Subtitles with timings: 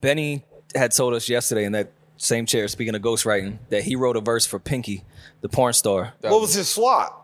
[0.00, 0.44] Benny
[0.74, 4.20] had told us yesterday in that same chair, speaking of ghostwriting, that he wrote a
[4.20, 5.04] verse for Pinky,
[5.40, 6.12] the porn star.
[6.20, 7.22] What was his slot?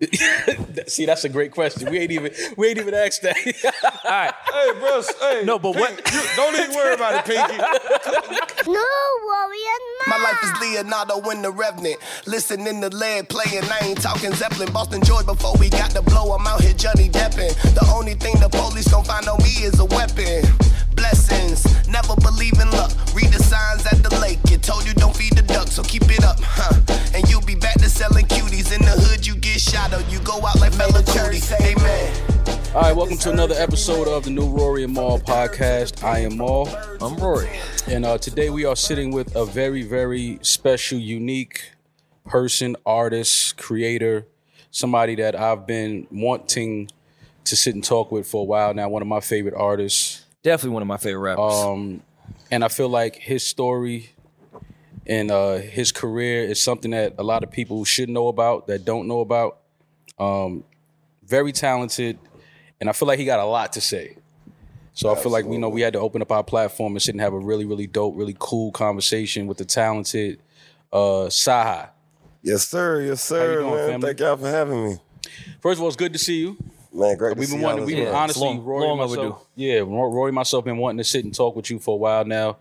[0.88, 1.88] See, that's a great question.
[1.90, 3.36] We ain't even we ain't even asked that.
[4.04, 4.34] All right.
[4.52, 5.02] Hey, bro.
[5.20, 7.56] Hey, No, but what- you- don't even worry about it, Pinky.
[8.70, 8.84] No
[9.26, 9.58] worry,
[10.08, 11.96] My life is Leonardo in the Revenant.
[12.26, 14.72] Listening to lead playing, I ain't talking Zeppelin.
[14.72, 16.32] Boston Joy before we got the blow.
[16.34, 17.54] I'm out here Johnny Deppin.
[17.74, 20.42] The only thing the police gon' find on me is a weapon.
[21.04, 22.90] Blessings, never believe in luck.
[23.14, 24.38] Read the signs at the lake.
[24.50, 26.80] It told you don't feed the duck, so keep it up, huh?
[27.14, 28.74] And you'll be back to selling cuties.
[28.74, 31.60] In the hood, you get shot or you go out like Fela Kuti.
[31.60, 32.74] Amen.
[32.74, 36.02] All right, welcome to another episode of the new Rory and Mal podcast.
[36.02, 36.68] I am Mal,
[37.02, 37.50] I'm Rory.
[37.86, 41.70] and uh, today we are sitting with a very, very special, unique
[42.24, 44.26] person, artist, creator,
[44.70, 46.88] somebody that I've been wanting
[47.44, 48.88] to sit and talk with for a while now.
[48.88, 50.23] One of my favorite artists.
[50.44, 51.52] Definitely one of my favorite rappers.
[51.52, 52.02] Um,
[52.50, 54.10] and I feel like his story
[55.06, 58.84] and uh, his career is something that a lot of people should know about that
[58.84, 59.58] don't know about.
[60.18, 60.62] Um,
[61.24, 62.18] very talented,
[62.80, 64.16] and I feel like he got a lot to say.
[64.92, 67.14] So I feel like we know we had to open up our platform and sit
[67.14, 70.38] and have a really, really dope, really cool conversation with the talented
[70.92, 71.88] uh, Cyhi.
[72.42, 73.00] Yes, sir.
[73.00, 73.60] Yes, sir.
[73.60, 73.88] doing, man.
[73.88, 74.06] family?
[74.08, 74.96] Thank y'all for having me.
[75.60, 76.56] First of all, it's good to see you.
[76.94, 78.14] Man, great We've to been see wanting, y'all we've been well.
[78.16, 79.46] honestly, long- Rory long and myself, overdue.
[79.56, 82.24] yeah, Ro- Rory myself been wanting to sit and talk with you for a while
[82.24, 82.58] now.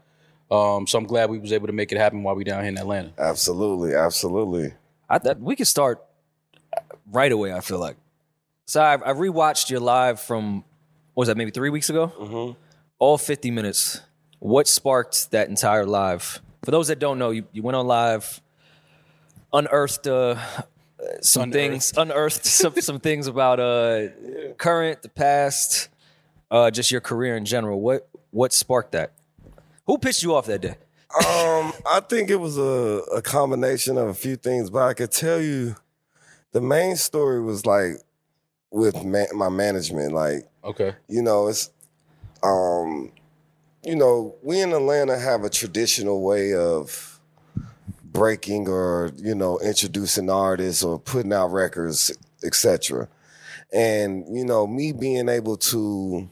[0.52, 2.70] Um, so I'm glad we was able to make it happen while we down here
[2.70, 3.12] in Atlanta.
[3.18, 4.74] Absolutely, absolutely.
[5.10, 6.04] I, that, we could start
[7.12, 7.96] right away, I feel like.
[8.66, 10.64] So I, I rewatched your live from,
[11.14, 12.12] what was that, maybe three weeks ago?
[12.20, 12.60] Mm-hmm.
[13.00, 14.02] All 50 minutes.
[14.40, 16.42] What sparked that entire live?
[16.66, 18.42] For those that don't know, you, you went on live,
[19.52, 20.36] unearthed uh,
[21.22, 21.54] some Unearthed.
[21.72, 24.08] things, unearthed some, some things about uh,
[24.58, 25.90] current, the past,
[26.52, 27.80] uh, just your career in general.
[27.82, 29.12] What what sparked that?
[29.88, 30.76] Who pissed you off that day?
[31.16, 35.12] Um, I think it was a, a combination of a few things, but I could
[35.12, 35.76] tell you
[36.52, 37.98] the main story was like
[38.72, 40.14] with ma- my management.
[40.14, 40.96] Like, Okay.
[41.08, 41.70] you know, it's
[42.42, 43.12] um,
[43.84, 47.13] you know, we in Atlanta have a traditional way of
[48.14, 53.10] breaking or you know introducing artists or putting out records, etc.
[53.74, 56.30] And you know, me being able to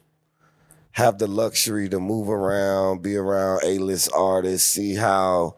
[0.92, 5.56] have the luxury to move around, be around A-list artists, see how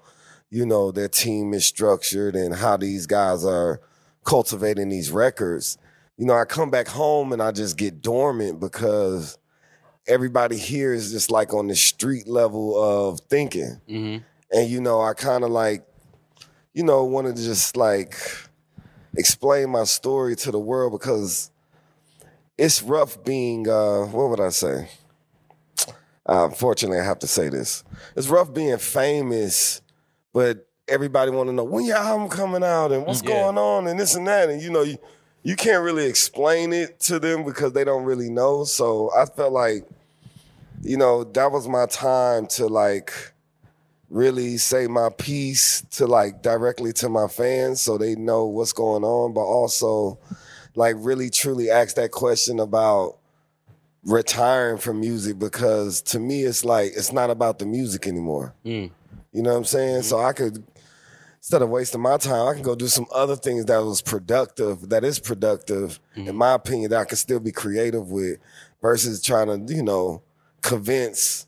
[0.49, 3.81] you know their team is structured and how these guys are
[4.23, 5.77] cultivating these records.
[6.17, 9.37] You know, I come back home and I just get dormant because
[10.07, 13.81] everybody here is just like on the street level of thinking.
[13.87, 14.17] hmm
[14.51, 15.83] And you know, I kind of like,
[16.73, 18.15] you know, wanted to just like
[19.15, 21.51] explain my story to the world because
[22.57, 24.89] it's rough being uh what would I say?
[26.27, 27.83] Uh, unfortunately, I have to say this.
[28.15, 29.81] It's rough being famous,
[30.31, 33.33] but everybody want to know when your album coming out and what's Mm, Yeah.
[33.33, 34.49] going on and this and that.
[34.49, 34.97] And you know, you,
[35.43, 38.63] you can't really explain it to them because they don't really know.
[38.63, 39.85] So I felt like,
[40.81, 43.32] you know, that was my time to like
[44.13, 49.03] really say my piece to like directly to my fans so they know what's going
[49.03, 50.19] on, but also
[50.75, 53.17] like really truly ask that question about
[54.05, 58.53] retiring from music because to me it's like it's not about the music anymore.
[58.63, 58.91] Mm.
[59.31, 60.03] You know what I'm saying?
[60.03, 60.63] So I could
[61.37, 64.89] instead of wasting my time, I can go do some other things that was productive,
[64.89, 68.39] that is productive, in my opinion, that I could still be creative with,
[68.81, 70.21] versus trying to, you know,
[70.61, 71.47] convince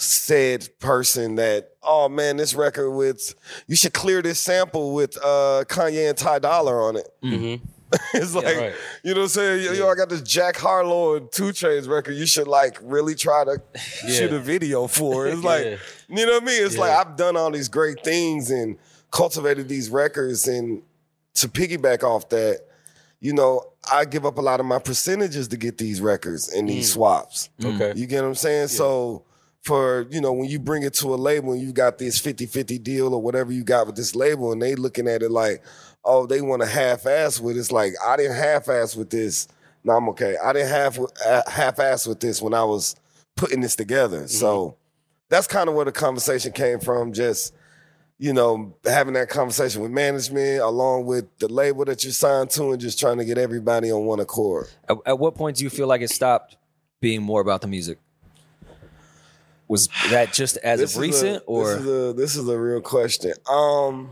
[0.00, 3.34] said person that, oh man, this record with
[3.66, 7.08] you should clear this sample with uh Kanye and Ty Dolla on it.
[7.22, 7.54] hmm
[8.12, 8.74] it's like right.
[9.02, 9.64] you know what I'm saying?
[9.64, 12.12] Yo, yo, I got this Jack Harlow and 2 Chainz record.
[12.16, 13.62] You should like really try to
[14.06, 15.32] shoot a video for it.
[15.32, 15.76] It's like Yeah.
[16.08, 16.66] you know what I mean?
[16.66, 18.76] It's like I've done all these great things and
[19.10, 20.82] cultivated these records and
[21.36, 22.60] to piggyback off that,
[23.20, 26.68] you know, I give up a lot of my percentages to get these records and
[26.68, 27.48] these swaps.
[27.64, 27.94] Okay.
[27.96, 28.68] You get what I'm saying?
[28.68, 29.24] So
[29.68, 32.82] for, you know, when you bring it to a label and you got this 50-50
[32.82, 35.62] deal or whatever you got with this label and they looking at it like,
[36.06, 37.60] oh, they want to half-ass with it.
[37.60, 39.46] It's like, I didn't half-ass with this.
[39.84, 40.36] No, I'm okay.
[40.42, 42.96] I didn't half uh, half-ass with this when I was
[43.36, 44.26] putting this together.
[44.26, 44.76] So
[45.28, 47.12] that's kind of where the conversation came from.
[47.12, 47.54] Just,
[48.16, 52.72] you know, having that conversation with management along with the label that you signed to
[52.72, 54.68] and just trying to get everybody on one accord.
[54.88, 56.56] At, at what point do you feel like it stopped
[57.02, 57.98] being more about the music?
[59.68, 62.48] Was that just as This of is a- recent, or this is a this is
[62.48, 63.34] a real question.
[63.48, 64.10] Um,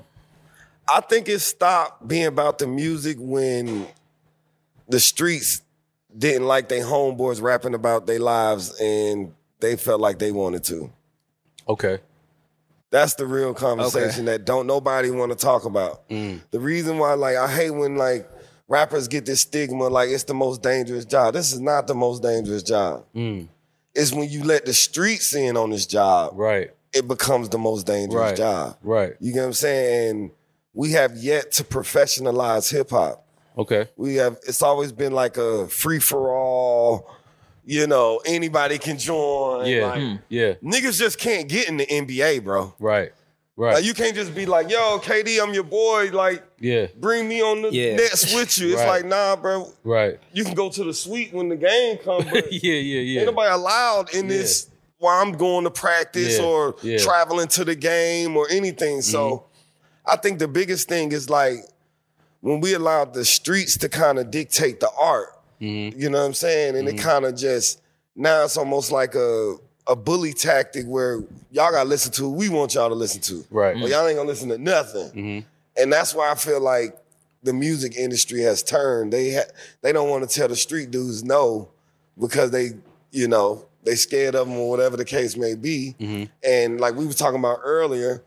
[0.88, 3.86] I think it stopped being about the music when
[4.88, 5.62] the streets
[6.16, 10.92] didn't like their homeboys rapping about their lives and they felt like they wanted to.
[11.68, 11.98] Okay.
[12.90, 16.08] That's the real conversation that don't nobody want to talk about.
[16.08, 16.40] Mm.
[16.50, 18.30] The reason why, like, I hate when like
[18.68, 21.34] rappers get this stigma, like it's the most dangerous job.
[21.34, 23.04] This is not the most dangerous job.
[23.14, 23.48] Mm.
[23.96, 26.70] It's when you let the streets in on this job, Right.
[26.92, 28.36] it becomes the most dangerous Right.
[28.36, 28.76] job.
[28.82, 29.14] Right.
[29.20, 30.10] You get what I'm saying?
[30.10, 30.30] And
[30.74, 33.24] we have yet to professionalize hip hop.
[33.58, 33.88] Okay.
[33.96, 37.10] We have it's always been like a free for all,
[37.64, 39.66] you know, anybody can join.
[39.66, 39.86] Yeah.
[39.86, 40.14] Like, hmm.
[40.28, 40.54] Yeah.
[40.62, 42.74] Niggas just can't get in the NBA, bro.
[42.78, 43.12] Right.
[43.58, 43.76] Right.
[43.76, 46.10] Like you can't just be like, yo, KD, I'm your boy.
[46.12, 46.88] Like, yeah.
[47.00, 47.96] bring me on the Yeah.
[47.96, 48.68] Nets with you.
[48.74, 48.88] It's Right.
[48.88, 49.72] like, nah, bro.
[49.82, 50.18] Right.
[50.34, 52.74] You can go to the suite when the game comes, but yeah.
[52.74, 53.00] Yeah.
[53.00, 53.20] Yeah.
[53.20, 54.68] ain't nobody allowed in this
[54.98, 56.44] while I'm going to practice Yeah.
[56.44, 56.98] or Yeah.
[56.98, 59.00] traveling to the game or anything.
[59.00, 59.44] So
[60.04, 61.56] I think the biggest thing is like
[62.42, 65.30] when we allowed the streets to kind of dictate the art.
[65.62, 65.98] Mm-hmm.
[65.98, 66.76] You know what I'm saying?
[66.76, 67.80] And it kind of just
[68.14, 72.48] now it's almost like a a bully tactic where y'all gotta listen to who we
[72.48, 73.44] want y'all to listen to.
[73.50, 73.74] Right.
[73.80, 75.08] But y'all ain't gonna listen to nothing.
[75.10, 75.46] Mm-hmm.
[75.80, 76.96] And that's why I feel like
[77.42, 79.12] the music industry has turned.
[79.12, 79.50] They ha-
[79.82, 81.68] they don't want to tell the street dudes no
[82.18, 82.70] because they,
[83.12, 85.94] you know, they scared of them or whatever the case may be.
[86.00, 86.24] Mm-hmm.
[86.42, 88.24] And like we were talking about earlier,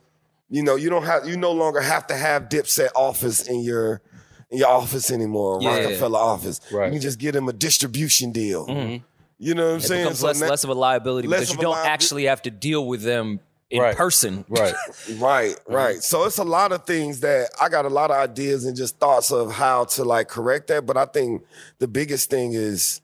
[0.49, 4.01] you know, you don't have you no longer have to have Dipset office in your
[4.49, 5.79] in your office anymore, Yeah.
[5.79, 6.61] Rockefeller office.
[6.71, 6.85] Right.
[6.87, 8.65] You can just get them a distribution deal.
[8.67, 9.03] Mm-hmm.
[9.39, 10.03] You know what I'm It saying?
[10.03, 12.41] becomes So less, now- less of a liability less because you don't liabi- actually have
[12.43, 13.39] to deal with them
[13.69, 13.95] in Right.
[13.95, 14.43] person.
[14.49, 14.73] Right.
[15.17, 15.73] Right, mhm.
[15.73, 16.03] right.
[16.03, 18.99] So it's a lot of things that I got a lot of ideas and just
[18.99, 20.85] thoughts of how to like correct that.
[20.85, 21.43] But I think
[21.79, 23.01] the biggest thing is,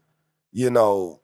[0.51, 1.19] you know,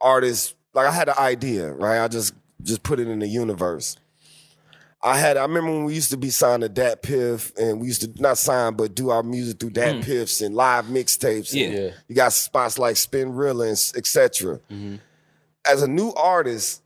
[0.00, 2.02] artists like I had an idea, right?
[2.02, 3.96] I just just put it in the universe.
[5.00, 8.02] I had I remember when we used to be signed to DatPiff and we used
[8.02, 10.00] to not sign but do our music through Dat hmm.
[10.00, 11.54] Piffs and live mixtapes.
[11.54, 11.68] Yeah.
[11.68, 11.90] Yeah.
[12.08, 14.58] You got spots like Spinrilla and etc.
[14.70, 14.96] Mm-hmm.
[15.64, 16.82] As a new artist,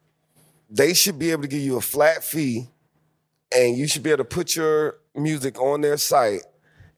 [0.68, 2.68] they should be able to give you a flat fee
[3.54, 6.42] and you should be able to put your music on their site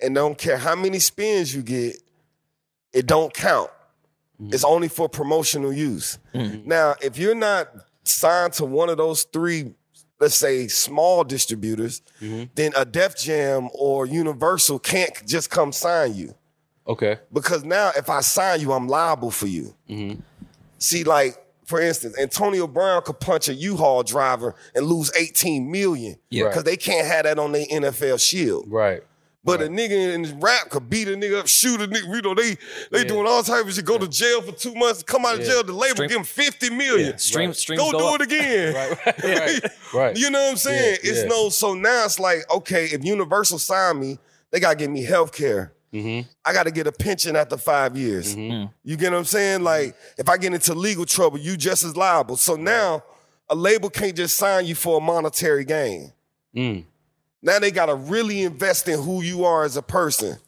[0.01, 1.97] and don't care how many spins you get,
[2.93, 3.71] it don't count.
[4.41, 4.53] Mm-hmm.
[4.53, 6.19] It's only for promotional use.
[6.35, 6.69] Mm-hmm.
[6.69, 7.69] Now, if you're not
[8.05, 9.75] signed to one of those three,
[10.25, 12.45] let's say small distributors, mm-hmm.
[12.55, 16.35] then a Def Jam or Universal can't just come sign you.
[16.87, 17.19] Okay.
[17.31, 19.75] Because now if I sign you, I'm liable for you.
[19.87, 20.21] Mm-hmm.
[20.79, 21.37] See, like,
[21.67, 26.17] for instance, Antonio Brown could punch a U-Haul driver and lose 18 million.
[26.31, 26.49] Yeah.
[26.49, 28.65] Because they can't have that on their NFL shield.
[28.69, 29.03] Right.
[29.45, 32.15] But a nigga in rap could beat a nigga up, shoot a nigga.
[32.15, 32.57] You know, they
[32.91, 33.05] they Yeah.
[33.05, 33.85] doing all types of shit.
[33.85, 35.47] Go to jail for two months, come out of Yeah.
[35.49, 37.11] jail, the label Stream- give him 50 million.
[37.11, 37.17] Yeah.
[37.17, 37.57] Stream- Right.
[37.57, 38.21] streams Go, go do up.
[38.21, 38.75] it again.
[38.75, 39.07] Right.
[39.07, 39.23] Right.
[39.25, 39.63] Right.
[39.93, 40.17] right.
[40.17, 40.99] You know what I'm saying?
[41.05, 41.29] Yeah, it's yeah.
[41.29, 44.19] no, so now it's like, okay, if Universal sign me,
[44.51, 45.73] they gotta give me health care.
[45.93, 46.27] Mm-hmm.
[46.45, 48.35] I gotta get a pension after five years.
[48.35, 49.63] You get what I'm saying?
[49.63, 52.37] Like, if I get into legal trouble, you just as liable.
[52.37, 53.05] So now
[53.51, 56.13] a label can't just sign you for a monetary gain.
[56.57, 56.85] Mm.
[57.45, 60.39] Now they gotta really invest in who you are as a person.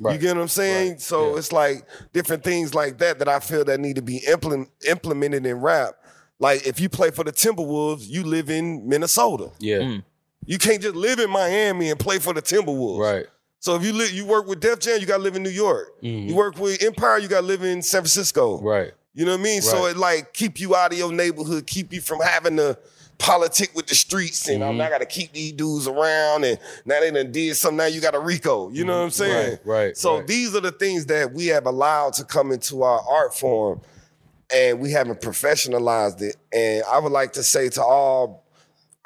[0.00, 0.92] You get what I'm saying?
[0.92, 1.00] Right.
[1.00, 1.38] So Yeah.
[1.38, 5.44] it's like different things like that that I feel that need to be implement, implemented
[5.44, 5.94] in rap.
[6.38, 9.50] Like if you play for the Timberwolves, you live in Minnesota.
[9.58, 9.78] Yeah.
[9.78, 10.04] Mm.
[10.46, 13.00] You can't just live in Miami and play for the Timberwolves.
[13.00, 13.26] Right.
[13.60, 16.00] So if you live, you work with Def Jam, you gotta live in New York.
[16.00, 16.28] Mm-hmm.
[16.28, 18.60] You work with Empire, you gotta live in San Francisco.
[18.62, 18.92] Right.
[19.14, 19.62] You know what I mean?
[19.62, 22.78] So it like keep you out of your neighborhood, keep you from having to
[23.18, 24.70] politic with the streets, and Mm-hmm.
[24.70, 26.44] I'm not gotta keep these dudes around.
[26.44, 27.76] And now they done did something.
[27.76, 28.70] Now you got a Rico.
[28.70, 29.56] You know what I'm saying?
[29.58, 29.68] Mm-hmm.
[29.70, 30.26] Right, right, So right.
[30.26, 33.80] these are the things that we have allowed to come into our art form,
[34.54, 36.36] and we haven't professionalized it.
[36.52, 38.44] And I would like to say to all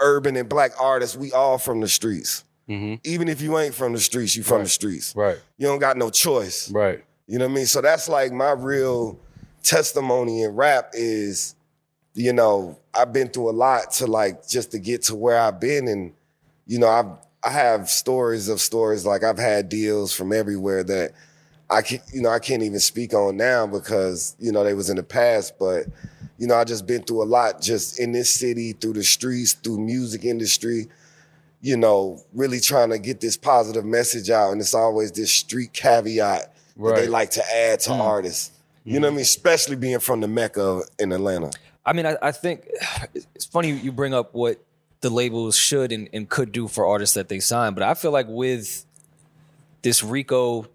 [0.00, 2.44] urban and black artists, we all from the streets.
[2.68, 5.10] Even if you ain't from the streets, you from the streets.
[5.10, 5.20] Mm-hmm.
[5.20, 5.38] Right.
[5.58, 6.70] You don't got no choice.
[6.70, 7.04] Right.
[7.26, 7.66] You know what I mean?
[7.66, 9.18] So that's like my real
[9.62, 11.54] testimony in rap is,
[12.14, 15.61] you know, I've been through a lot to like just to get to where I've
[15.61, 15.88] been.
[15.88, 16.12] And,
[16.66, 17.07] you know, I've
[17.45, 21.12] I have stories of stories like I've had deals from everywhere that
[21.71, 24.90] I can you know, I can't even speak on now because, you know, they was
[24.90, 25.59] in the past.
[25.59, 25.87] But,
[26.38, 29.54] you know, I just been through a lot just in this city, through the streets,
[29.54, 30.88] through music industry
[31.62, 34.50] you know, really trying to get this positive message out.
[34.50, 38.00] And it's always this street caveat that they like to add to mm.
[38.00, 38.50] artists.
[38.85, 39.02] You know mm.
[39.02, 39.23] what I mean?
[39.23, 41.52] Especially being from the Mecca in Atlanta.
[41.84, 42.68] I mean, I, I think
[43.34, 44.62] it's funny you bring up what
[45.00, 48.12] the labels should and, and could do for artists that they sign, but I feel
[48.12, 48.84] like with
[49.82, 50.66] this Rico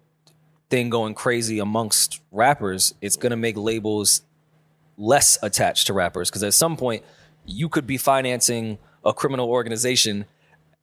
[0.68, 4.22] thing going crazy amongst rappers, it's gonna make labels
[4.98, 7.02] less attached to rappers because at some point
[7.46, 10.26] you could be financing a criminal organization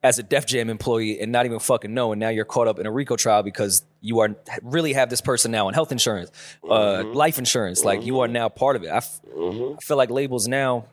[0.03, 2.79] as a Def Jam employee and not even fucking know, and now you're caught up
[2.79, 6.31] in a RICO trial because you are really have this person now on health insurance,
[6.63, 7.13] uh, mm-hmm.
[7.13, 7.83] life insurance.
[7.83, 8.33] Like you are mm-hmm.
[8.33, 8.89] now part of it.
[8.89, 9.77] Mm-hmm.
[9.77, 10.85] I feel like labels now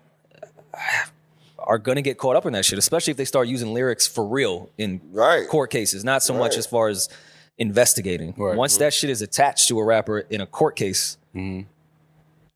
[1.58, 4.26] are gonna get caught up in that shit, especially if they start using lyrics for
[4.26, 5.46] real in Right.
[5.48, 7.08] court cases, not so much as far as
[7.58, 8.34] investigating.
[8.36, 8.56] Right.
[8.56, 11.18] Once that shit is attached to a rapper in a court case,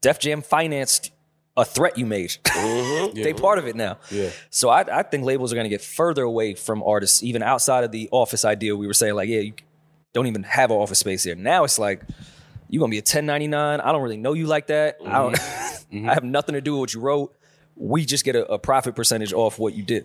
[0.01, 1.13] Def Jam financed
[1.57, 2.31] a threat you made.
[2.45, 3.15] Mm-hmm.
[3.23, 3.99] they part of it now.
[4.11, 4.31] Yeah.
[4.51, 7.85] So I, I think labels are going to get further away from artists, even outside
[7.85, 8.77] of the office idea.
[8.77, 9.55] We were saying like, yeah, you
[10.13, 11.35] don't even have an office space here.
[11.35, 12.03] Now it's like
[12.69, 13.81] you're gonna be a 1099.
[13.81, 14.97] I don't really know you like that.
[15.05, 15.37] I don't.
[15.37, 15.73] Mm-hmm.
[15.87, 16.11] Mm-hmm.
[16.11, 17.33] I have nothing to do with what you wrote.
[17.77, 20.05] We just get a, a profit percentage off what you did.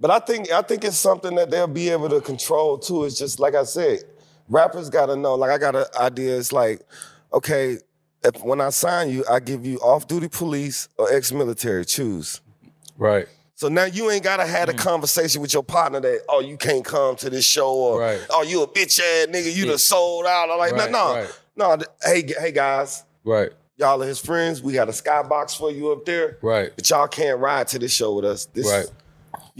[0.00, 3.04] But I think I think it's something that they'll be able to control too.
[3.04, 4.00] It's just like I said,
[4.48, 5.36] rappers gotta know.
[5.36, 6.36] Like I got an idea.
[6.36, 6.80] It's like,
[7.32, 7.78] okay,
[8.22, 11.84] if when I sign you, I give you off-duty police or ex-military.
[11.84, 12.40] Choose.
[12.98, 13.26] Right.
[13.54, 14.78] So now you ain't gotta have a mm.
[14.78, 18.26] conversation with your partner that oh you can't come to this show or Right.
[18.30, 20.48] oh you a bitch ass nigga you done sold out.
[20.50, 21.38] I'm like Right, no right.
[21.56, 21.84] no no.
[22.02, 23.50] Hey g- hey guys, Right.
[23.76, 24.62] y'all are his friends.
[24.62, 26.38] We got a skybox for you up there.
[26.40, 26.72] Right.
[26.74, 28.46] But y'all can't ride to this show with us.
[28.46, 28.86] This Right.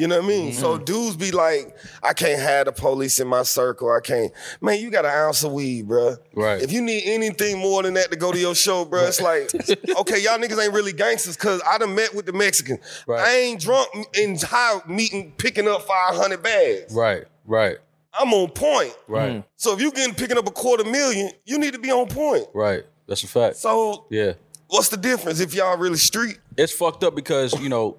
[0.00, 0.52] You know what I mean?
[0.52, 0.85] So Mm-hmm.
[0.85, 3.90] dudes be like, I can't have the police in my circle.
[3.90, 4.33] I can't.
[4.61, 6.16] Man, you got an ounce of weed, bruh.
[6.35, 6.62] Right.
[6.62, 9.52] If you need anything more than that to go to your show, bruh, it's like,
[9.99, 12.80] okay, y'all niggas ain't really gangsters because I done met with the Mexicans.
[13.07, 13.21] Right.
[13.21, 16.95] I ain't drunk in high meeting picking up 500 bags.
[16.95, 17.25] Right.
[17.47, 17.76] Right.
[18.19, 18.97] I'm on point.
[19.07, 19.45] Right.
[19.57, 22.47] So if you getting picking up a quarter million, you need to be on point.
[22.54, 22.85] Right.
[23.07, 23.57] That's a fact.
[23.57, 24.33] So Yeah.
[24.69, 26.38] what's the difference if y'all really street?
[26.57, 27.97] it's fucked up because you know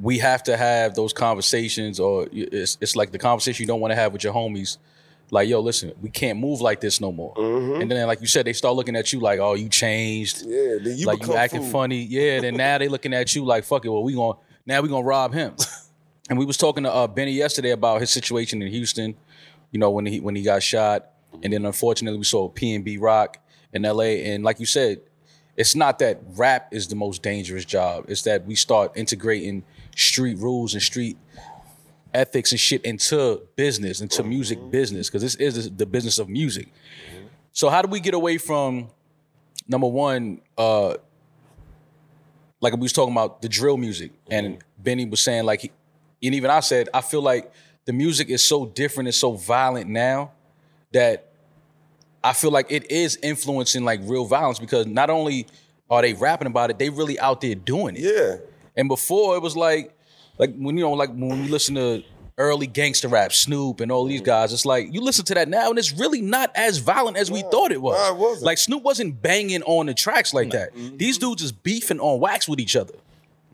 [0.00, 3.92] we have to have those conversations or it's, it's like the conversation you don't want
[3.92, 4.78] to have with your homies.
[5.30, 7.34] Like yo listen we can't move like this no more.
[7.36, 10.44] And then like you said they start looking at you like oh you changed.
[10.44, 11.72] Yeah, then you like you acting food.
[11.72, 12.02] funny.
[12.02, 14.36] Yeah then now they looking at you like fuck it well we going
[14.66, 15.54] now we gonna rob him.
[16.30, 19.14] And we was talking to uh, benny yesterday about his situation in houston
[19.72, 21.10] you know when he when he got shot.
[21.42, 23.38] And then unfortunately we saw PnB Rock
[23.72, 25.00] in la and like you said
[25.56, 28.06] it's not that rap is the most dangerous job.
[28.08, 29.64] It's that we start integrating
[29.96, 31.16] street rules and street
[32.12, 34.70] ethics and shit into business, into music mm-hmm.
[34.70, 36.68] business, because this is the business of music.
[36.68, 37.26] Mm-hmm.
[37.52, 38.88] So how do we get away from
[39.66, 40.94] number one, uh,
[42.60, 44.82] like we was talking about the drill music, and mm-hmm.
[44.82, 45.72] Benny was saying like, he,
[46.22, 47.52] and even I said, I feel like
[47.84, 50.32] the music is so different, it's so violent now
[50.92, 51.30] that
[52.22, 55.46] I feel like it is influencing like real violence because not only
[55.90, 58.02] are they rapping about it, they really out there doing it.
[58.02, 58.36] Yeah.
[58.76, 59.96] And before it was like,
[60.38, 62.02] like when you know, like when we listen to
[62.36, 65.70] early gangster rap, Snoop and all these guys, it's like you listen to that now
[65.70, 67.96] and it's really not as violent as we thought it was.
[67.96, 68.46] no, it wasn't.
[68.46, 70.74] Like Snoop wasn't banging on the tracks like that.
[70.74, 70.96] Mm-hmm.
[70.96, 72.94] These dudes is beefing on wax with each other.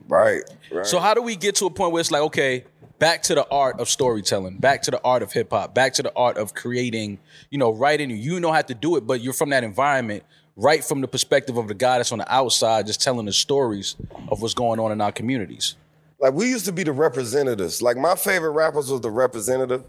[0.07, 0.41] Right.
[0.71, 0.85] right.
[0.85, 2.65] So how do we get to a point where it's like, okay,
[3.01, 6.03] back to the art of storytelling, back to the art of hip hop, back to
[6.03, 7.17] the art of creating,
[7.49, 8.11] you know, writing.
[8.11, 10.23] You know how to do it, but you're from that environment,
[10.61, 13.95] right from the perspective of the guy that's on the outside, just telling the stories
[14.29, 15.75] of what's going on in our communities.
[16.19, 17.81] Like we used to be the representatives.
[17.81, 19.83] Like my favorite rappers was the representative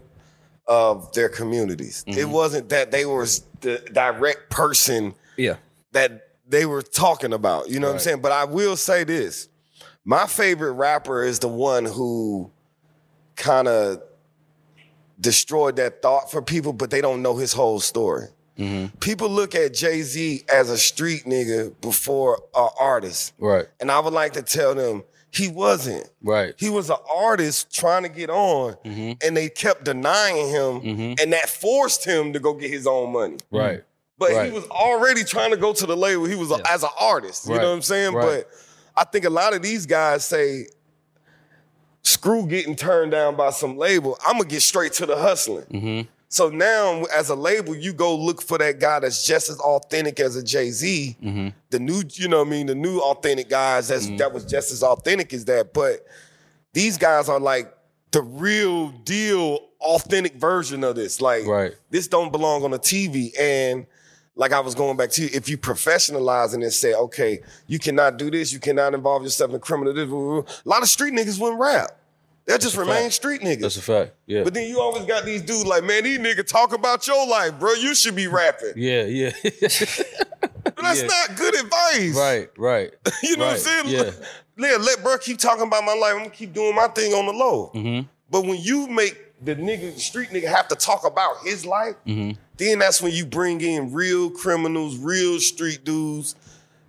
[0.67, 2.03] of their communities.
[2.07, 2.31] It mm-hmm.
[2.31, 3.27] wasn't that they were
[3.61, 5.57] the direct person Yeah.
[5.91, 7.69] that they were talking about.
[7.69, 8.21] You know what I'm saying?
[8.21, 9.49] But I will say this.
[10.03, 12.51] My favorite rapper is the one who
[13.35, 14.01] kind of
[15.19, 18.27] destroyed that thought for people, but they don't know his whole story.
[18.57, 18.97] Mm-hmm.
[18.99, 23.33] People look at Jay Z as a street nigga before an artist.
[23.39, 23.65] Right.
[23.79, 26.07] And I would like to tell them he wasn't.
[26.21, 26.53] Right.
[26.57, 29.13] He was an artist trying to get on, mm-hmm.
[29.25, 31.13] and they kept denying him, mm-hmm.
[31.19, 33.37] and that forced him to go get his own money.
[33.51, 33.83] Right.
[34.19, 36.25] But he was already trying to go to the label.
[36.25, 37.47] He was a, as an artist.
[37.47, 37.61] You Right.
[37.61, 38.13] know what I'm saying?
[38.13, 38.45] Right.
[38.45, 38.49] But
[38.95, 40.67] I think a lot of these guys say,
[42.03, 44.17] screw getting turned down by some label.
[44.25, 45.65] I'm gonna get straight to the hustling.
[45.65, 46.09] Mm-hmm.
[46.33, 50.19] So now, as a label, you go look for that guy that's just as authentic
[50.19, 51.15] as a Jay Z.
[51.21, 51.49] Mm-hmm.
[51.69, 54.71] The new, you know what I mean, the new authentic guys that's that was just
[54.71, 55.75] as authentic as that.
[55.75, 56.07] But
[56.73, 57.71] these guys are like
[58.09, 61.21] the real deal, authentic version of this.
[61.21, 61.73] Like, Right.
[61.91, 63.29] this don't belong on a TV.
[63.39, 63.85] And
[64.35, 68.17] like I was going back to you, if you professionalize and say, okay, you cannot
[68.17, 69.93] do this, you cannot involve yourself in criminal.
[69.93, 71.91] This, a lot of street niggas wouldn't rap.
[72.45, 73.13] They'll just remain fact.
[73.13, 73.61] street niggas.
[73.61, 74.11] That's a fact.
[74.25, 74.43] Yeah.
[74.43, 77.57] But then you always got these dudes like, man, these niggas talk about your life,
[77.57, 77.73] bro.
[77.73, 78.73] You should be rapping.
[78.75, 79.31] yeah, yeah.
[80.63, 81.07] But that's Yeah.
[81.07, 82.15] not good advice.
[82.17, 82.91] right, right.
[83.23, 83.51] You know right.
[83.51, 83.87] what I'm saying?
[83.87, 84.11] Yeah.
[84.55, 86.11] Yeah, let bro keep talking about my life.
[86.13, 87.71] I'm gonna keep doing my thing on the low.
[87.73, 88.07] Mm-hmm.
[88.29, 92.39] But when you make the nigga, street nigga, have to talk about his life, Mm-hmm.
[92.57, 96.35] then that's when you bring in real criminals, real street dudes.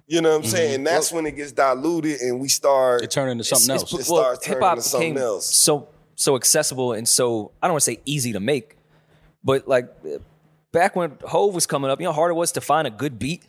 [0.06, 0.75] You know what I'm saying?
[0.76, 3.04] And that's when it gets diluted and we start Mm-hmm.
[3.04, 3.92] It turned into something else.
[3.92, 5.46] It starts turning into something became else.
[5.46, 8.76] so so accessible and so I don't want to say easy to make,
[9.42, 9.88] but like
[10.73, 12.90] back when Hove was coming up, you know how hard it was to find a
[12.90, 13.46] good beat.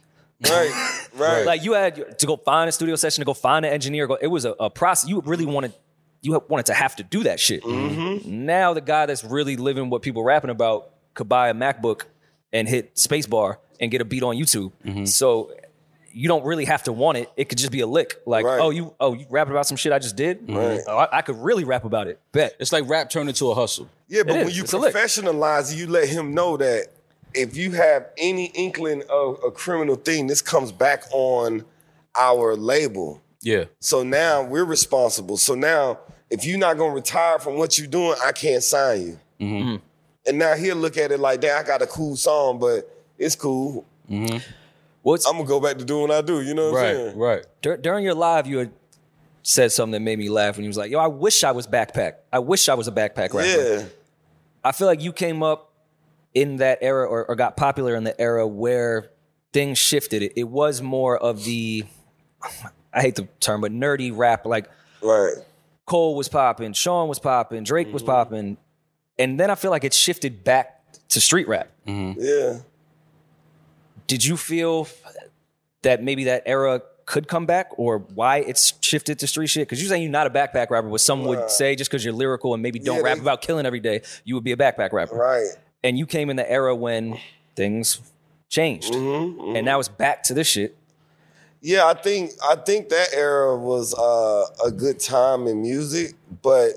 [0.50, 1.46] Right, right.
[1.46, 4.08] Like you had to go find a studio session to go find an engineer.
[4.08, 5.10] Go, it was a, a process.
[5.10, 5.74] You really wanted
[6.22, 7.64] you wanted to have to do that shit.
[7.64, 8.46] Mm-hmm.
[8.46, 12.04] Now the guy that's really living what people rapping about could buy a MacBook
[12.52, 14.72] and hit spacebar and get a beat on YouTube.
[14.84, 15.06] Mm-hmm.
[15.06, 15.52] So
[16.18, 17.30] you don't really have to want it.
[17.36, 18.22] It could just be a lick.
[18.26, 18.60] Like, Right.
[18.62, 20.50] oh, you oh you rapping about some shit I just did.
[20.50, 20.80] Right.
[20.88, 22.20] Oh, I, I could really rap about it.
[22.32, 22.56] Bet.
[22.60, 23.90] It's like rap turned into a hustle.
[24.08, 24.58] Yeah, but It when is.
[24.58, 24.96] you It's a lick.
[24.96, 26.88] professionalize it, you let him know that
[27.34, 31.66] if you have any inkling of a criminal thing, this comes back on
[32.16, 33.22] our label.
[33.42, 33.66] Yeah.
[33.82, 35.36] So now we're responsible.
[35.36, 39.20] So now, if you're not gonna retire from what you're doing, I can't sign you.
[39.42, 39.76] Mm-hmm.
[40.28, 43.36] And now he'll look at it like, "Damn, I got a cool song, but it's
[43.36, 43.86] cool.
[45.06, 46.96] What's I'm gonna go back to doing what I do." You know what I'm Right.
[46.96, 47.18] saying?
[47.18, 47.46] Right.
[47.62, 48.72] dur- during your live, you had
[49.44, 51.68] said something that made me laugh when you was like, "Yo, I wish I was
[51.68, 52.14] backpack.
[52.34, 53.84] I wish I was a backpack rapper." Yeah.
[54.64, 55.72] I feel like you came up
[56.34, 59.12] in that era or, or got popular in the era where
[59.54, 60.24] things shifted.
[60.24, 61.86] It, it was more of the,
[62.92, 64.48] I hate the term, but nerdy rap.
[64.48, 64.70] Like
[65.04, 65.34] Right.
[65.86, 68.12] Cole was popping, Sean was popping, Drake was mm-hmm.
[68.12, 68.58] popping,
[69.20, 71.70] and then I feel like it shifted back to street rap.
[71.86, 72.58] Yeah.
[74.08, 74.88] Did you feel
[75.82, 79.68] that maybe that era could come back, or why it's shifted to street shit?
[79.68, 82.14] Because you're saying you're not a backpack rapper, but some would say just because you're
[82.14, 84.58] lyrical and maybe don't Yeah, rap they- about killing every day, you would be a
[84.58, 85.16] backpack rapper.
[85.16, 85.48] Right.
[85.84, 87.20] and you came in the era when
[87.56, 88.00] things
[88.50, 90.76] changed, Mm-hmm, and now it's back to this shit.
[91.62, 96.74] Yeah, I think I think that era was uh, a good time in music, but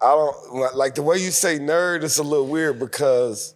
[0.00, 2.02] I don't like the way you say nerd.
[2.04, 3.54] It's a little weird because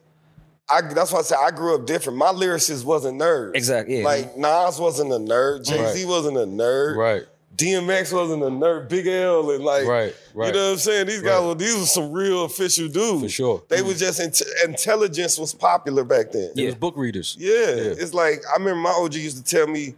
[0.70, 2.18] I that's why I say I grew up different.
[2.18, 3.54] My lyricist wasn't nerd.
[3.56, 4.04] Exactly, yeah.
[4.04, 5.64] Like Nas wasn't a nerd.
[5.64, 6.96] Jay Z wasn't a nerd.
[6.96, 7.22] Right.
[7.56, 8.88] DMX wasn't a nerd.
[8.88, 10.46] Big L and like Right, right.
[10.48, 11.06] You know what I'm saying?
[11.08, 11.46] These guys, Right.
[11.48, 13.22] were these were some real official dudes.
[13.22, 13.62] For sure.
[13.68, 16.52] They was just int- intelligence was popular back then.
[16.56, 17.34] It was book readers.
[17.38, 19.94] Yeah, it's like I remember my OG used to tell me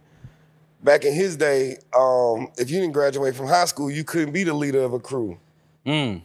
[0.83, 4.43] back in his day, um, if you didn't graduate from high school, you couldn't be
[4.43, 5.37] the leader of a crew.
[5.85, 6.21] Mm.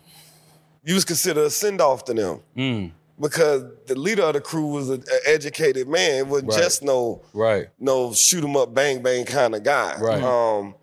[0.85, 2.93] You was considered a send off to them Mm.
[3.21, 6.19] Because the leader of the crew was an educated man.
[6.19, 6.59] It wasn't Right.
[6.63, 7.69] just no Right.
[7.79, 9.97] no shoot 'em up, bang bang kind of guy.
[9.99, 10.23] Right.
[10.23, 10.75] Um,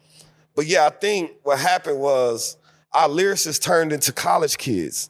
[0.56, 2.58] but yeah, I think what happened was
[2.92, 5.10] our lyricists turned into college kids.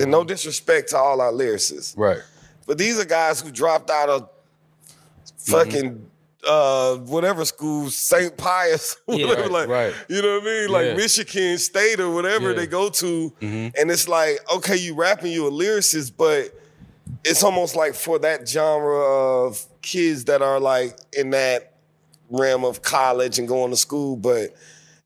[0.00, 1.94] And no disrespect to all our lyricists.
[1.96, 2.20] Right.
[2.66, 4.28] But these are guys who dropped out of
[5.38, 6.08] fucking
[6.48, 8.36] uh whatever school, St.
[8.36, 9.94] Pius, whatever, right, like right.
[10.08, 10.68] you know what I mean?
[10.70, 10.94] Like Yeah.
[10.96, 12.56] Michigan State or whatever Yeah.
[12.56, 13.32] they go to.
[13.40, 16.54] And it's like, okay, you rapping, you a lyricist, but
[17.24, 21.74] it's almost like for that genre of kids that are like in that
[22.30, 24.54] realm of college and going to school, but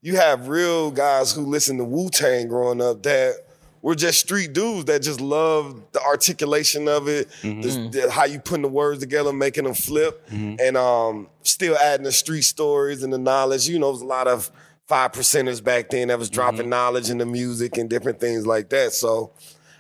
[0.01, 3.35] you have real guys who listen to Wu Tang growing up that
[3.83, 8.39] were just street dudes that just love the articulation of it, the- the- how you
[8.39, 13.13] putting the words together, making them flip, and um, still adding the street stories and
[13.13, 13.69] the knowledge.
[13.69, 14.51] You know, it was a lot of
[14.87, 18.69] five percenters back then that was dropping knowledge in the music and different things like
[18.71, 18.93] that.
[18.93, 19.33] So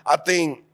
[0.05, 0.65] I think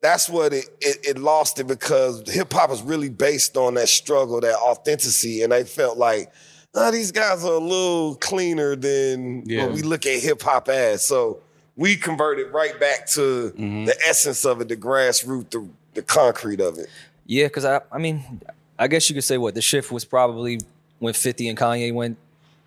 [0.00, 3.88] that's what it, it, it lost it because hip hop is really based on that
[3.88, 6.32] struggle, that authenticity, and they felt like,
[6.74, 9.66] ah, these guys are a little cleaner than Yeah.
[9.66, 11.04] what we look at hip hop as.
[11.04, 11.40] So
[11.78, 16.76] we converted right back to the essence of it, the grassroots, the, the concrete of
[16.76, 16.88] it.
[17.24, 18.42] Yeah, because I, I mean,
[18.78, 20.58] I guess you could say what the shift was probably
[20.98, 22.18] when Fifty and Kanye went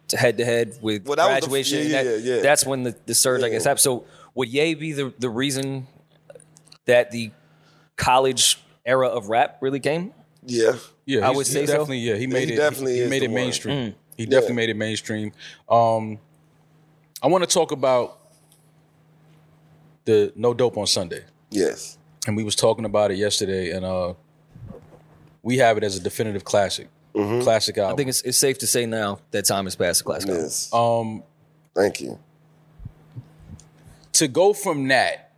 [0.07, 1.87] to head to head with Well, that was the- graduation.
[1.89, 2.41] yeah, that- yeah, yeah.
[2.41, 3.81] That's when the, the surge, I guess, happened.
[3.81, 5.87] So would Ye be the the reason
[6.85, 7.31] that the
[7.97, 10.13] college era of rap really came?
[10.45, 10.73] Yeah.
[11.05, 11.73] Yeah, I would he say so.
[11.73, 11.97] definitely.
[11.99, 12.57] Yeah, he made he it.
[12.57, 13.35] definitely he, is made it one.
[13.35, 13.95] mainstream.
[14.17, 14.55] He definitely Yeah.
[14.55, 15.31] made it mainstream.
[15.69, 16.17] Um,
[17.21, 18.17] I want to talk about
[20.05, 21.97] the No Dope on Sunday, Yes.
[22.27, 24.13] and we was talking about it yesterday, and uh,
[25.43, 27.93] we have it as a definitive classic, classic album.
[27.93, 29.99] I think it's, it's safe to say now that time has passed.
[29.99, 30.43] The classic album.
[30.43, 30.73] Yes.
[30.73, 31.23] um,
[31.75, 32.19] Thank you.
[34.13, 35.31] to go from that,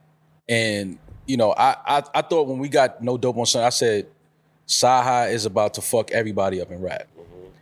[0.49, 3.69] and you know, I, I I thought when we got No Dope on Sunday, I
[3.69, 4.07] said,
[4.67, 7.07] Cyhi is about to fuck everybody up in rap.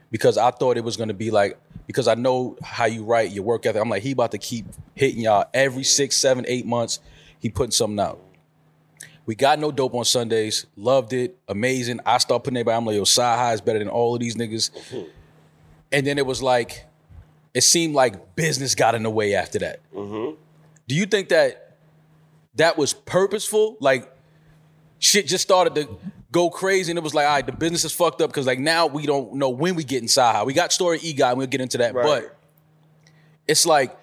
[0.09, 3.43] Because I thought it was gonna be like, because I know how you write, your
[3.43, 3.81] work ethic.
[3.81, 4.65] I'm like, he about to keep
[4.95, 6.99] hitting y'all every six, seven, eight months.
[7.39, 8.19] He putting something out.
[9.25, 10.65] We got no dope on Sundays.
[10.75, 11.37] Loved it.
[11.47, 11.99] Amazing.
[12.05, 12.77] I start putting everybody.
[12.77, 14.71] I'm like, yo, Cyhi is better than all of these niggas.
[14.71, 15.09] Mm-hmm.
[15.91, 16.85] And then it was like,
[17.53, 19.79] it seemed like business got in the way after that.
[19.93, 20.35] Mm-hmm.
[20.87, 21.77] Do you think that
[22.55, 23.77] that was purposeful?
[23.79, 24.11] Like
[24.99, 25.97] shit just started to
[26.31, 28.59] go crazy and it was like, all right, the business is fucked up because like
[28.59, 30.45] now we don't know when we get in Cyhi.
[30.45, 31.93] We got story E guy, and we'll get into that.
[31.93, 32.05] Right.
[32.05, 32.37] But
[33.47, 33.97] it's like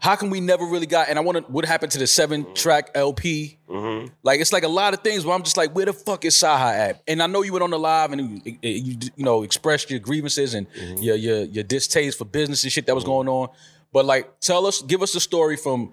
[0.00, 1.08] how come we never really got?
[1.08, 1.52] And I want to.
[1.52, 2.54] What happened to the seven mm-hmm.
[2.54, 3.58] track LP?
[3.68, 4.14] Mm-hmm.
[4.22, 6.34] Like it's like a lot of things where I'm just like, where the fuck is
[6.34, 7.02] Cyhi at?
[7.08, 9.98] And I know you went on the live and you, you, you know expressed your
[9.98, 11.02] grievances and mm-hmm.
[11.02, 13.48] your your your distaste for business and shit that was going on.
[13.92, 15.92] But like, tell us, give us the story from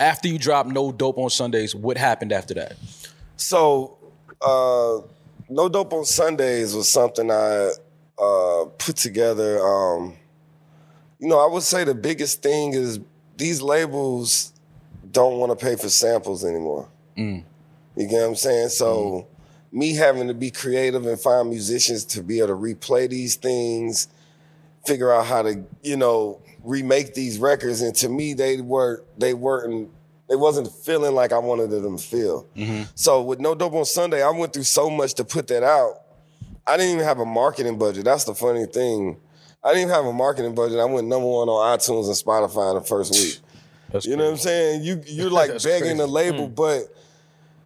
[0.00, 1.74] after you dropped No Dope on Sundays.
[1.74, 2.76] What happened after that?
[3.36, 3.97] So,
[4.40, 4.98] uh,
[5.48, 7.70] No Dope on Sundays was something I
[8.18, 9.60] uh, put together.
[9.60, 10.14] Um,
[11.18, 13.00] you know, I would say the biggest thing is
[13.36, 14.52] these labels
[15.10, 16.88] don't want to pay for samples anymore.
[17.96, 18.68] You get what I'm saying?
[18.68, 19.26] So,
[19.72, 24.08] me having to be creative and find musicians to be able to replay these things,
[24.86, 27.80] figure out how to, you know, remake these records.
[27.82, 29.90] And to me, they were they weren't
[30.28, 32.46] they wasn't feeling like I wanted them to feel.
[32.94, 36.02] So with No Dope on Sunday, I went through so much to put that out.
[36.66, 38.04] I didn't even have a marketing budget.
[38.04, 39.16] That's the funny thing.
[39.64, 40.78] I didn't even have a marketing budget.
[40.78, 43.38] I went number one on iTunes and Spotify in the first week.
[43.90, 44.82] That's You know what I'm saying?
[44.84, 46.30] You you're like begging the crazy.
[46.30, 46.82] label, but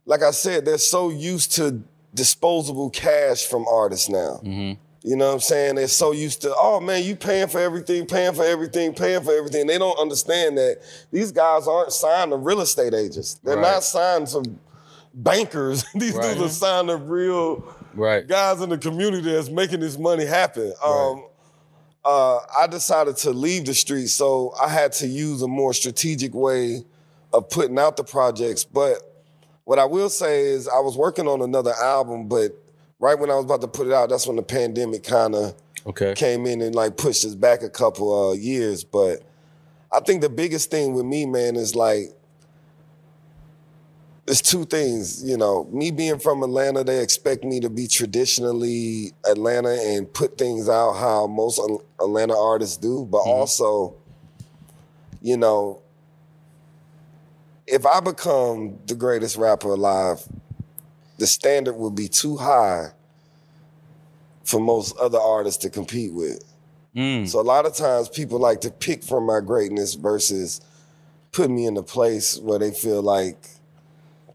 [0.07, 1.83] like I said, they're so used to
[2.15, 4.41] disposable cash from artists now.
[4.45, 4.81] Mm-hmm.
[5.05, 5.75] You know what I'm saying?
[5.75, 9.33] They're so used to, oh man, you paying for everything, paying for everything, paying for
[9.37, 9.67] everything.
[9.67, 10.79] They don't understand that
[11.11, 13.35] these guys aren't signed to real estate agents.
[13.43, 13.73] They're Right.
[13.73, 14.45] not signed to
[15.15, 15.85] bankers.
[15.95, 16.37] these Right.
[16.39, 18.27] dudes are signed to real Right.
[18.27, 20.73] guys in the community that's making this money happen.
[20.83, 21.25] Um,
[22.05, 26.33] uh, I decided to leave the street, so I had to use a more strategic
[26.35, 26.85] way
[27.33, 28.65] of putting out the projects.
[28.65, 28.99] But
[29.65, 32.53] what I will say is, I was working on another album, but
[33.03, 35.55] right when I was about to put it out, that's when the pandemic kind of
[35.85, 36.15] Okay.
[36.15, 38.85] came in and like pushed us back a couple uh, years.
[38.85, 39.25] But
[39.91, 42.13] I think the biggest thing with me, man, is like
[44.29, 45.25] it's two things.
[45.25, 50.39] You know, me being from Atlanta, they expect me to be traditionally Atlanta and put
[50.39, 51.61] things out how most
[51.99, 53.05] Atlanta artists do.
[53.05, 53.97] But also,
[55.21, 55.83] you know,
[57.67, 60.23] if I become the greatest rapper alive,
[61.23, 62.89] the standard would be too high
[64.43, 66.43] for most other artists to compete with.
[66.97, 67.29] Mm.
[67.29, 70.61] So a lot of times people like to pick from my greatness versus
[71.31, 73.37] put me in a place where they feel like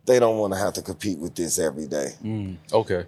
[0.05, 2.13] they don't want to have to compete with this every day.
[2.23, 3.05] Mm, okay.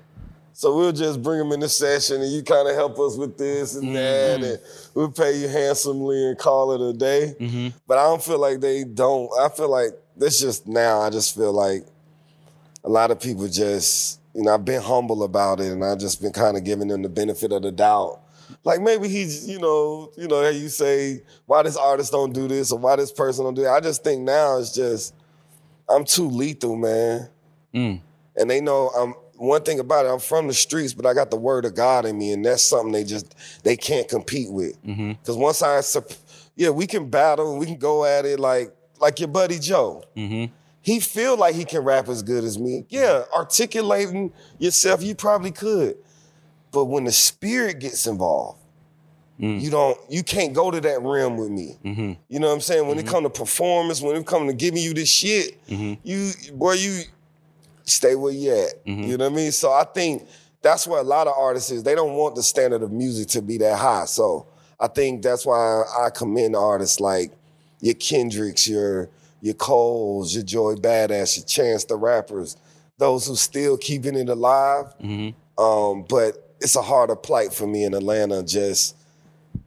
[0.51, 3.37] So we'll just bring them in the session and you kind of help us with
[3.37, 4.43] this and that mm-hmm.
[4.43, 4.59] and
[4.93, 7.33] we'll pay you handsomely and call it a day.
[7.39, 7.77] Mm-hmm.
[7.87, 9.31] But I don't feel like they don't.
[9.39, 11.85] I feel like that's just now, I just feel like
[12.83, 16.21] a lot of people just, you know, I've been humble about it and I've just
[16.21, 18.21] been kind of giving them the benefit of the doubt.
[18.63, 22.47] Like maybe he's, you know, you know, how you say, why this artist don't do
[22.47, 23.73] this or why this person don't do that.
[23.73, 25.13] I just think now it's just,
[25.87, 27.29] I'm too lethal, man.
[27.73, 28.01] Mm.
[28.35, 31.31] And they know I'm one thing about it, I'm from the streets, but I got
[31.31, 34.81] the word of God in me, and that's something they just they can't compete with.
[34.83, 35.13] Mm-hmm.
[35.13, 35.81] Because once I,
[36.55, 40.03] yeah, we can battle, we can go at it like like your buddy Joe.
[40.15, 40.53] Mm-hmm.
[40.81, 42.85] He feel like he can rap as good as me.
[42.89, 45.97] Yeah, articulating yourself, you probably could,
[46.71, 48.59] but when the spirit gets involved,
[49.39, 49.59] mm.
[49.59, 51.77] you don't, you can't go to that realm with me.
[51.83, 52.13] Mm-hmm.
[52.29, 52.87] You know what I'm saying?
[52.87, 53.11] When it mm-hmm.
[53.11, 55.99] come to performance, when it come to giving you this shit, mm-hmm.
[56.03, 57.01] you boy, you
[57.83, 58.73] stay where you at.
[58.85, 59.51] You know what I mean?
[59.51, 60.27] So I think
[60.61, 61.83] that's where a lot of artists is.
[61.83, 64.05] They don't want the standard of music to be that high.
[64.05, 64.47] So
[64.79, 67.31] I think that's why I commend artists like
[67.81, 69.09] your Kendricks, your
[69.41, 72.57] your Coles, your Joey Bada$$, your Chance the rappers,
[72.97, 74.93] those who still keeping it alive.
[75.01, 75.61] Mm-hmm.
[75.61, 78.95] Um, but it's a harder plight for me in Atlanta just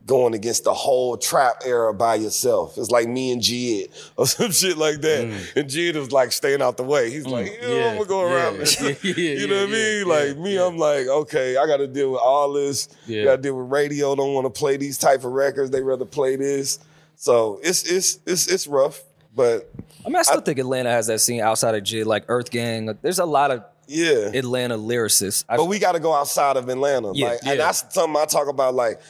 [0.07, 2.77] going against the whole trap era by yourself.
[2.77, 5.27] It's like me and Jid or some shit like that.
[5.27, 5.57] Mm.
[5.57, 7.11] And Jid was like staying out the way.
[7.11, 7.31] He's mm.
[7.31, 8.81] like, yeah, Yeah, I'm gonna go around yeah, this.
[8.81, 10.09] yeah, you know what I mean?
[10.09, 12.89] like me, I'm like, okay, I gotta deal with all this.
[13.07, 13.25] Yeah.
[13.25, 15.71] Gotta deal with radio, don't wanna play these type of records.
[15.71, 16.79] They rather play this.
[17.17, 19.01] So it's it's it's it's rough.
[19.35, 19.71] But
[20.05, 22.87] I mean, I still think Atlanta has that scene outside of Jid, like Earth Gang.
[22.87, 24.31] Like, there's a lot of yeah.
[24.35, 25.45] Atlanta lyricists.
[25.49, 27.13] I, But we got to go outside of Atlanta.
[27.15, 27.51] Yeah, like, yeah.
[27.53, 28.75] And that's something I talk about.
[28.75, 29.01] Like,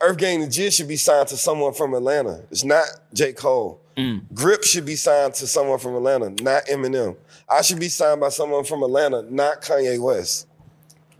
[0.00, 2.42] Earth Gang and Jid should be signed to someone from Atlanta.
[2.50, 3.32] It's not J.
[3.32, 3.80] Cole.
[3.96, 4.32] Mm.
[4.32, 7.16] Grip should be signed to someone from Atlanta, not Eminem.
[7.48, 10.46] I should be signed by someone from Atlanta, not Kanye West.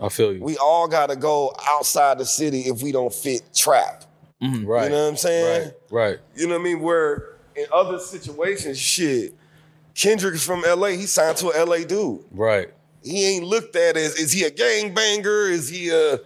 [0.01, 0.43] I feel you.
[0.43, 4.05] We all got to go outside the city if we don't fit trap.
[4.41, 4.49] right.
[4.49, 5.73] You know what I'm saying?
[5.91, 6.09] Right.
[6.09, 6.19] Right.
[6.35, 6.81] You know what I mean?
[6.81, 9.35] Where in other situations, shit,
[9.95, 10.89] Kendrick is from LA.
[10.89, 12.25] He signed to a LA dude.
[12.31, 12.69] Right.
[13.03, 15.49] he ain't looked at as is he a gang banger?
[15.49, 16.19] Is he a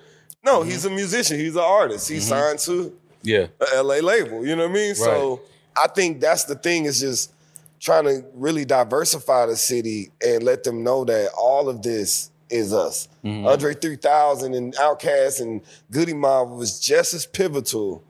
[0.45, 0.61] no?
[0.61, 0.71] Mm-hmm.
[0.71, 1.39] He's a musician.
[1.39, 2.09] He's an artist.
[2.09, 2.41] He's mm-hmm.
[2.41, 3.47] signed to Yeah.
[3.73, 4.47] a LA label.
[4.47, 4.95] You know what I mean?
[4.95, 5.41] So
[5.77, 7.33] I think that's the thing is just
[7.81, 12.73] trying to really diversify the city and let them know that all of this is
[12.73, 13.09] us.
[13.25, 13.47] Mm-hmm.
[13.47, 15.61] Andre 3000 and Outkast and
[15.91, 18.03] Goodie Mob was just as pivotal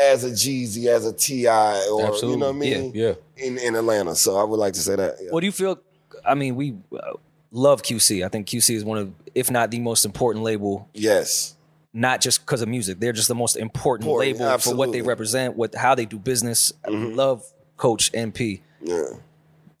[0.00, 2.30] as a Jeezy, as a T.I., or Absolutely.
[2.30, 2.92] you know what I mean?
[2.94, 3.14] Yeah.
[3.36, 4.14] In in Atlanta.
[4.16, 5.16] So I would like to say that.
[5.20, 5.30] yeah.
[5.30, 5.78] What do you feel?
[6.24, 7.12] I mean, we uh,
[7.52, 8.24] love QC.
[8.24, 11.54] I think QC is one of, if not the most important label, Yes.
[11.92, 12.98] not just because of music.
[12.98, 16.18] They're just the most important, Important, label for what they represent, what how they do
[16.18, 16.72] business.
[16.84, 17.44] I love
[17.76, 18.60] Coach MP.
[18.82, 19.02] Yeah.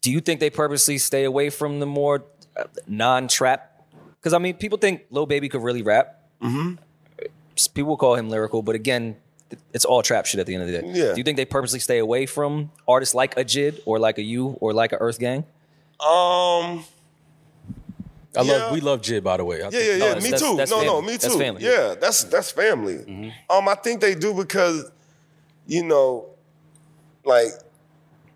[0.00, 2.24] Do you think they purposely stay away from the more
[2.56, 3.70] uh, non-trap?
[4.20, 6.20] Because I mean, people think Lil Baby could really rap.
[6.42, 6.74] Mm-hmm.
[7.74, 9.16] People call him lyrical, but again, th-
[9.72, 10.86] it's all trap shit at the end of the day.
[10.98, 11.12] Yeah.
[11.12, 14.22] Do you think they purposely stay away from artists like a Jid or like a
[14.22, 15.44] You or like a Earth Gang?
[16.00, 16.84] Um.
[18.36, 18.52] I Yeah.
[18.52, 19.62] love we love Jid by the way.
[19.62, 20.14] I Yeah, think- yeah, yeah.
[20.16, 20.56] me that's- too.
[20.56, 21.18] that's no, no, me too.
[21.18, 21.62] That's family.
[21.64, 23.32] Yeah, that's that's family.
[23.48, 24.90] Um, I think they do because,
[25.68, 26.26] you know,
[27.24, 27.48] like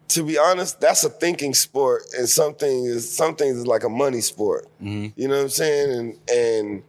[0.09, 3.89] to be honest, that's a thinking sport, and something is some things is like a
[3.89, 4.69] money sport.
[4.81, 5.91] You know what I'm saying?
[5.91, 6.83] And and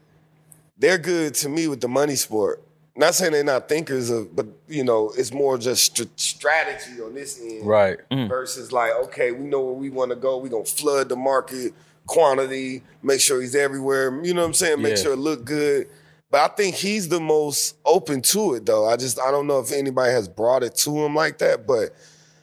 [0.78, 2.62] they're good to me with the money sport.
[2.96, 7.14] Not saying they're not thinkers of, but you know, it's more just str- strategy on
[7.14, 7.98] this end, Right.
[8.12, 8.28] Mm.
[8.28, 10.38] versus like, okay, we know where we want to go.
[10.38, 11.74] We're gonna flood the market,
[12.08, 14.20] quantity, make sure he's everywhere.
[14.24, 14.82] You know what I'm saying?
[14.82, 15.04] Make Yeah.
[15.04, 15.88] sure it look good.
[16.32, 18.86] But I think he's the most open to it though.
[18.88, 21.90] I just I don't know if anybody has brought it to him like that, but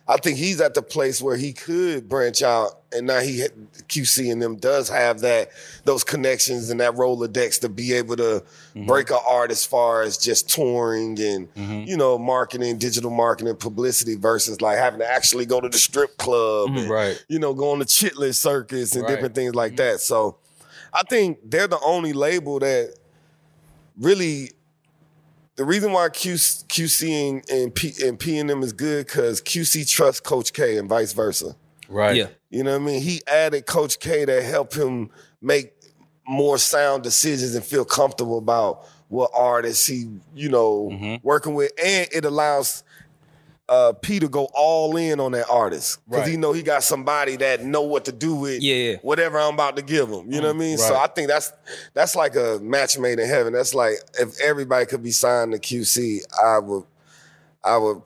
[0.08, 3.40] I think he's at the place where he could branch out, and now he
[3.88, 5.50] QC and them does have that
[5.84, 8.22] those connections and that Rolodex to be able to
[8.74, 8.86] mm-hmm.
[8.86, 11.88] break a art as far as just touring and mm-hmm.
[11.88, 16.16] you know marketing, digital marketing, publicity versus like having to actually go to the strip
[16.16, 16.78] club, mm-hmm.
[16.78, 17.24] and, Right.
[17.28, 19.10] You know, go on the chitlin circuit and Right.
[19.10, 20.00] different things like that.
[20.00, 20.38] So
[20.92, 22.94] I think they're the only label that
[23.98, 24.52] really
[25.56, 29.40] the reason why Q, QC and, and P and P and them is good because
[29.40, 31.56] QC trusts Coach K and vice versa.
[31.88, 32.16] Right.
[32.16, 32.26] Yeah.
[32.50, 33.02] You know what I mean?
[33.02, 35.72] He added Coach K to help him make
[36.26, 41.26] more sound decisions and feel comfortable about what artists he, you know, Mm-hmm.
[41.26, 42.82] working with, and it allows
[43.68, 46.30] uh, P to go all in on that artist because Right.
[46.30, 49.74] he know he got somebody that know what to do with Yeah, whatever I'm about
[49.76, 50.30] to give him.
[50.32, 50.78] You know what I mean?
[50.78, 51.52] So I think that's
[51.92, 53.52] that's like a match made in heaven.
[53.52, 56.84] That's like if everybody could be signed to QC, I would,
[57.64, 58.02] I would.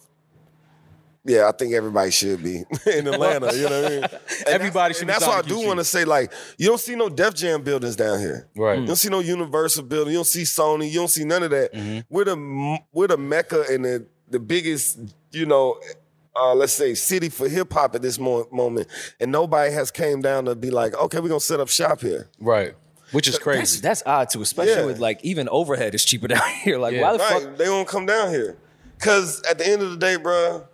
[1.24, 2.56] Yeah, I think everybody should be
[2.90, 3.54] in Atlanta.
[3.54, 4.04] You know what I mean?
[4.40, 6.66] And Everybody that's, should And be that's why I do want to say, like, you
[6.66, 8.48] don't see no Def Jam buildings down here.
[8.56, 8.78] Right.
[8.80, 10.12] You don't see no Universal building.
[10.12, 10.88] You don't see Sony.
[10.90, 11.74] You don't see none of that.
[11.74, 12.00] Mm-hmm.
[12.08, 14.98] We're the we're the mecca and the the biggest,
[15.32, 15.78] you know,
[16.36, 18.86] uh, let's say city for hip hop at this mo- moment,
[19.20, 22.28] and nobody has came down to be like, okay, we're gonna set up shop here.
[22.40, 22.74] Right.
[23.12, 23.80] Which is That's, crazy.
[23.80, 24.86] that's odd too, especially Yeah.
[24.86, 26.78] with like even overhead is cheaper down here.
[26.78, 27.02] Like, Yeah.
[27.02, 27.42] why the Right?
[27.42, 27.56] fuck?
[27.58, 28.56] They won't come down here,
[29.00, 30.64] cause at the end of the day, bruh,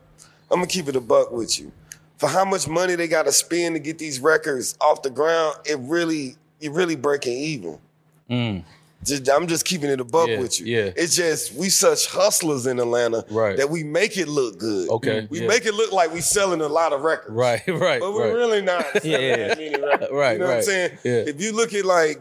[0.51, 1.73] I'm gonna keep it a buck with you.
[2.19, 5.57] For how much money they got to spend to get these records off the ground,
[5.67, 8.65] it really, it really breaking even.
[9.05, 10.33] Just- I'm just keeping it a buck Mm.
[10.37, 10.67] Yeah, with you.
[10.67, 10.91] yeah.
[10.97, 13.57] It's just we such hustlers in Atlanta Right.
[13.59, 14.89] that we make it look good.
[14.89, 15.47] Okay, We yeah.
[15.47, 17.35] make it look like we selling a lot of records.
[17.37, 18.35] Right, right, But we're right.
[18.35, 20.13] really not selling Yeah, yeah, that many records.
[20.13, 20.57] Right, You know what.
[20.57, 20.99] I'm saying?
[21.05, 21.13] Yeah.
[21.27, 22.21] If you look at like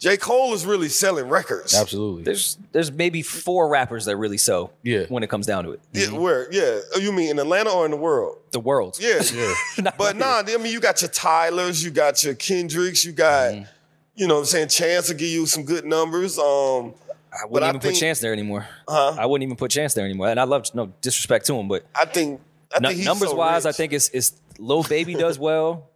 [0.00, 0.16] J.
[0.16, 1.74] Cole is really selling records.
[1.74, 2.22] Absolutely.
[2.24, 4.72] There's there's maybe four rappers that really sell.
[4.82, 5.04] Yeah.
[5.10, 6.50] When it comes down to it, Yeah, where?
[6.50, 6.80] Yeah.
[6.96, 8.38] Oh, you mean in Atlanta or in the world?
[8.52, 8.96] the world.
[8.98, 9.20] Yeah.
[9.34, 9.90] Yeah.
[9.98, 13.64] but nah, I mean, you got your Tylers, you got your Kendricks, you got, Mm-hmm.
[14.16, 16.38] you know what I'm saying, Chance will give you some good numbers.
[16.38, 16.94] Um,
[17.32, 18.66] I wouldn't I even think- put Chance there anymore.
[18.88, 19.14] Huh?
[19.18, 20.28] I wouldn't even put Chance there anymore.
[20.28, 22.40] And I love no disrespect to him, but I think,
[22.74, 25.88] I nu- think he's numbers so wise, I think it's it's Lil Baby does well.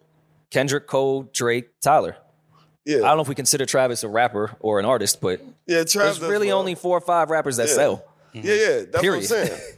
[0.50, 2.16] Kendrick, Cole, Drake, Tyler.
[2.84, 5.84] Yeah, I don't know if we consider Travis a rapper or an artist, but yeah,
[5.84, 7.74] Travis there's really only four or five rappers that Yeah.
[7.74, 8.04] sell.
[8.32, 9.30] Yeah, yeah, that's Period.
[9.30, 9.60] what I'm saying.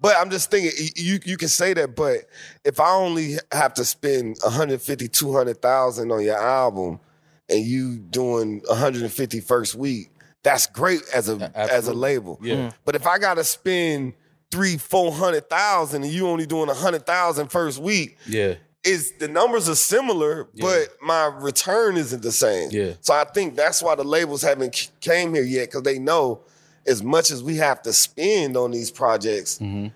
[0.00, 2.18] But I'm just thinking, you you can say that, but
[2.64, 7.00] if I only have to spend 150, 200,000 on your album,
[7.48, 10.10] and you doing 150 first week,
[10.44, 12.38] that's great as a as a label.
[12.40, 12.54] Yeah.
[12.54, 12.68] Mm-hmm.
[12.84, 14.12] But if I gotta spend
[14.52, 18.54] three, four hundred thousand, and you only doing a hundred thousand first week, Yeah.
[18.88, 22.70] Is the numbers are similar, but my return isn't the same.
[22.72, 22.92] Yeah.
[23.00, 26.40] So I think that's why the labels haven't came here yet because they know
[26.86, 29.88] as much as we have to spend on these projects, Mm-hmm.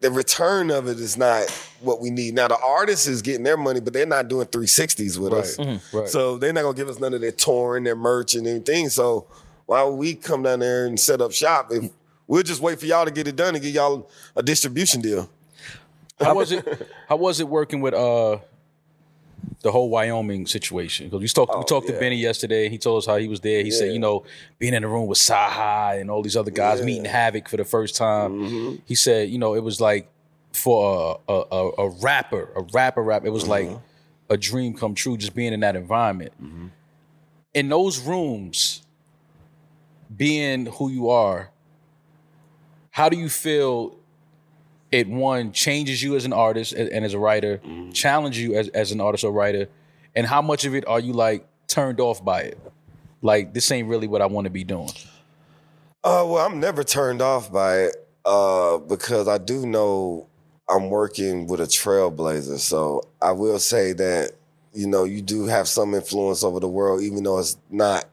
[0.00, 1.48] the return of it is not
[1.80, 2.34] what we need.
[2.34, 5.58] Now the artist is getting their money, but they're not doing 360s with us.
[5.58, 5.80] Right.
[5.92, 6.08] Right.
[6.08, 8.88] So they're not gonna give us none of their touring, their merch, and anything.
[8.88, 9.26] So
[9.66, 11.90] why would we come down there and set up shop if
[12.26, 15.28] we'll just wait for y'all to get it done and get y'all a distribution deal?
[16.22, 16.88] How was it?
[17.08, 18.38] How was it working with uh
[19.62, 21.06] the whole Wyoming situation?
[21.06, 21.94] Because we talked we talked Oh, yeah.
[21.94, 22.68] to Benny yesterday.
[22.68, 23.62] He told us how he was there.
[23.62, 24.24] He said, you know,
[24.58, 26.84] being in the room with Cyhi and all these other guys Yeah.
[26.86, 28.32] meeting Havoc for the first time.
[28.32, 28.76] Mm-hmm.
[28.86, 30.08] He said, you know, it was like
[30.52, 33.24] for a a, a, a rapper, a rapper rap.
[33.24, 34.32] It was like Mm-hmm.
[34.34, 36.32] a dream come true just being in that environment.
[37.54, 38.82] In those rooms,
[40.14, 41.50] being who you are.
[42.90, 43.96] How do you feel
[44.92, 47.90] it one changes you as an artist and, as a writer, Mm-hmm.
[47.92, 49.68] challenge you as, as an artist or writer,
[50.14, 52.58] and how much of it are you like turned off by it?
[53.22, 54.90] Like this ain't really what I want to be doing.
[56.04, 60.26] Uh, well, I'm never turned off by it uh, because I do know
[60.68, 62.58] I'm working with a trailblazer.
[62.58, 64.32] So I will say that
[64.74, 68.04] you know you do have some influence over the world, even though it's not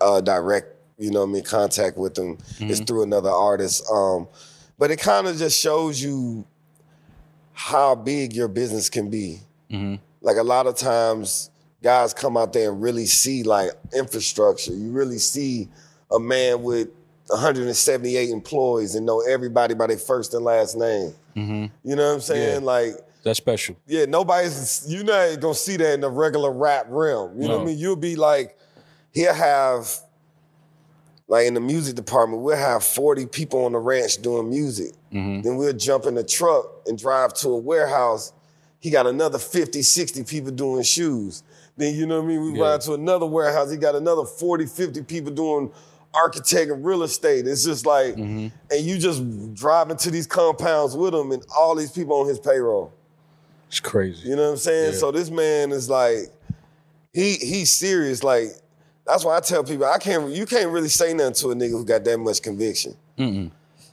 [0.00, 0.74] uh, direct.
[0.98, 2.38] You know, I mean, contact with them.
[2.58, 3.84] It's through another artist.
[3.92, 4.26] Um,
[4.78, 6.46] but it kind of just shows you
[7.52, 9.40] how big your business can be.
[9.70, 9.96] Mm-hmm.
[10.20, 11.50] Like a lot of times,
[11.82, 14.72] guys come out there and really see like infrastructure.
[14.74, 15.68] You really see
[16.10, 16.88] a man with
[17.28, 21.14] 178 employees and know everybody by their first and last name.
[21.36, 21.66] Mm-hmm.
[21.88, 22.62] You know what I'm saying?
[22.62, 22.66] Yeah.
[22.66, 23.76] Like, That's special.
[23.86, 27.40] yeah, nobody's you're not gonna see that in the regular rap realm.
[27.40, 27.78] You know what I mean?
[27.78, 28.56] You'll be like,
[29.12, 29.88] he'll have
[31.28, 34.92] like in the music department, we'll have 40 people on the ranch doing music.
[35.12, 35.42] Mm-hmm.
[35.42, 38.32] Then we'll jump in the truck and drive to a warehouse.
[38.78, 41.42] He got another 50, 60 people doing shoes.
[41.76, 42.52] Then you know what I mean?
[42.52, 42.70] We Yeah.
[42.70, 43.70] ride to another warehouse.
[43.70, 45.72] He got another 40, 50 people doing
[46.14, 47.46] architect and real estate.
[47.46, 48.48] It's just like, mm-hmm.
[48.70, 52.38] and you just driving to these compounds with him and all these people on his
[52.38, 52.92] payroll.
[53.68, 54.28] It's crazy.
[54.28, 54.92] You know what I'm saying?
[54.92, 54.98] Yeah.
[54.98, 56.32] So this man is like,
[57.12, 58.22] he he's serious.
[58.22, 58.50] Like
[59.06, 60.30] that's why I tell people I can't.
[60.30, 62.96] You can't really say nothing to a nigga who got that much conviction.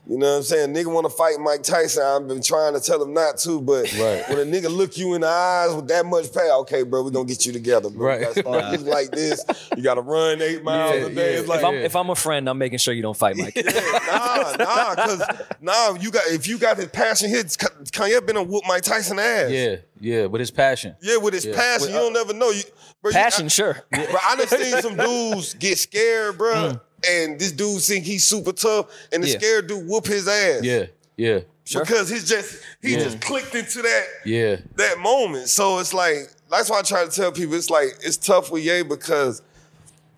[0.05, 0.73] You know what I'm saying?
[0.73, 2.03] Nigga want to fight Mike Tyson.
[2.03, 4.27] I've been trying to tell him not to, but Right.
[4.27, 7.11] when a nigga look you in the eyes with that much pay, okay, bro, we
[7.11, 8.07] gonna get you together, bro.
[8.07, 8.19] Right.
[8.19, 9.45] You gotta start eating like this.
[9.77, 11.33] You gotta run eight miles Yeah, a day.
[11.35, 11.39] yeah.
[11.39, 13.55] It's like, If I'm, if I'm a friend, I'm making sure you don't fight Mike.
[13.65, 15.23] nah, nah, cause
[15.61, 19.19] nah, you got if you got his passion hits, Kanye been a whoop Mike Tyson
[19.19, 19.51] ass.
[19.51, 20.97] Yeah, yeah, with his passion.
[21.01, 21.55] Yeah, with his Yeah.
[21.55, 22.49] passion, you don't uh, never know.
[22.49, 22.63] You,
[23.01, 23.77] bro, you- Passion, I, sure.
[23.89, 28.51] But I done seen some dudes get scared, bro, and this dude think he's super
[28.51, 29.37] tough, and the Yeah.
[29.37, 30.63] scared dude whoop his ass.
[30.63, 30.85] Yeah,
[31.17, 31.39] yeah,
[31.73, 33.03] Because he's just he Yeah.
[33.03, 34.57] just clicked into that yeah.
[34.75, 35.49] that moment.
[35.49, 38.63] So it's like that's why I try to tell people it's like it's tough with
[38.63, 39.41] Ye because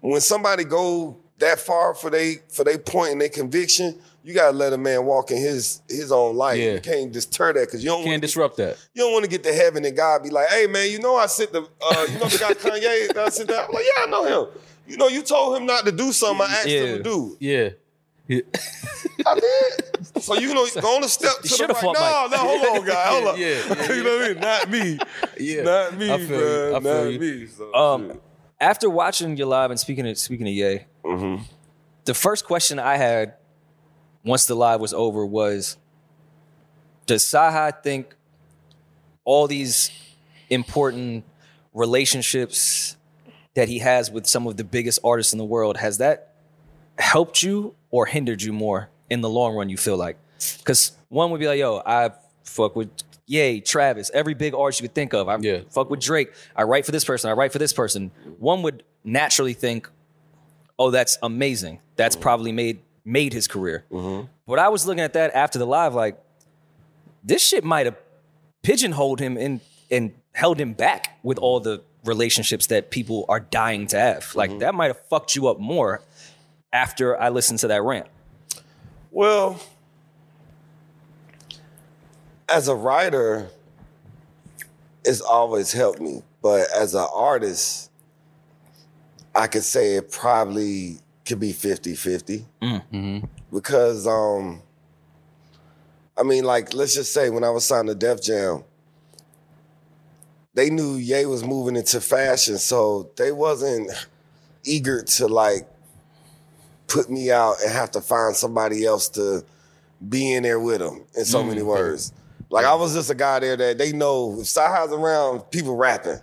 [0.02, 4.56] when somebody go that far for they for they point and their conviction, you gotta
[4.56, 6.58] let a man walk in his his own life.
[6.58, 6.74] Yeah.
[6.74, 8.78] You can't deter that because you don't Can't disrupt that.
[8.94, 11.16] you don't want to get to heaven and God be like, hey man, you know
[11.16, 13.66] I sent the uh, you know the guy Kanye that I sent that.
[13.68, 14.50] I'm like, yeah, I know him.
[14.88, 17.38] You know, you told him not to do something I asked him to do.
[17.40, 17.70] Yeah.
[18.28, 18.42] yeah.
[19.26, 20.22] I did.
[20.24, 21.84] So you know, go on a step to the should've right.
[21.84, 22.32] fought No, Mike.
[22.32, 23.06] no, hold on, guy.
[23.08, 23.40] Hold on.
[23.40, 23.48] Yeah,
[23.88, 24.40] yeah, you know what I mean?
[24.40, 25.00] Not me.
[25.40, 25.62] Yeah.
[25.64, 26.38] Not me, I feel you.
[26.38, 26.68] bro.
[26.70, 27.20] I Not feel you.
[27.20, 27.48] me.
[27.48, 28.22] So, Um,
[28.60, 30.86] after watching your live and speaking of speaking of Ye,
[32.06, 33.34] the first question I had
[34.24, 35.78] once the live was over was,
[37.06, 38.16] does Cyhi think
[39.24, 39.92] all these
[40.50, 41.24] important
[41.74, 42.96] relationships
[43.56, 46.34] that he has with some of the biggest artists in the world has that
[46.98, 49.70] helped you or hindered you more in the long run?
[49.70, 50.18] You feel like
[50.58, 52.12] because one would be like, yo, I
[52.44, 52.90] fuck with.
[53.28, 55.28] Yay, Travis, every big artist you could think of.
[55.28, 55.62] I Yeah.
[55.72, 56.32] fuck with Drake.
[56.56, 57.28] I write for this person.
[57.32, 58.12] I write for this person.
[58.38, 59.90] One would naturally think,
[60.78, 61.80] oh, that's amazing.
[61.96, 62.22] That's mm-hmm.
[62.22, 63.84] probably made made his career.
[63.92, 64.28] Mm-hmm.
[64.48, 66.20] But I was looking at that after the live, like
[67.24, 67.96] this shit might have
[68.64, 73.88] pigeonholed him and and held him back with all the relationships that people are dying
[73.88, 74.34] to have.
[74.36, 76.02] Like that might have fucked you up more
[76.72, 78.08] after I listened to that rant.
[79.12, 79.60] Well,
[82.50, 83.50] as a writer,
[85.04, 86.24] it's always helped me.
[86.42, 87.90] But as an artist,
[89.34, 92.46] I could say it probably could be 50 50.
[93.52, 94.62] Because, um,
[96.18, 98.64] I mean, like, let's just say when I was signed to Def Jam,
[100.56, 103.92] they knew Ye was moving into fashion, so they wasn't
[104.64, 105.68] eager to like
[106.88, 109.44] put me out and have to find somebody else to
[110.08, 112.14] be in there with them in so many words.
[112.50, 116.20] Like I was just a guy there that they know if Cyhi's around, people rapping.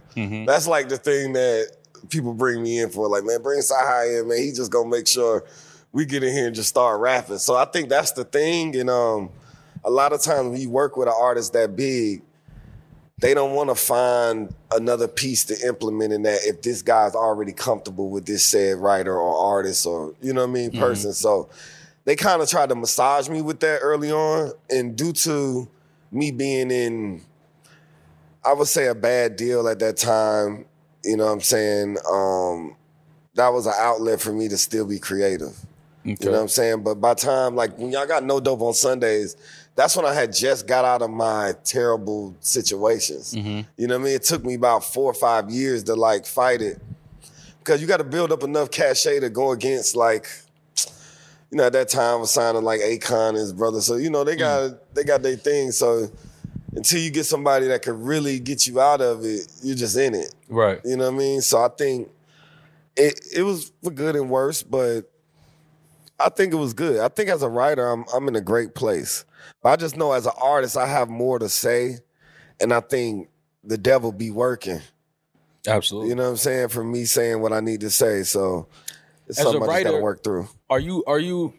[0.47, 1.77] That's like the thing that
[2.09, 3.09] people bring me in for.
[3.09, 4.39] Like, man, bring Saha in, man.
[4.39, 5.45] He just gonna make sure
[5.93, 7.39] we get in here and just start rapping.
[7.39, 8.77] So I think that's the thing.
[8.77, 9.31] And um,
[9.85, 12.23] a lot of times when you work with an artist that big,
[13.23, 17.53] they don't want to find another piece to implement in that if this guy's already
[17.53, 21.13] comfortable with this said writer or artist or you know what I mean person.
[21.13, 21.49] So
[22.05, 25.69] they kind of tried to massage me with that early on, and due to
[26.11, 27.23] me being in,
[28.45, 30.65] I would say a bad deal at that time.
[31.05, 31.99] You know what I'm saying?
[32.11, 32.77] Um,
[33.35, 35.57] that was an outlet for me to still be creative.
[36.05, 36.83] You know what I'm saying?
[36.83, 39.37] But by time, like when y'all got no dope on Sundays,
[39.75, 43.35] that's when I had just got out of my terrible situations.
[43.35, 43.61] Mm-hmm.
[43.77, 44.15] You know what I mean?
[44.15, 46.81] It took me about four or five years to like fight it.
[47.59, 50.27] Because you got to build up enough cachet to go against like,
[51.51, 53.81] you know, at that time I was signing like Akon and his brother.
[53.81, 54.41] So, you know, they mm.
[54.41, 55.71] got they got their thing.
[55.71, 56.11] So
[56.75, 60.15] until you get somebody that could really get you out of it, you're just in
[60.15, 60.35] it.
[60.49, 60.81] Right.
[60.85, 61.41] You know what I mean?
[61.41, 62.11] So I think
[62.97, 65.03] it it was for good and worse, but
[66.19, 67.01] I think it was good.
[67.01, 69.25] I think as a writer, I'm I'm in a great place.
[69.63, 71.99] But I just know as an artist, I have more to say,
[72.61, 73.29] and I think
[73.65, 74.81] the devil be working.
[75.67, 76.11] Absolutely.
[76.11, 76.69] You know what I'm saying?
[76.69, 78.67] For me saying what I need to say, so
[79.29, 80.49] it's As a something I gotta writer- work through.
[80.69, 81.55] are you are you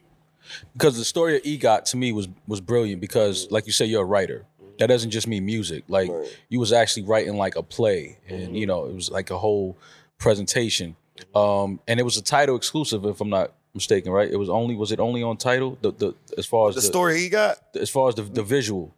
[0.73, 4.01] because the story of EGOT to me was was brilliant because like you say you're
[4.01, 4.45] a writer.
[4.79, 5.83] That doesn't just mean music.
[5.87, 6.09] Like
[6.49, 9.77] you was actually writing like a play and you know, it was like a whole
[10.17, 10.95] presentation.
[11.33, 14.29] Um and it was a title exclusive if I'm not mistaken, right?
[14.31, 15.77] It was only was it only on Tidal?
[15.81, 17.57] The the as far as The the, story he got?
[17.79, 18.93] as far as the, the visual.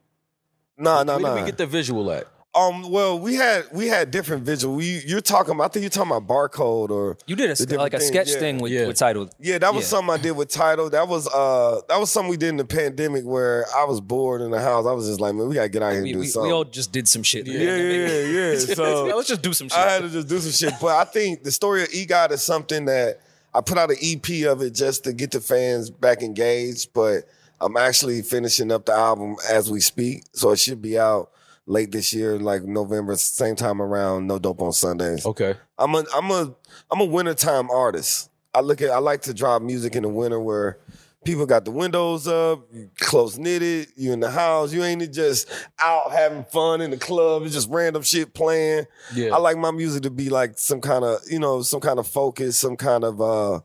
[0.77, 1.35] No, no, Where did no.
[1.35, 2.27] we get the visual at?
[2.53, 4.75] Um, well, we had we had different visual.
[4.75, 5.65] We, you're talking about.
[5.65, 8.39] I think you're talking about barcode or You did a, like a things, sketch yeah.
[8.39, 8.87] thing with, Yeah.
[8.87, 9.29] with Tidal.
[9.41, 9.89] Yeah, that was Yeah.
[9.89, 10.89] something I did with Tidal.
[10.89, 14.41] That was uh that was something we did in the pandemic where I was bored
[14.41, 14.85] in the house.
[14.85, 16.47] I was just like, man, we gotta get out here and do we, something.
[16.47, 17.45] we all just did some shit.
[17.45, 18.59] yeah, yeah, yeah, yeah.
[18.75, 19.77] So let's just do some shit.
[19.77, 20.79] I had to just do some shit.
[20.79, 23.19] But I think the story of EGOT is something that
[23.55, 26.93] I put out an EP of it just to get the fans back engaged.
[26.93, 27.23] But
[27.61, 30.23] I'm actually finishing up the album as we speak.
[30.33, 31.31] So it should be out
[31.65, 35.25] late this year, like November, same time around No Dope on Sundays.
[35.25, 35.55] Okay.
[35.77, 36.53] I'm a I'm a
[36.91, 38.29] I'm a wintertime artist.
[38.53, 40.77] I look at I like to drop music in the winter where
[41.25, 45.51] people got the windows up, you close knitted, you in the house, you ain't just
[45.79, 48.85] out having fun in the club, it's just random shit playing.
[49.13, 49.33] Yeah.
[49.33, 52.07] I like my music to be like some kind of, you know, some kind of
[52.07, 53.59] focus, some kind of uh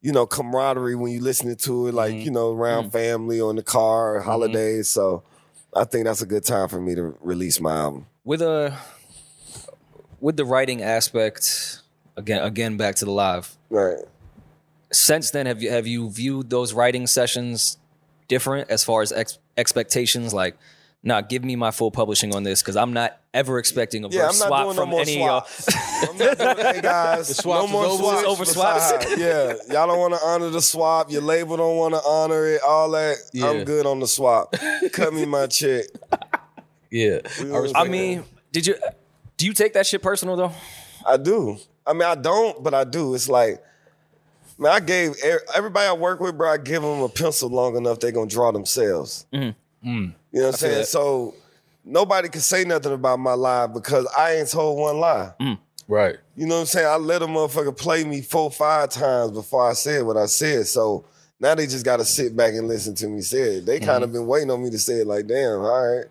[0.00, 2.26] you know, camaraderie when you listening to it, like, mm-hmm.
[2.26, 2.90] you know, around mm-hmm.
[2.90, 4.86] family or in the car or holidays.
[4.86, 5.22] So
[5.74, 8.06] I think that's a good time for me to release my album.
[8.22, 8.76] with a
[10.20, 11.80] with the writing aspect
[12.16, 13.98] again again back to the live Right.
[14.94, 17.78] Since then have you have you viewed those writing sessions
[18.28, 20.56] different as far as ex- expectations like
[21.02, 24.26] nah give me my full publishing on this because i'm not ever expecting a Yeah,
[24.26, 25.46] verse I'm not swap doing no from more any of y'all.
[26.08, 27.92] I'm not doing, hey guys, swaps no more is
[28.24, 28.92] over swaps.
[28.92, 29.18] Over swaps?
[29.18, 31.10] Yeah, y'all don't want to honor the swap.
[31.10, 32.62] Your label don't want to honor it.
[32.62, 33.16] All that.
[33.32, 33.50] Yeah.
[33.50, 34.54] I'm good on the swap.
[34.92, 35.86] Cut me my check.
[36.92, 37.18] Yeah.
[37.40, 38.22] I, I respect i mean
[38.52, 38.76] did you
[39.36, 40.52] do you take that shit personal though
[41.04, 41.58] I do.
[41.86, 43.14] I mean, I don't, but I do.
[43.14, 43.62] It's like,
[44.58, 46.52] man, I gave er- everybody I work with, bro.
[46.52, 49.26] I give them a pencil long enough, they gonna draw themselves.
[49.32, 49.88] Mm-hmm.
[49.88, 50.14] Mm.
[50.32, 50.78] You know what I'm saying?
[50.78, 50.86] that.
[50.86, 51.34] So
[51.84, 55.32] nobody can say nothing about my lie because I ain't told one lie.
[55.40, 55.58] Mm.
[55.86, 56.16] Right.
[56.36, 56.86] You know what I'm saying?
[56.86, 60.66] I let a motherfucker play me four, five times before I said what I said.
[60.66, 61.04] So
[61.38, 63.66] now they just got to sit back and listen to me say it.
[63.66, 64.18] They kind of mm-hmm.
[64.18, 66.06] been waiting on me to say it like, damn, all right.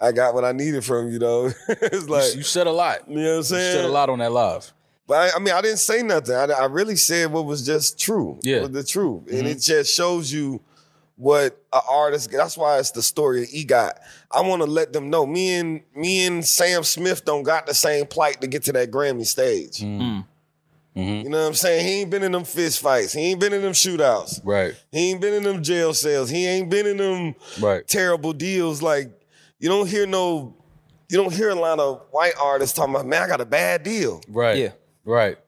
[0.00, 1.52] I got what I needed from you, though.
[1.68, 3.08] it's like, You said a lot.
[3.08, 3.60] you know what I'm saying?
[3.60, 3.82] You saying?
[3.82, 4.72] said a lot on that live.
[5.12, 6.34] But I, I mean, I didn't say nothing.
[6.34, 8.38] I, I really said what was just true.
[8.42, 8.66] Yeah.
[8.66, 9.26] The truth.
[9.26, 9.46] And mm-hmm.
[9.48, 10.62] it just shows you
[11.16, 13.92] what an artist, that's why it's the story of EGOT.
[14.30, 17.74] I want to let them know me and me and Sam Smith don't got the
[17.74, 19.80] same plight to get to that Grammy stage.
[19.80, 20.00] Mm.
[20.00, 20.26] Mm.
[20.96, 21.24] Mm-hmm.
[21.24, 21.86] You know what I'm saying?
[21.86, 23.12] He ain't been in them fist fights.
[23.12, 24.40] He ain't been in them shootouts.
[24.42, 24.74] Right.
[24.92, 26.30] He ain't been in them jail cells.
[26.30, 27.86] He ain't been in them Right.
[27.86, 28.80] terrible deals.
[28.80, 29.10] Like
[29.58, 30.56] you don't hear no,
[31.10, 33.82] you don't hear a lot of white artists talking about, man, I got a bad
[33.82, 34.22] deal.
[34.26, 34.56] Right.
[34.56, 34.70] Yeah.
[35.04, 35.38] Right.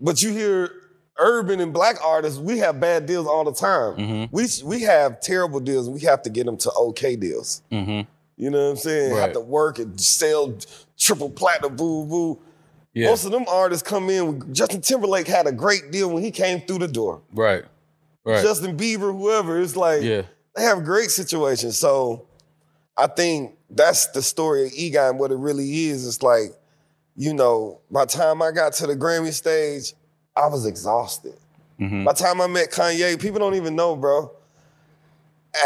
[0.00, 0.70] But you hear
[1.18, 3.96] urban and black artists, we have bad deals all the time.
[3.96, 4.34] Mm-hmm.
[4.34, 7.62] We we have terrible deals, and we have to get them to okay deals.
[7.70, 8.08] Mm-hmm.
[8.36, 9.12] You know what I'm saying?
[9.12, 9.20] Right.
[9.20, 10.56] Have to work and sell
[10.98, 12.38] triple platinum, boo boo.
[12.94, 13.08] Yeah.
[13.08, 14.52] Most of them artists come in.
[14.52, 17.20] Justin Timberlake had a great deal when he came through the door.
[17.32, 17.64] Right.
[18.24, 18.42] Right.
[18.42, 20.22] Justin Bieber, whoever, it's like Yeah.
[20.56, 21.78] they have great situations.
[21.78, 22.26] So
[22.96, 26.06] I think that's the story of EGOT and what it really is.
[26.06, 26.52] It's like,
[27.16, 29.94] you know, by the time I got to the Grammy stage,
[30.36, 31.34] I was exhausted.
[31.80, 32.04] Mm-hmm.
[32.04, 34.30] By the time I met Kanye, people don't even know, bro.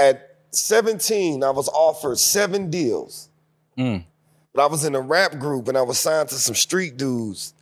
[0.00, 3.28] At 17, I was offered seven deals.
[3.76, 4.04] Mm.
[4.54, 7.54] But I was in a rap group and I was signed to some street dudes.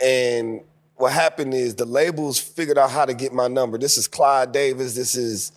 [0.00, 0.62] And
[0.96, 3.78] what happened is the labels figured out how to get my number.
[3.78, 4.94] This is Clive Davis.
[4.94, 5.52] This is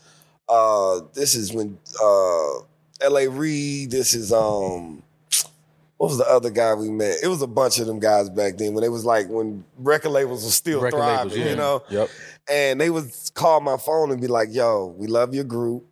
[0.49, 2.59] uh this is when uh
[3.01, 3.27] L.A.
[3.27, 3.91] Reid.
[3.91, 5.03] This is um
[5.97, 7.17] what was the other guy we met?
[7.23, 10.11] It was a bunch of them guys back then when it was like when record
[10.11, 11.49] labels were still Record thriving, labels, yeah.
[11.49, 11.83] you know?
[11.89, 12.09] Yep.
[12.49, 15.85] And they would call my phone and be like, yo, we love your group.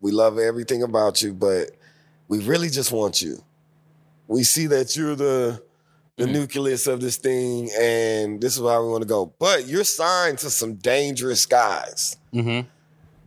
[0.00, 1.70] We love everything about you, but
[2.28, 3.42] we really just want you.
[4.28, 5.62] We see that you're the
[6.16, 9.32] the nucleus of this thing, and this is how we want to go.
[9.38, 12.16] But you're signed to some dangerous guys.
[12.32, 12.68] Mm-hmm.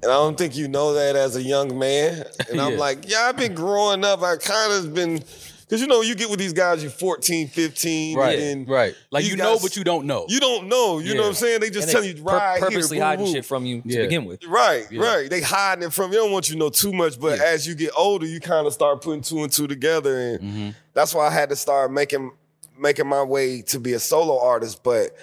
[0.03, 2.23] And I don't think you know that as a young man.
[2.49, 4.21] And I'm like, yeah, I've been growing up.
[4.21, 5.23] I kind of been
[5.67, 8.95] Because you know, you get with these guys, you're 14, 15, Right, and right.
[9.11, 10.25] Like these you know, but you don't know.
[10.29, 10.99] You don't know.
[10.99, 11.59] You know what I'm saying?
[11.59, 13.35] They just And tell they you pur- right purposely here, hiding boo, boo.
[13.37, 14.01] shit from you to Yeah.
[14.03, 14.45] begin with.
[14.45, 15.01] Right, Yeah.
[15.01, 15.29] right.
[15.29, 16.19] They hiding it from you.
[16.19, 17.45] Don't want you to know too much, but Yeah.
[17.47, 20.69] as you get older, you kind of start putting two and two together, and Mm-hmm.
[20.93, 22.31] that's why I had to start making
[22.79, 24.83] making my way to be a solo artist.
[24.83, 25.17] But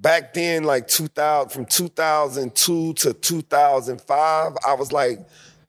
[0.00, 5.18] back then, like 2000, from 2002 to 2005, I was like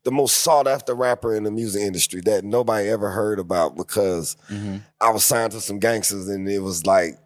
[0.03, 4.37] the most sought after rapper in the music industry that nobody ever heard about because
[4.49, 4.77] Mm-hmm.
[5.01, 7.17] I was signed to some gangsters, and it was like.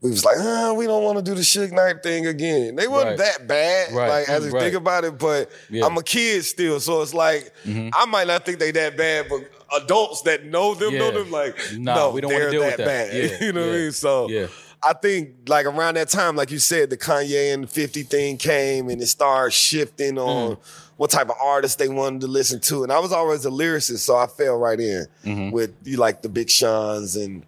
[0.00, 2.74] We was like, uh, we don't want to do the Suge Knight thing again.
[2.74, 3.38] They wasn't Right.
[3.38, 4.08] that bad, Right.
[4.08, 4.62] like as you Right.
[4.62, 5.16] think about it.
[5.16, 5.86] But Yeah.
[5.86, 7.90] I'm a kid still, so it's like Mm-hmm.
[7.94, 9.42] I might not think they that bad, but
[9.80, 12.78] adults that know them know them like, Nah, no, we don't wanna they're deal that
[12.78, 13.10] with that.
[13.12, 13.14] bad.
[13.40, 13.46] Yeah.
[13.46, 13.92] you know what I mean?
[13.92, 14.46] So Yeah.
[14.82, 18.88] I think like around that time, like you said, the Kanye and 50 thing came
[18.88, 20.58] and it started shifting on Mm.
[21.02, 22.84] What type of artists they wanted to listen to.
[22.84, 25.50] And I was always a lyricist, so I fell right in Mm-hmm.
[25.50, 27.44] with you like the Big Sean's and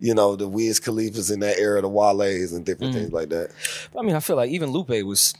[0.00, 2.96] you know the Wiz Khalifa's in that era, the Wale's and different Mm.
[2.98, 3.50] things like that.
[3.98, 5.34] I mean, I feel like even Lupe was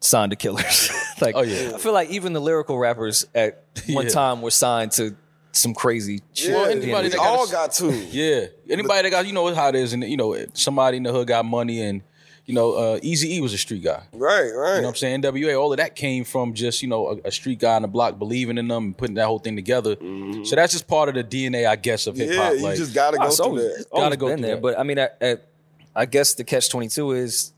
[0.00, 0.90] signed to Killers.
[1.20, 1.72] like, Oh, yeah.
[1.74, 4.10] I feel like even the lyrical rappers at one Yeah.
[4.12, 5.16] time were signed to
[5.52, 6.50] some crazy shit.
[6.50, 7.92] Yeah, Well, at the end anybody of we the that got all a- got to.
[7.92, 8.46] Yeah.
[8.70, 11.26] Anybody that got, you know how it is, and you know, somebody in the hood
[11.28, 12.02] got money, and
[12.46, 14.02] you know, uh, Easy E was a street guy.
[14.12, 14.74] Right, right.
[14.76, 15.22] You know what I'm saying?
[15.22, 17.88] NWA, all of that came from just, you know, a, a street guy on the
[17.88, 19.96] block believing in them and putting that whole thing together.
[20.44, 22.38] So that's just part of the DNA, I guess, of hip Mm-hmm.
[22.38, 22.54] yeah, hop.
[22.56, 23.70] you like, just gotta go it's through always, that.
[23.80, 24.54] it's always Gotta go been through there.
[24.56, 24.62] that.
[24.62, 25.36] But I mean, I, I,
[25.96, 27.52] I guess the catch twenty two is: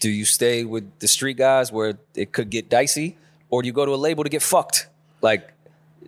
[0.00, 3.16] do you stay with the street guys where it could get dicey,
[3.48, 4.88] or do you go to a label to get fucked?
[5.22, 5.48] Like.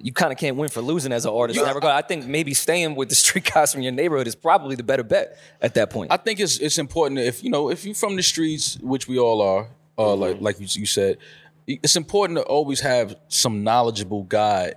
[0.01, 1.59] You kind of can't win for losing as an artist.
[1.59, 1.95] in that regard.
[1.95, 5.03] I think maybe staying with the street guys from your neighborhood is probably the better
[5.05, 6.11] bet at that point.
[6.12, 9.18] I think it's it's important if you know if you're from the streets, which we
[9.18, 9.68] all are,
[9.99, 10.20] uh, Mm-hmm.
[10.22, 11.18] like like you, you said,
[11.66, 14.72] it's important to always have some knowledgeable guy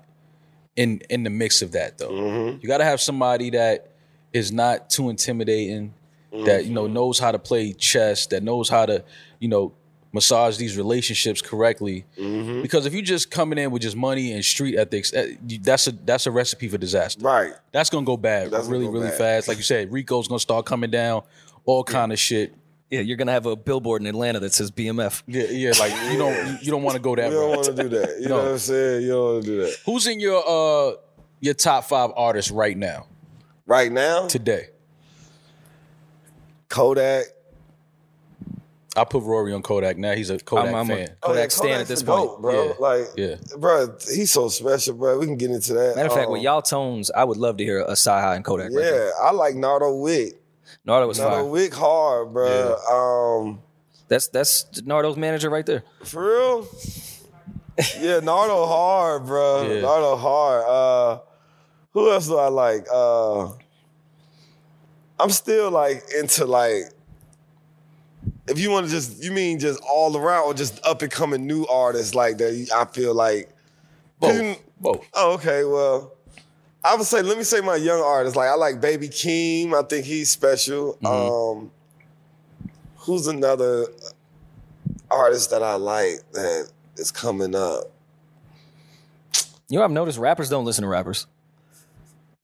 [0.75, 1.97] in in the mix of that.
[1.97, 2.59] Though Mm-hmm.
[2.61, 3.91] you got to have somebody that
[4.33, 5.93] is not too intimidating,
[6.45, 9.03] that you know knows how to play chess, that knows how to
[9.39, 9.71] you know
[10.15, 12.05] massage these relationships correctly.
[12.17, 12.63] Mm-hmm.
[12.63, 15.91] Because if you're just coming in with just money and street ethics, eh, that's a
[15.91, 17.53] that's a recipe for disaster Right.
[17.71, 19.17] that's gonna go bad That's really go really bad.
[19.19, 19.47] fast.
[19.47, 21.21] Like you said, Rico's gonna start coming down,
[21.65, 22.55] all kind of shit.
[22.89, 25.21] yeah, you're gonna have a billboard in Atlanta that says BMF.
[25.27, 25.73] Yeah, yeah.
[25.79, 28.17] Like you don't you don't want to go that You don't want to do that.
[28.21, 28.37] You No.
[28.37, 29.01] know what I'm saying?
[29.03, 29.75] You don't want to do that.
[29.85, 30.95] Who's in your uh
[31.41, 33.05] your top five artists right now
[33.67, 34.69] Right now, today?
[36.69, 37.25] Kodak.
[38.95, 39.97] I put Rory on Kodak.
[39.97, 41.07] Now he's a Kodak I'm- I'm a- fan.
[41.21, 42.29] Kodak Oh, yeah, stand at this the point.
[42.29, 42.63] GOAT, bro.
[42.65, 42.73] Yeah.
[42.79, 43.35] Like, Yeah.
[43.57, 45.17] bro, he's so special, bro.
[45.19, 45.95] We can get into that.
[45.95, 48.45] Matter of fact, Um, with y'all tones, I would love to hear a Cyhi and
[48.45, 48.71] Kodak.
[48.71, 49.11] yeah, right there.
[49.21, 50.41] I like Nardo Wick.
[50.85, 51.45] Nardo was Nardo fire.
[51.45, 52.75] Wick hard, bro.
[53.45, 53.61] Um,
[54.07, 55.83] That's that's Nardo's manager right there.
[56.03, 56.67] for real.
[57.99, 59.61] yeah, Nardo hard, bro.
[59.69, 59.81] Yeah.
[59.81, 60.63] Nardo hard.
[60.65, 61.19] Uh,
[61.91, 62.85] who else do I like?
[62.93, 63.49] Uh,
[65.19, 66.83] I'm still like into like.
[68.47, 71.47] If you want to just, you mean just all around or just up and coming
[71.47, 72.69] new artists like that?
[72.75, 73.49] I feel like.
[74.21, 74.97] 'cause you- Both.
[75.01, 75.05] Both.
[75.13, 75.63] Oh, okay.
[75.63, 76.11] Well,
[76.83, 78.35] I would say, let me say my young artists.
[78.35, 79.73] Like I like Baby Keem.
[79.73, 80.97] I think he's special.
[81.03, 81.71] Um,
[82.97, 83.87] who's another
[85.09, 87.85] artist that I like that is coming up?
[89.69, 91.25] You know, I've noticed rappers don't listen to rappers.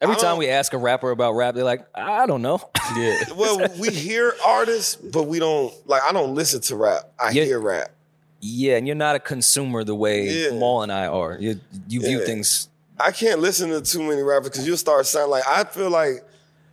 [0.01, 2.59] Every time we ask a rapper about rap, they're like, I don't know.
[2.97, 3.19] Yeah.
[3.35, 6.01] Well, we hear artists, but we don't like.
[6.03, 7.11] I don't listen to rap.
[7.19, 7.43] I Yeah.
[7.45, 7.91] hear rap.
[8.39, 10.51] yeah, and you're not a consumer the way Yeah.
[10.57, 11.37] Mal and I are.
[11.39, 12.25] You you view Yeah.
[12.25, 12.67] things.
[12.99, 15.43] I can't listen to too many rappers because you'll start sounding like.
[15.47, 16.23] I feel like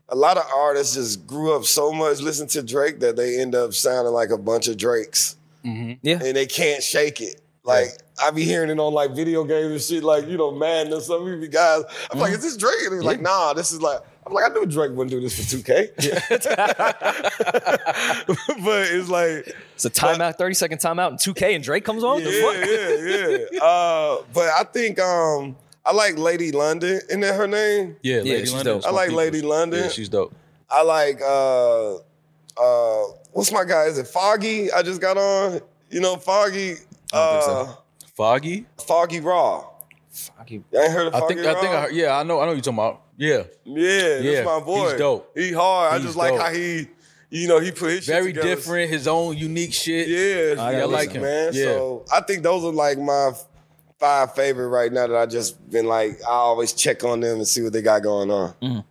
[0.09, 3.55] a lot of artists just grew up so much listening to Drake that they end
[3.55, 5.37] up sounding like a bunch of Drakes.
[5.65, 5.93] Mm-hmm.
[6.03, 7.41] Yeah, and they can't shake it.
[7.69, 7.89] Like
[8.21, 11.01] I be hearing it on like video games and shit, like you know Madden or
[11.03, 11.83] some of you guys.
[12.11, 12.75] I'm like, is this Drake?
[12.85, 14.01] And he's like, nah, this is like.
[14.27, 15.97] I'm like, I knew Drake wouldn't do this for 2K.
[18.65, 22.23] but it's like, it's a timeout, thirty second timeout, and 2K and Drake comes on.
[22.23, 22.57] The yeah, fuck?
[22.69, 23.65] yeah, yeah.
[23.65, 27.01] Uh, but I think um, I like Lady London.
[27.09, 27.97] Isn't that her name?
[28.03, 28.75] Yeah, Yeah, Lady she's London.
[28.81, 28.87] dope.
[28.87, 29.13] I like.
[29.13, 29.85] Lady London.
[29.85, 30.35] Yeah, she's dope.
[30.71, 33.03] I like uh, uh,
[33.33, 33.85] what's my guy?
[33.85, 34.71] Is it Foggy?
[34.71, 35.63] I just got on.
[35.91, 36.75] You know, Foggy.
[37.13, 37.53] Don't think so.
[37.53, 37.75] Uh,
[38.17, 38.67] Foggy.
[38.79, 39.65] Foggieraw.
[40.11, 40.55] Foggy.
[40.55, 40.65] you.
[40.79, 42.43] I ain't heard of I Foggy think I think I heard, yeah I know I
[42.45, 43.03] know what you're talking about.
[43.17, 44.91] Yeah, Yeah, Yeah, that's my boy.
[44.91, 45.37] he's dope.
[45.37, 45.93] He hard.
[45.93, 46.41] I He's just like dope.
[46.43, 46.87] how he,
[47.31, 48.91] you know, he put his shit very different.
[48.91, 50.09] His own unique shit.
[50.09, 51.53] Yeah, I yeah, I like him, man.
[51.53, 51.65] Yeah.
[51.65, 53.33] So I think those are like my
[53.99, 56.21] five favorite right now that I just been like.
[56.27, 58.85] I always check on them and see what they got going on.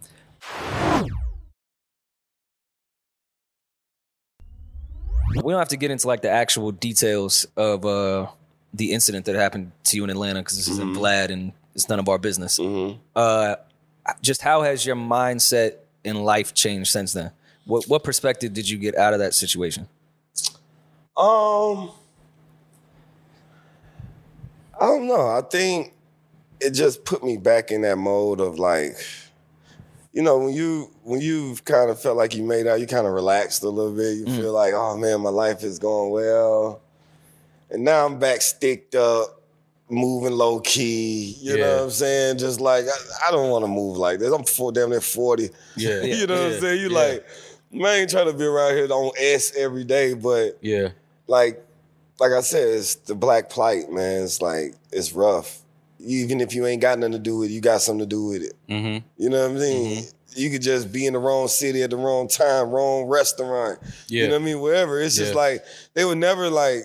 [5.43, 8.27] We don't have to get into like the actual details of uh,
[8.73, 11.99] the incident that happened to you in Atlanta because this isn't Vlad and it's none
[11.99, 12.59] of our business.
[12.59, 13.55] Uh,
[14.21, 17.31] just how has your mindset in life changed since then?
[17.65, 19.87] What what perspective did you get out of that situation?
[21.17, 21.91] Um,
[24.79, 25.27] I don't know.
[25.27, 25.93] I think
[26.59, 28.95] it just put me back in that mode of like,
[30.17, 33.05] you know, when you when you've kind of felt like you made out, you kind
[33.05, 34.17] of relaxed a little bit.
[34.17, 34.35] You mm.
[34.35, 36.81] feel like, oh man, my life is going well,
[37.69, 39.39] and now I'm back sticked up,
[39.91, 41.37] moving low key.
[41.39, 42.39] You know what I'm saying?
[42.39, 44.33] Just like I, I don't want to move like this.
[44.33, 45.51] I'm four, damn near forty.
[45.75, 46.01] Yeah.
[46.01, 46.81] you know what I'm saying?
[46.81, 46.97] You Yeah.
[46.97, 47.27] like,
[47.71, 50.89] man, I ain't trying to be around here on S every day, but Yeah.
[51.27, 51.63] like
[52.19, 54.23] like I said, it's the black plight, man.
[54.23, 55.61] It's like it's rough.
[56.07, 58.25] Even if you ain't got nothing to do with it, you got something to do
[58.25, 58.53] with it.
[58.69, 59.05] Mm-hmm.
[59.17, 60.03] You know what I mean?
[60.35, 63.79] You could just be in the wrong city at the wrong time, wrong restaurant.
[64.07, 64.23] Yeah.
[64.23, 64.59] You know what I mean?
[64.61, 65.01] Wherever.
[65.01, 65.63] It's just like
[65.95, 66.83] they would never like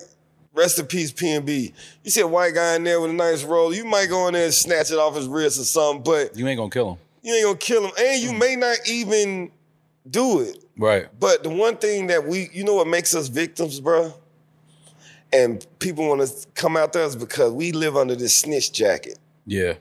[0.55, 1.73] rest in peace PnB.
[2.03, 4.35] You see a white guy in there with a nice roll, you might go in
[4.35, 6.99] there and snatch it off his wrist or something, but You ain't gonna kill him.
[7.23, 7.93] you ain't gonna kill him.
[7.99, 9.51] And you may not even
[10.11, 10.65] do it.
[10.77, 11.09] Right.
[11.21, 14.13] But the one thing that we, you know what makes us victims, bro?
[15.33, 19.19] And people want to come out to us because we live under this snitch jacket.
[19.47, 19.75] Yeah.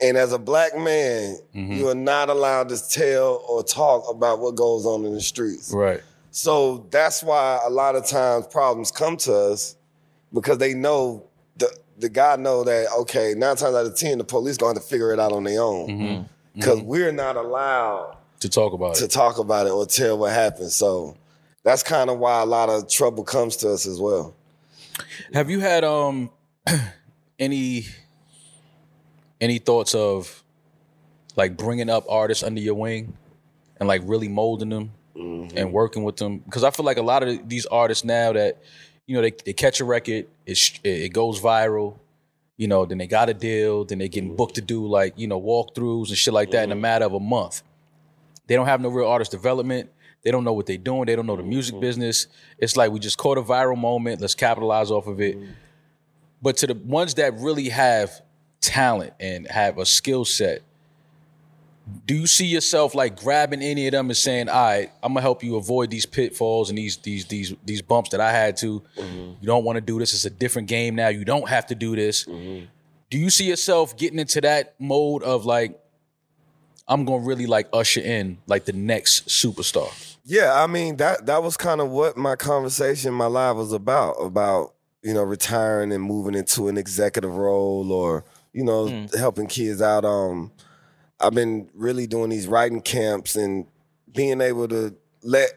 [0.00, 1.72] And as a black man, mm-hmm.
[1.72, 5.72] you are not allowed to tell or talk about what goes on in the streets.
[5.72, 6.00] Right.
[6.30, 9.76] So that's why a lot of times problems come to us
[10.32, 11.26] because they know
[11.56, 14.80] the the guy know that okay, nine times out of ten, the police going to
[14.80, 16.02] figure it out on their own mm-hmm.
[16.02, 16.22] mm-hmm.
[16.54, 19.10] because we're not allowed To talk about to it.
[19.10, 20.72] talk about it or tell what happened.
[20.72, 21.16] So
[21.62, 24.34] that's kind of why a lot of trouble comes to us as well.
[25.32, 26.30] Have you had um
[27.38, 27.86] any
[29.40, 30.42] any thoughts of
[31.36, 33.16] like bringing up artists under your wing
[33.78, 35.56] and like really molding them mm-hmm.
[35.56, 36.38] and working with them?
[36.38, 38.62] Because I feel like a lot of these artists now that
[39.06, 41.96] you know they, they catch a record, it it goes viral.
[42.56, 44.36] You know, then they got a deal, then they getting mm-hmm.
[44.36, 46.82] booked to do like you know walkthroughs and shit like that in a mm-hmm.
[46.82, 47.62] matter of a month.
[48.46, 49.90] They don't have no real artist development.
[50.22, 51.06] They don't know what they're doing.
[51.06, 51.80] They don't know the music mm-hmm.
[51.80, 52.26] business.
[52.58, 54.20] It's like we just caught a viral moment.
[54.20, 55.36] Let's capitalize off of it.
[55.36, 55.52] Mm-hmm.
[56.42, 58.22] But to the ones that really have
[58.60, 60.62] talent and have a skill set,
[62.06, 65.22] do you see yourself like grabbing any of them and saying, "All right, I'm gonna
[65.22, 68.80] help you avoid these pitfalls and these these these these bumps that I had to.
[68.96, 69.32] Mm-hmm.
[69.40, 70.12] You don't want to do this.
[70.12, 71.08] It's a different game now.
[71.08, 72.26] You don't have to do this."
[73.10, 75.76] Do you see yourself getting into that mode of like,
[76.86, 79.90] I'm gonna really like usher in like the next superstar?
[80.24, 84.12] Yeah, I mean that that was kind of what my conversation, my live was about.
[84.12, 89.80] About you know retiring and moving into an executive role, or you know helping kids
[89.80, 90.04] out.
[90.04, 90.52] Um,
[91.18, 93.66] I've been really doing these writing camps and
[94.12, 95.50] being able to let.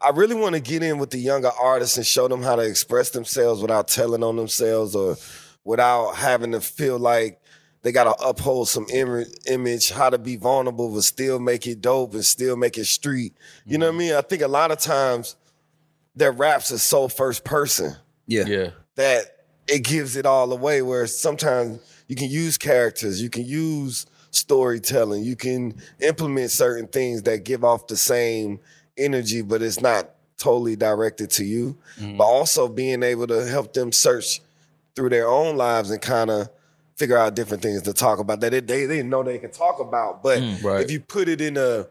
[0.00, 2.62] I really want to get in with the younger artists and show them how to
[2.62, 5.16] express themselves without telling on themselves or
[5.64, 7.41] without having to feel like
[7.82, 11.80] they got to uphold some im- image, how to be vulnerable but still make it
[11.80, 13.34] dope and still make it street.
[13.66, 13.98] You know what I mm-hmm.
[13.98, 14.14] mean?
[14.14, 15.36] I think a lot of times
[16.14, 18.44] their raps are so first person Yeah.
[18.46, 19.24] Yeah, that
[19.66, 20.82] it gives it all away.
[20.82, 27.22] Where sometimes you can use characters, you can use storytelling, you can implement certain things
[27.24, 28.60] that give off the same
[28.96, 31.76] energy, but it's not totally directed to you.
[31.98, 32.16] Mm-hmm.
[32.16, 34.40] But also being able to help them search
[34.94, 36.48] through their own lives and kind of
[37.02, 39.52] figure out different things to talk about that they, they, they didn't know they could
[39.52, 40.22] talk about.
[40.22, 40.62] But mm.
[40.62, 40.84] right.
[40.84, 41.88] if you put it in a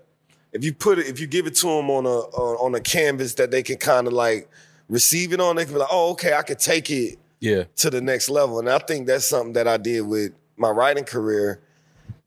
[0.54, 2.80] if you put it, if you give it to them on a on, on a
[2.80, 4.50] canvas that they can kind of like
[4.88, 7.90] receive it on, they can be like, oh, okay, I could take it yeah, to
[7.90, 8.60] the next level.
[8.60, 11.60] And I think that's something that I did with my writing career.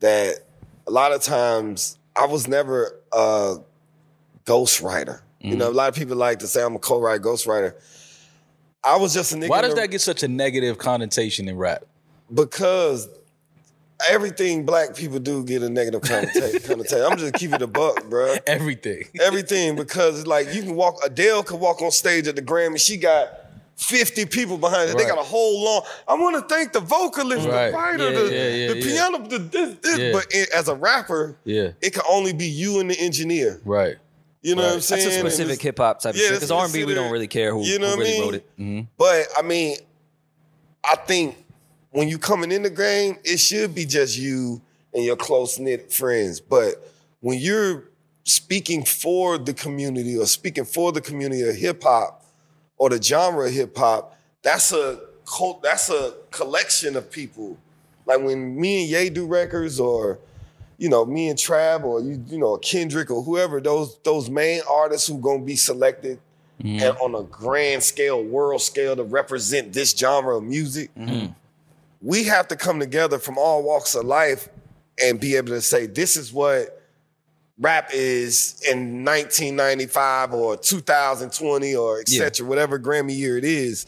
[0.01, 0.41] That
[0.87, 3.57] a lot of times I was never a
[4.45, 5.23] ghostwriter.
[5.41, 5.59] You mm.
[5.59, 7.75] know, a lot of people like to say I'm a co-write ghostwriter.
[8.83, 9.49] I was just a nigga.
[9.49, 11.87] Why does that get such a negative connotation in rap?
[12.33, 13.09] Because
[14.11, 17.03] everything black people do get a negative connota- connotation.
[17.05, 18.37] I'm just keeping it a buck, bro.
[18.47, 19.05] Everything.
[19.21, 20.97] Everything because like you can walk.
[21.05, 22.81] Adele could walk on stage at the Grammy.
[22.81, 23.29] She got
[23.77, 24.97] 50 people behind her.
[24.97, 25.83] They got a whole long.
[26.07, 27.71] I want to thank the vocalist, Right.
[27.71, 28.85] the writer, Yeah, the, yeah, yeah, the yeah.
[28.85, 29.99] piano, the this, this.
[29.99, 30.13] Yeah.
[30.13, 31.71] But it, as a rapper, Yeah.
[31.81, 33.61] it can only be you and the engineer.
[33.65, 33.97] Right.
[34.43, 35.05] You know what I'm saying?
[35.05, 36.33] That's a specific hip hop type of shit.
[36.35, 38.23] Because R and B, we don't really care who, you know who really mean?
[38.23, 38.51] wrote it.
[38.59, 38.81] Mm-hmm.
[38.99, 39.77] But I mean,
[40.85, 41.44] I think
[41.95, 44.61] when you coming in the game, it should be just you
[44.93, 46.41] and your close knit friends.
[46.41, 46.75] But
[47.21, 47.85] when you're
[48.25, 52.25] speaking for the community or speaking for the community of hip hop
[52.79, 57.57] or the genre of hip hop, that's a cult, that's a collection of people.
[58.07, 60.19] Like when me and Ye do records, or
[60.79, 64.63] you know me and Trav, or you you know Kendrick or whoever those those main
[64.69, 66.19] artists who gonna be selected
[66.61, 66.85] mm-hmm.
[66.85, 70.93] and on a grand scale, world scale to represent this genre of music.
[70.97, 71.33] Mm-hmm.
[72.05, 74.49] We have to come together from all walks of life
[75.03, 76.83] and be able to say this is what
[77.59, 82.47] rap is in 1995 or 2020 or etc.
[82.47, 83.87] Whatever Grammy year it is.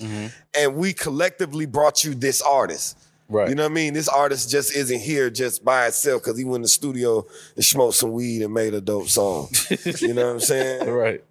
[0.56, 2.98] and we collectively brought you this artist.
[3.28, 3.48] Right.
[3.48, 3.92] You know what I mean?
[3.92, 7.64] This artist just isn't here just by itself because he went in the studio and
[7.64, 9.48] smoked some weed and made a dope song.
[10.00, 10.88] you know what I'm saying?
[10.88, 11.24] Right.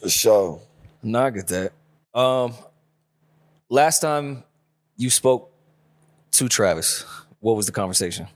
[0.00, 0.60] For sure.
[1.02, 1.72] No, I get that.
[2.14, 2.54] Um,
[3.68, 4.44] last time
[4.96, 5.49] you spoke
[6.32, 7.04] to Travis,
[7.40, 8.26] what was the conversation?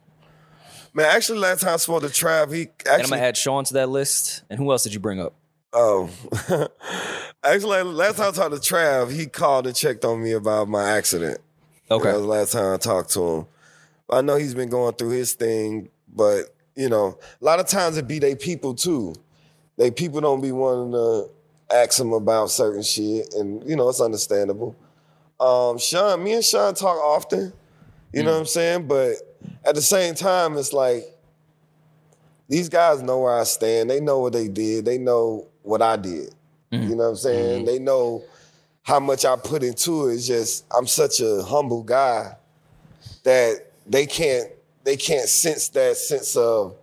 [0.92, 3.64] Man, actually, last time I spoke to Trav, he And I'm actually gonna add Sean
[3.64, 4.42] to that list.
[4.48, 5.34] And who else did you bring up?
[5.72, 6.08] Oh,
[7.42, 10.90] actually, last time I talked to Trav, he called and checked on me about my
[10.90, 11.40] accident.
[11.90, 12.04] Okay.
[12.04, 13.46] That was the last time I talked to him.
[14.08, 17.96] I know he's been going through his thing, but you know, a lot of times
[17.96, 19.14] it be they people too.
[19.76, 21.28] They people don't be wanting to
[21.74, 24.76] ask him about certain shit, and you know, it's understandable.
[25.40, 27.52] Um, Sean, me and Sean talk often.
[28.14, 28.34] You know mm.
[28.34, 28.86] what I'm saying?
[28.86, 29.14] But
[29.64, 31.04] at the same time, it's like
[32.48, 33.90] these guys know where I stand.
[33.90, 34.84] They know what they did.
[34.84, 36.34] They know what I did.
[36.70, 36.88] Mm.
[36.88, 37.56] You know what I'm saying?
[37.58, 37.66] Mm-hmm.
[37.66, 38.22] They know
[38.82, 40.14] how much I put into it.
[40.14, 42.36] It's just I'm such a humble guy
[43.24, 44.50] that they can't
[44.84, 46.76] they can't sense that sense of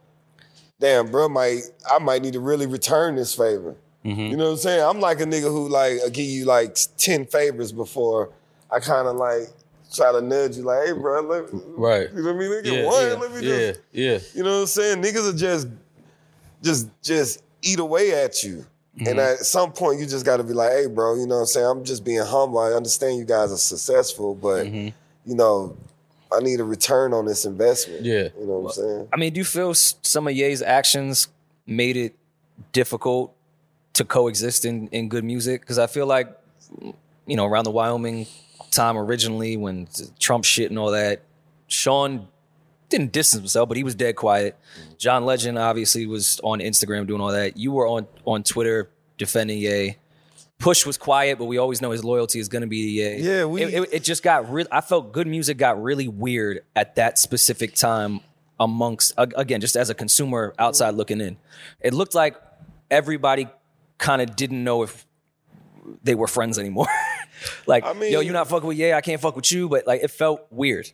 [0.80, 3.76] damn, bro, might I might need to really return this favor.
[4.04, 4.20] Mm-hmm.
[4.20, 4.84] You know what I'm saying?
[4.84, 8.32] I'm like a nigga who like I give you like ten favors before
[8.72, 9.50] I kind of like
[9.94, 12.10] try to nudge you like, hey, bro, let, Right.
[12.14, 12.50] you know what I mean?
[12.52, 13.08] Let me get Yeah, one.
[13.08, 14.20] yeah, Let me yeah, just yeah.
[14.36, 15.02] you know what I'm saying?
[15.02, 15.68] Niggas are just,
[16.64, 18.66] just, just eat away at you.
[19.00, 19.20] And Mm-hmm.
[19.20, 21.48] at some point, you just got to be like, "Hey, bro, you know what I'm
[21.48, 21.66] saying?
[21.66, 22.60] I'm just being humble.
[22.60, 24.90] I understand you guys are successful, but Mm-hmm.
[25.30, 25.78] you know,
[26.32, 28.28] I need a return on this investment." Yeah.
[28.38, 29.08] you know what I'm saying?
[29.14, 31.30] I mean, do you feel some of Ye's actions
[31.66, 32.16] made it
[32.74, 33.34] difficult
[33.94, 35.62] to coexist in, in good music?
[35.62, 36.28] Because I feel like,
[37.26, 38.28] you know, around the Wyoming
[38.72, 39.88] time originally, when
[40.20, 41.22] Trump shit and all that,
[41.68, 42.28] Sean
[42.90, 44.58] didn't distance himself, but he was dead quiet.
[44.80, 44.92] Mm-hmm.
[44.98, 47.58] John Legend obviously was on Instagram doing all that.
[47.58, 49.98] You were on on Twitter defending Ye.
[50.58, 53.18] Push was quiet, but we always know his loyalty is going to be Ye.
[53.18, 54.68] Yeah, we- It, it, it just got real.
[54.72, 58.20] I felt good music got really weird at that specific time
[58.60, 61.38] amongst again just as a consumer outside looking in.
[61.80, 62.36] It looked like
[62.92, 63.48] everybody
[63.98, 65.06] kind of didn't know if
[66.04, 66.88] they were friends anymore.
[67.66, 69.86] like, I mean- yo, you not fucking with Ye, I can't fuck with you, but
[69.88, 70.92] like it felt weird.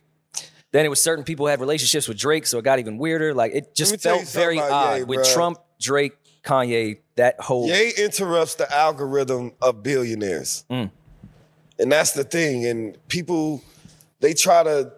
[0.70, 3.32] Then it was certain people had relationships with Drake, so it got even weirder.
[3.34, 5.32] Like it just me tell you felt very odd Ye, with bruh.
[5.34, 6.12] Trump, Drake,
[6.44, 7.00] Kanye.
[7.16, 10.90] That whole Ye interrupts the algorithm of billionaires, Mm.
[11.78, 12.66] and that's the thing.
[12.66, 13.62] And people,
[14.20, 14.92] they try to,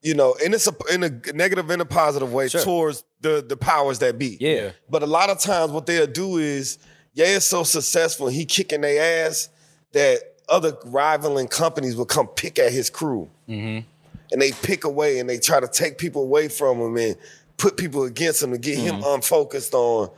[0.00, 3.56] you know, and it's a, in a negative and a positive way towards the the
[3.56, 4.36] powers that be.
[4.40, 4.70] Yeah.
[4.88, 6.78] But a lot of times, what they'll do is,
[7.14, 9.48] Ye is so successful, he kicking their ass
[9.92, 13.86] that other rivaling companies will come pick at his crew, mm-hmm.
[14.32, 17.16] and they pick away and they try to take people away from him and
[17.56, 19.14] put people against him to get him mm-hmm.
[19.14, 20.10] unfocused on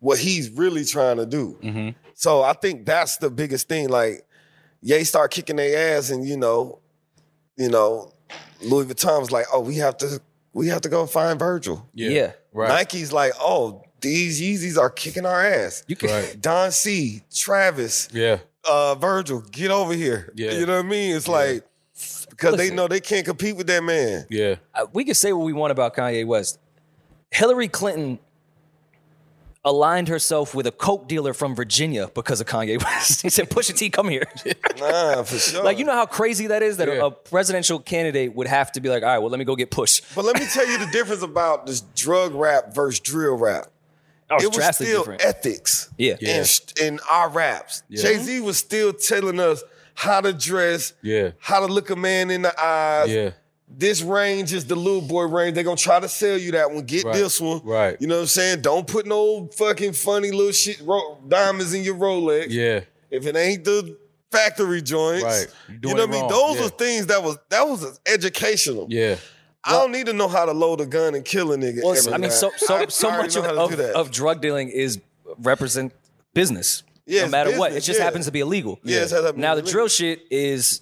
[0.00, 1.58] what he's really trying to do.
[1.62, 1.90] Mm-hmm.
[2.14, 3.88] So I think that's the biggest thing.
[3.88, 4.26] Like,
[4.80, 6.78] Ye start kicking their ass, and you know,
[7.56, 8.12] you know,
[8.62, 10.20] Louis Vuitton's like, oh, we have to,
[10.52, 11.88] we have to go find Virgil.
[11.94, 12.10] Yeah.
[12.10, 12.32] Yeah.
[12.52, 12.68] Right.
[12.68, 15.84] Nike's like, oh, these Yeezys are kicking our ass.
[15.88, 16.40] You can, Right.
[16.40, 18.38] Don C, Travis, Yeah.
[18.68, 20.32] Uh, Virgil, get over here.
[20.34, 20.52] Yeah.
[20.52, 21.16] You know what I mean?
[21.16, 21.64] It's like
[22.30, 24.26] because they know they can't compete with that man.
[24.30, 24.56] Yeah.
[24.74, 26.58] uh, we can say what we want about Kanye West.
[27.30, 28.18] Hillary Clinton
[29.66, 33.22] aligned herself with a coke dealer from Virginia because of Kanye West.
[33.22, 34.24] he said, "Pusha T, come here."
[34.78, 35.62] Nah, for sure.
[35.64, 37.06] like you know how crazy that is that a- Yeah.
[37.06, 39.70] a presidential candidate would have to be like, "All right, well, let me go get
[39.70, 43.66] Push." But let me tell you the difference about this drug rap versus drill rap.
[44.30, 45.24] Oh, it's it was still different.
[45.24, 45.90] ethics.
[45.98, 46.16] Yeah.
[46.20, 46.44] Yeah.
[46.80, 47.82] In, in our raps.
[47.90, 49.62] Jay Z was still telling us
[49.94, 51.32] how to dress, Yeah.
[51.38, 53.10] how to look a man in the eyes.
[53.10, 53.30] Yeah.
[53.68, 55.54] This range is the little boy range.
[55.54, 56.84] They're gonna try to sell you that one.
[56.84, 57.14] Get Right.
[57.14, 57.60] this one.
[57.64, 57.96] Right.
[58.00, 58.62] You know what I'm saying?
[58.62, 62.46] Don't put no fucking funny little shit ro- diamonds in your Rolex.
[62.50, 62.80] Yeah.
[63.10, 63.96] If it ain't the
[64.30, 65.22] factory joints.
[65.24, 65.46] Right.
[65.68, 66.20] You're You doing know what I mean?
[66.22, 66.30] wrong.
[66.30, 66.66] Those Yeah.
[66.66, 68.86] are things that was that was educational.
[68.90, 69.16] Yeah.
[69.66, 71.82] I don't need to know how to load a gun and kill a nigga.
[71.82, 72.38] Well, every I mean, time.
[72.38, 75.00] so so I so much of, of, of drug dealing is
[75.38, 75.92] represent
[76.34, 76.82] business.
[77.06, 78.04] Yeah, no it's matter what, it just yeah.
[78.04, 78.78] happens to be illegal.
[78.82, 79.72] Yeah, it has to be now the illegal.
[79.72, 80.80] drill shit is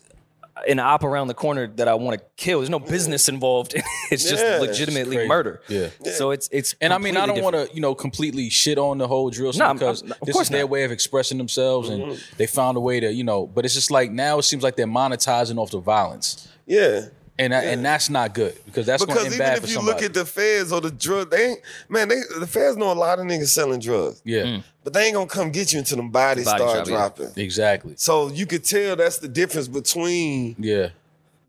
[0.69, 2.59] an op around the corner that I want to kill.
[2.61, 3.75] There's no business involved.
[4.11, 4.59] it's just Yeah.
[4.59, 5.29] legitimately crazy.
[5.29, 5.63] murder.
[5.69, 5.89] Yeah.
[6.15, 8.99] So it's it's And I mean, I don't want to, you know, completely shit on
[8.99, 10.71] the whole drill scene No, I'm- because I'm- of this course is their not.
[10.71, 12.35] way of expressing themselves, and Mm-hmm.
[12.37, 13.47] they found a way to, you know.
[13.47, 17.07] But it's just like now it seems like they're monetizing off the violence, yeah.
[17.39, 19.75] And I, and that's not good because that's going to Because even bad if you
[19.77, 19.95] somebody.
[19.97, 22.09] look at the feds or the drug, they ain't man.
[22.09, 25.27] They the feds know a lot of niggas selling drugs, yeah, but they ain't gonna
[25.27, 26.93] come get you until them bodies Body start shop, yeah.
[26.95, 27.43] dropping.
[27.43, 27.95] exactly.
[27.97, 30.91] So you could tell that's the difference between Yeah,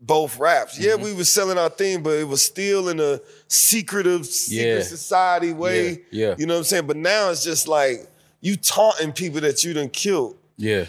[0.00, 0.78] both raps.
[0.78, 1.04] Yeah, Mm-hmm.
[1.04, 4.82] we was selling our thing, but it was still in a secretive, secret Yeah.
[4.82, 5.90] society way.
[6.10, 6.34] Yeah, yeah.
[6.38, 6.86] You know what I'm saying?
[6.86, 8.08] But now it's just like
[8.40, 10.36] you taunting people that you done killed.
[10.56, 10.86] Yeah.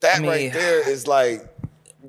[0.00, 1.44] That I mean- right there is like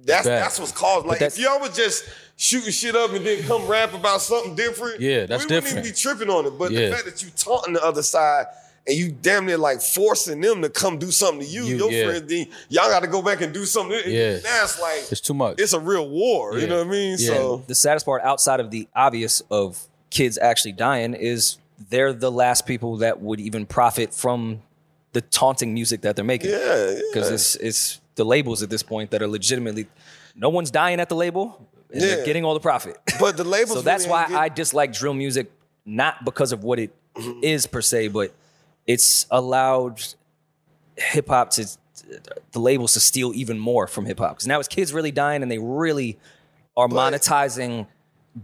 [0.06, 0.44] that's Bad.
[0.44, 1.06] that's what's caused.
[1.06, 2.04] Like if y'all was just
[2.38, 5.84] shooting shit up and then come rap about something different, Yeah, that's we wouldn't even
[5.84, 6.52] be tripping on it.
[6.58, 6.90] But Yeah.
[6.90, 8.46] the fact that you taunting the other side
[8.88, 11.92] and you damn near like forcing them to come do something to you, You- your
[11.92, 12.06] yeah.
[12.06, 14.00] friends, then y'all got to go back and do something.
[14.06, 14.40] Yeah.
[14.40, 15.60] now it's like It's too much.
[15.60, 16.58] it's a real war.
[16.58, 17.18] You know what I mean?
[17.20, 17.28] Yeah.
[17.28, 21.58] So the saddest part outside of the obvious of kids actually dying is
[21.90, 24.62] they're the last people that would even profit from
[25.14, 26.52] the taunting music that they're making.
[26.52, 26.58] yeah,
[26.92, 27.00] yeah.
[27.14, 29.88] Because it's it's the labels at this point that are legitimately
[30.36, 32.08] no one's dying at the label and Yeah.
[32.08, 32.98] they're getting all the profit.
[33.20, 33.78] But the labels.
[33.78, 35.52] so that's really why ain't I dislike drill music,
[35.86, 37.44] not because of what it mm-hmm.
[37.44, 38.34] is per se, but
[38.86, 40.04] it's allowed
[40.98, 41.66] hip hop to
[42.52, 44.32] the labels to steal even more from hip hop.
[44.32, 46.20] Because now it's kids really dying and they really
[46.76, 47.88] are But- monetizing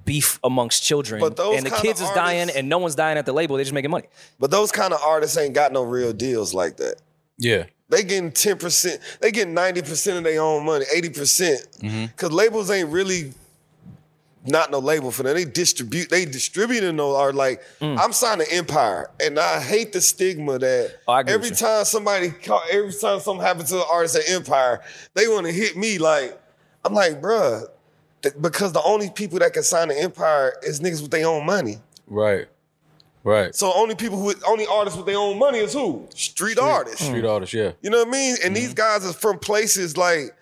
[0.04, 1.22] beef amongst children.
[1.22, 3.56] But those and the kinda kids is dying and no one's dying at the label.
[3.56, 4.08] They're just making money.
[4.40, 6.96] But those kind of artists ain't got no real deals like that.
[7.38, 7.66] yeah.
[7.90, 9.00] They getting ten percent.
[9.22, 11.68] They getting ninety percent of their own money, eighty percent.
[11.82, 12.06] Mm-hmm.
[12.08, 13.34] Because labels ain't really
[14.48, 15.34] not no label for them.
[15.36, 16.10] They distribute.
[16.10, 18.00] They distributing those are like Mm.
[18.00, 22.94] I'm signing Empire, and I hate the stigma that Oh, every time somebody call, every
[22.94, 24.82] time something happens to an artist at Empire,
[25.14, 26.40] they want to hit me like
[26.84, 27.68] I'm like, bruh,
[28.22, 31.46] th- because the only people that can sign the Empire is niggas with their own
[31.46, 31.78] money.
[32.08, 32.48] Right.
[33.26, 33.56] Right.
[33.56, 37.02] So only people who only artists with their own money is who street, artists.
[37.02, 37.08] Mm.
[37.08, 37.72] Street artists, yeah.
[37.82, 38.36] You know what I mean?
[38.44, 38.76] And these mm-hmm.
[38.76, 40.36] guys are from places like,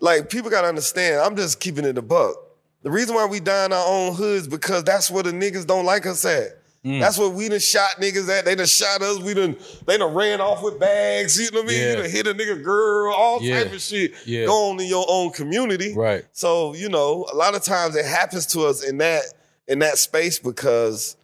[0.00, 1.20] like people gotta understand.
[1.20, 2.34] I'm just keeping it a buck.
[2.82, 5.84] The reason why we die in our own hoods because that's where the niggas don't
[5.84, 6.58] like us at.
[6.84, 6.98] Mm.
[6.98, 8.44] That's where we done shot niggas at.
[8.44, 9.20] They done shot us.
[9.20, 9.56] We done
[9.86, 11.38] they done ran off with bags.
[11.38, 11.80] You know what I mean?
[11.80, 11.90] Yeah.
[11.90, 13.12] You done hit a nigga girl.
[13.12, 13.62] All Yeah.
[13.62, 14.14] type of shit.
[14.26, 14.46] Yeah.
[14.46, 15.94] Go on in your own community.
[15.94, 16.24] Right.
[16.32, 19.22] So you know, a lot of times it happens to us in that
[19.68, 21.16] in that space because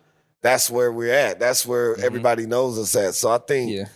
[0.42, 1.38] that's where we're at.
[1.38, 2.04] That's where mm-hmm.
[2.04, 3.14] everybody knows us at.
[3.14, 3.86] So I think Yeah.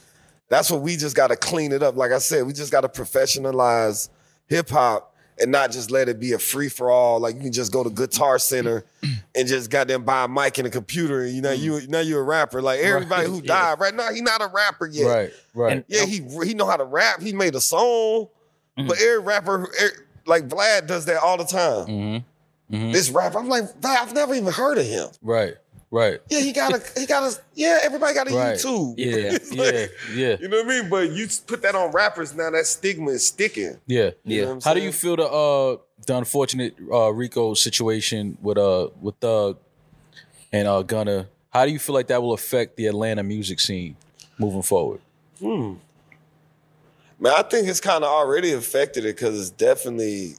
[0.48, 1.96] that's what we just got to clean it up.
[1.96, 4.08] Like I said, we just got to professionalize
[4.46, 7.18] hip hop and not just let it be a free for all.
[7.20, 8.84] Like you can just go to Guitar Center
[9.34, 11.82] and just goddamn buy a mic and a computer, and you know mm-hmm.
[11.82, 12.60] you now you're a rapper.
[12.60, 13.54] Like everybody who Yeah.
[13.54, 15.06] died right now, he not a rapper yet.
[15.06, 15.30] Right.
[15.54, 15.72] Right.
[15.72, 17.22] And- Yeah, he he know how to rap.
[17.22, 18.28] He made a song,
[18.78, 18.86] mm-hmm.
[18.86, 22.24] but every rapper every- like Vlad does that all the time.
[22.68, 25.08] This rapper, I'm like Vlad, I've never even heard of him.
[25.22, 25.54] right.
[25.92, 26.20] Right.
[26.28, 27.80] Yeah, he got a he got a yeah.
[27.82, 28.56] Everybody got a Right.
[28.56, 28.94] YouTube.
[28.96, 29.06] Yeah.
[29.34, 29.86] It's Yeah.
[30.14, 30.36] Yeah.
[30.40, 30.88] You know what I mean?
[30.88, 33.76] But you put that on rappers now, that stigma is sticking.
[33.86, 34.10] Yeah.
[34.24, 34.42] Yeah.
[34.42, 35.76] know what I'm How do you feel the uh
[36.06, 39.58] the unfortunate uh Rico situation with uh with Thug
[40.52, 41.26] and uh Gunna?
[41.50, 43.96] How do you feel like that will affect the Atlanta music scene
[44.38, 45.00] moving forward?
[45.40, 45.74] Hmm.
[47.18, 50.36] Man, I think it's kind of already affected it because it's definitely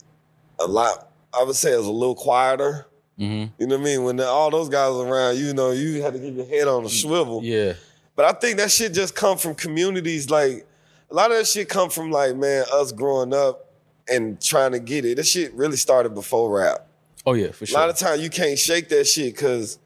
[0.60, 1.10] a lot.
[1.38, 2.88] I would say it's a little quieter.
[3.22, 3.54] Mm-hmm.
[3.60, 4.04] You know what I mean?
[4.04, 6.90] When all those guys around, you know, you had to keep your head on a
[6.90, 7.42] swivel.
[7.44, 7.74] Yeah.
[8.16, 10.30] But I think that shit just come from communities.
[10.30, 10.66] Like
[11.10, 13.70] a lot of that shit come from like man, us growing up
[14.10, 15.16] and trying to get it.
[15.18, 16.88] This shit really started before rap.
[17.26, 17.78] Oh yeah, for sure.
[17.78, 19.78] A lot of times you can't shake that shit because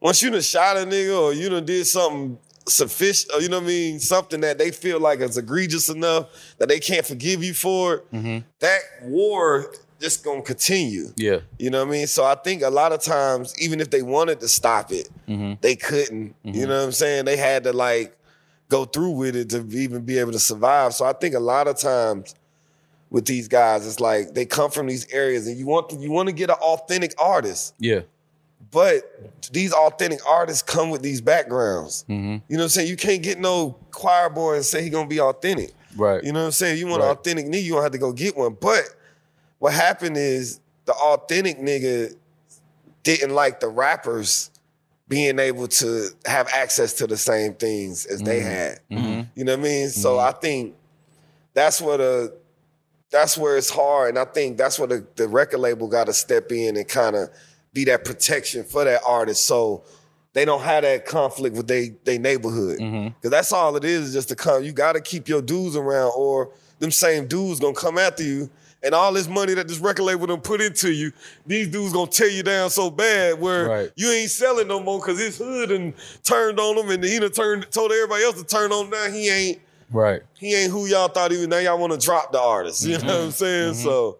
[0.00, 3.64] once you done shot a nigga or you done did something sufficient, you know what
[3.64, 6.28] I mean, something that they feel like is egregious enough
[6.58, 8.44] that they can't forgive you for, it.
[8.60, 9.72] that war
[10.04, 11.08] just gonna continue.
[11.16, 11.38] yeah.
[11.58, 12.06] You know what I mean?
[12.06, 15.08] So I think a lot of times, even if they wanted to stop it,
[15.62, 16.34] they couldn't.
[16.44, 17.24] You know what I'm saying?
[17.24, 18.16] They had to like
[18.68, 20.94] go through with it to even be able to survive.
[20.94, 22.34] So I think a lot of times
[23.10, 26.10] with these guys, it's like they come from these areas and you want to, you
[26.10, 28.00] want to get an authentic artist, Yeah.
[28.72, 29.02] but
[29.52, 32.04] these authentic artists come with these backgrounds.
[32.08, 32.14] Mm-hmm.
[32.48, 32.88] You know what I'm saying?
[32.88, 35.72] You can't get no choir boy and say he gonna be authentic.
[35.96, 36.24] Right.
[36.24, 36.78] You know what I'm saying?
[36.78, 37.10] You want Right.
[37.10, 38.56] an authentic nigga, you don't have to go get one.
[38.60, 38.82] But
[39.64, 42.14] what happened is the authentic nigga
[43.02, 44.50] didn't like the rappers
[45.08, 48.46] being able to have access to the same things as they mm-hmm.
[48.46, 48.80] had.
[48.90, 49.22] Mm-hmm.
[49.34, 49.88] You know what I mean?
[49.88, 50.28] So mm-hmm.
[50.28, 50.74] I think
[51.54, 52.34] that's what a
[53.10, 54.10] that's where it's hard.
[54.10, 57.30] And I think that's where the, the record label gotta step in and kind of
[57.72, 59.46] be that protection for that artist.
[59.46, 59.82] So
[60.34, 62.80] they don't have that conflict with they they neighborhood.
[63.22, 64.62] Cause that's all it is, is just to come.
[64.62, 66.50] You gotta keep your dudes around or
[66.80, 68.50] them same dudes gonna come after you.
[68.84, 71.12] And all this money that this record label done put into you,
[71.46, 73.90] these dudes gonna tear you down so bad where Right.
[73.96, 77.30] you ain't selling no more because his hood and turned on him and he done
[77.30, 78.90] turned told everybody else to turn on him.
[78.90, 79.60] Now he ain't
[79.90, 80.22] Right.
[80.38, 81.48] he ain't who y'all thought he was.
[81.48, 82.84] Now y'all want to drop the artist.
[82.84, 83.30] You know what I'm mm-hmm.
[83.30, 83.72] saying?
[83.74, 83.82] Mm-hmm.
[83.82, 84.18] So,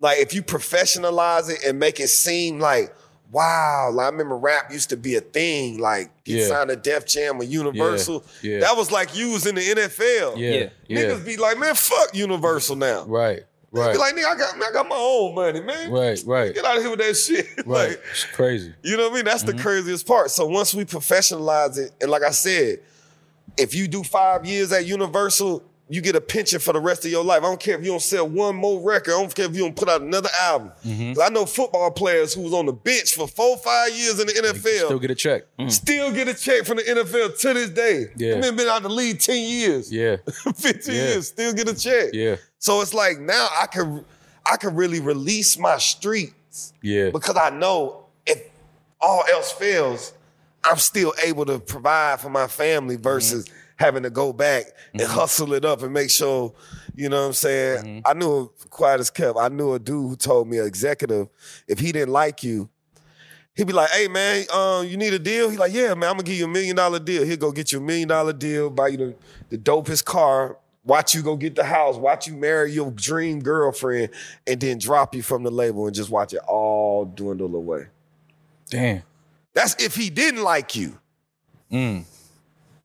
[0.00, 2.94] like, if you professionalize it and make it seem like,
[3.30, 5.78] wow, like I remember rap used to be a thing.
[5.78, 6.46] Like, get Yeah.
[6.48, 8.24] signed to Def Jam or Universal.
[8.42, 8.60] Yeah.
[8.60, 10.36] That was like you was in the NFL.
[10.36, 10.50] Yeah.
[10.50, 10.68] Yeah.
[10.88, 10.98] Yeah.
[10.98, 13.04] Niggas be like, man, fuck Universal now.
[13.04, 13.44] Right.
[13.72, 13.92] They Right.
[13.92, 15.90] be like, nigga, I got, I got my own money, man.
[15.90, 17.46] Right, right, Get out of here with that shit.
[17.66, 17.90] right.
[17.90, 18.72] like, It's crazy.
[18.82, 19.24] you know what I mean?
[19.26, 19.56] That's Mm-hmm.
[19.58, 20.30] the craziest part.
[20.30, 22.78] So once we professionalize it, and like I said,
[23.58, 27.10] if you do five years at Universal, you get a pension for the rest of
[27.10, 27.38] your life.
[27.42, 29.14] I don't care if you don't sell one more record.
[29.14, 30.70] I don't care if you don't put out another album.
[30.86, 31.14] Mm-hmm.
[31.14, 34.26] 'Cause I know football players who was on the bench for four, five years in
[34.26, 34.84] the NFL.
[34.86, 35.44] Still get a check.
[35.68, 38.08] Still get a check from the NFL to this day.
[38.18, 38.38] Yeah.
[38.38, 39.90] They been out the league 10 years.
[39.90, 40.16] Yeah,
[40.56, 41.02] 15 Yeah.
[41.04, 42.10] years, still get a check.
[42.12, 44.04] yeah, So it's like now I can
[44.44, 47.10] I can really release my streets yeah.
[47.10, 48.42] because I know if
[49.00, 50.12] all else fails,
[50.64, 53.02] I'm still able to provide for my family mm-hmm.
[53.02, 53.46] versus
[53.76, 55.12] having to go back and mm-hmm.
[55.12, 56.52] hustle it up and make sure,
[56.94, 57.84] you know what I'm saying?
[57.84, 58.00] Mm-hmm.
[58.06, 59.38] I knew quiet as kept.
[59.38, 61.28] I knew a dude who told me, an executive,
[61.68, 62.68] if he didn't like you,
[63.54, 65.48] he'd be like, hey man, um, you need a deal?
[65.48, 67.24] He's like, yeah, man, I'm gonna give you a million dollar deal.
[67.24, 69.14] He'll go get you a million dollar deal, buy you the,
[69.50, 70.56] the dopest car,
[70.88, 74.08] watch you go get the house, watch you marry your dream girlfriend,
[74.46, 77.86] and then drop you from the label and just watch it all dwindle away.
[78.70, 79.02] Damn.
[79.54, 80.98] That's if he didn't like you.
[81.70, 82.04] Mm.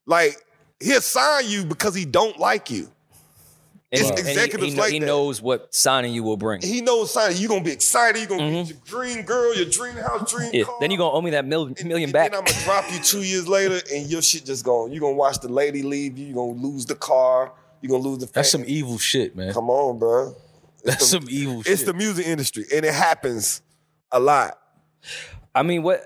[0.05, 0.37] Like
[0.79, 2.89] he'll sign you because he don't like you.
[3.91, 5.05] And, It's he- executives he, kno- like he that.
[5.05, 6.61] knows what signing you will bring.
[6.63, 8.19] He knows signing you gonna be excited.
[8.21, 10.55] You gonna get your dream girl, your dream house, dream Mm-hmm.
[10.55, 10.63] Yeah.
[10.63, 10.77] car.
[10.81, 12.31] Then you are gonna owe me that mil- million and back.
[12.31, 14.91] Then I'm gonna drop you two years later, and your shit just gone.
[14.91, 16.25] You are gonna watch the lady leave you.
[16.27, 17.51] You gonna lose the car.
[17.83, 18.27] You gonna lose the.
[18.27, 19.51] That's some evil shit, man.
[19.51, 20.33] Come on, bro.
[20.85, 21.73] That's some evil shit.
[21.73, 23.61] It's the music industry, and it happens
[24.09, 24.57] a lot.
[25.53, 26.01] I mean, what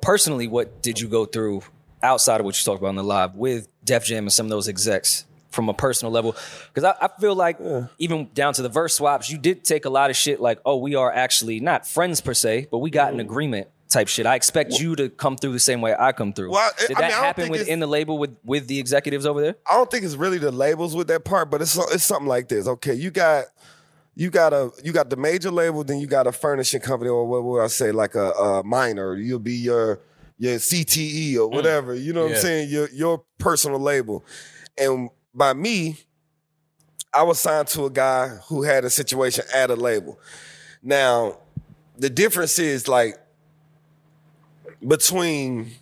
[0.00, 1.64] personally, what did you go through
[2.02, 4.50] outside of what you talked about in the live with Def Jam and some of
[4.50, 6.34] those execs from a personal level?
[6.72, 7.58] Because I, I feel like
[7.98, 10.78] even down to the verse swaps, you did take a lot of shit like, oh,
[10.78, 13.28] we are actually not friends per se, but we got an mm-hmm.
[13.28, 14.26] agreement type shit.
[14.26, 16.50] I expect you to come through the same way I come through.
[16.50, 19.56] Well, did I that mean, happen within the label with with the executives over there?
[19.70, 22.48] I don't think it's really the labels with that part, but it's it's something like
[22.48, 22.66] this.
[22.66, 23.44] Okay, you got
[24.14, 27.26] you got a you got the major label, then you got a furnishing company, or
[27.26, 29.16] what would I say, like a, a minor.
[29.16, 30.00] You'll be your
[30.38, 31.52] your CTE or mm.
[31.52, 31.94] whatever.
[31.94, 32.36] You know what Yeah.
[32.36, 32.68] I'm saying?
[32.70, 34.24] Your your personal label.
[34.76, 35.98] And by me,
[37.12, 40.18] I was signed to a guy who had a situation at a label.
[40.82, 41.38] Now,
[41.96, 43.16] the difference is like
[44.86, 45.72] between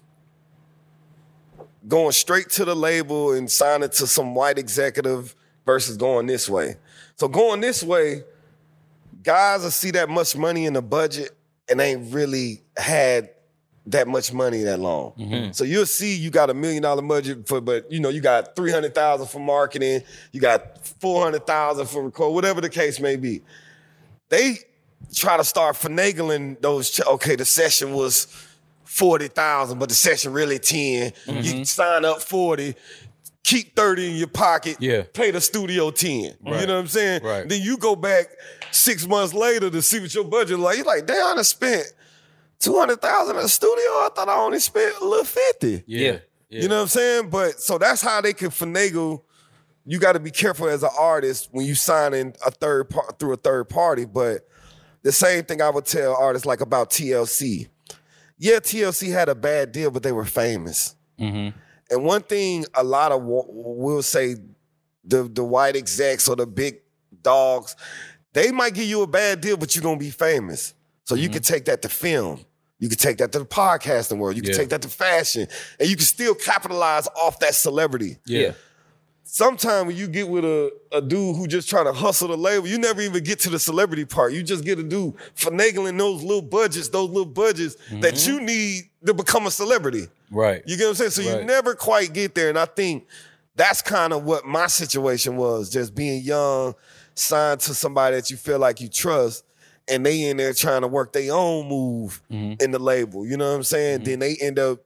[1.86, 5.34] going straight to the label and signing to some white executive
[5.64, 6.76] versus going this way.
[7.16, 8.24] So going this way,
[9.22, 11.36] guys will see that much money in the budget
[11.68, 13.30] and ain't really had
[13.86, 15.12] that much money that long.
[15.12, 15.52] Mm-hmm.
[15.52, 18.56] So you'll see you got a million dollar budget for, but you know, you got
[18.56, 23.42] 300,000 for marketing, you got 400,000 for record, whatever the case may be.
[24.28, 24.58] They
[25.14, 28.26] try to start finagling those, okay, the session was
[28.86, 31.12] 40,000, but the session really 10.
[31.26, 31.62] You mm-hmm.
[31.64, 32.74] sign up 40,
[33.42, 35.02] keep 30 in your pocket, Yeah.
[35.12, 36.10] pay the studio 10.
[36.10, 37.22] You know what I'm saying?
[37.22, 37.48] Right.
[37.48, 38.26] Then you go back
[38.70, 40.76] six months later to see what your budget like.
[40.78, 41.86] You're like, damn, I spent
[42.60, 43.74] 200,000 in the studio.
[43.74, 45.84] I thought I only spent a little 50.
[45.86, 45.98] yeah.
[45.98, 46.18] yeah.
[46.48, 47.30] You know what I'm saying?
[47.30, 49.22] But so that's how they can finagle.
[49.84, 53.34] You got to be careful as an artist when you signing a third part through
[53.34, 54.04] a third party.
[54.04, 54.46] But
[55.02, 57.68] the same thing I would tell artists like about TLC.
[58.38, 60.94] Yeah, TLC had a bad deal, but they were famous.
[61.18, 61.56] Mm-hmm.
[61.90, 64.36] And one thing a lot of will say,
[65.04, 66.80] the the white execs or the big
[67.22, 67.76] dogs,
[68.32, 70.74] they might give you a bad deal, but you're gonna be famous.
[71.04, 71.34] So you mm-hmm.
[71.34, 72.44] can take that to film.
[72.78, 74.36] You can take that to the podcasting world.
[74.36, 74.58] You can Yeah.
[74.58, 78.18] take that to fashion, and you can still capitalize off that celebrity.
[78.26, 78.52] yeah.
[79.28, 82.68] Sometimes when you get with a, a dude who just trying to hustle the label,
[82.68, 84.32] you never even get to the celebrity part.
[84.32, 88.32] You just get a dude finagling those little budgets, those little budgets that mm-hmm.
[88.32, 90.06] you need to become a celebrity.
[90.30, 90.62] Right.
[90.64, 91.10] You get what I'm saying?
[91.10, 92.48] So you never quite get there.
[92.48, 93.08] And I think
[93.56, 96.74] that's kind of what my situation was, just being young,
[97.14, 99.44] signed to somebody that you feel like you trust,
[99.88, 102.62] and they in there trying to work their own move mm-hmm.
[102.62, 103.26] in the label.
[103.26, 104.00] You know what I'm saying?
[104.00, 104.04] Mm-hmm.
[104.04, 104.80] Then they end up,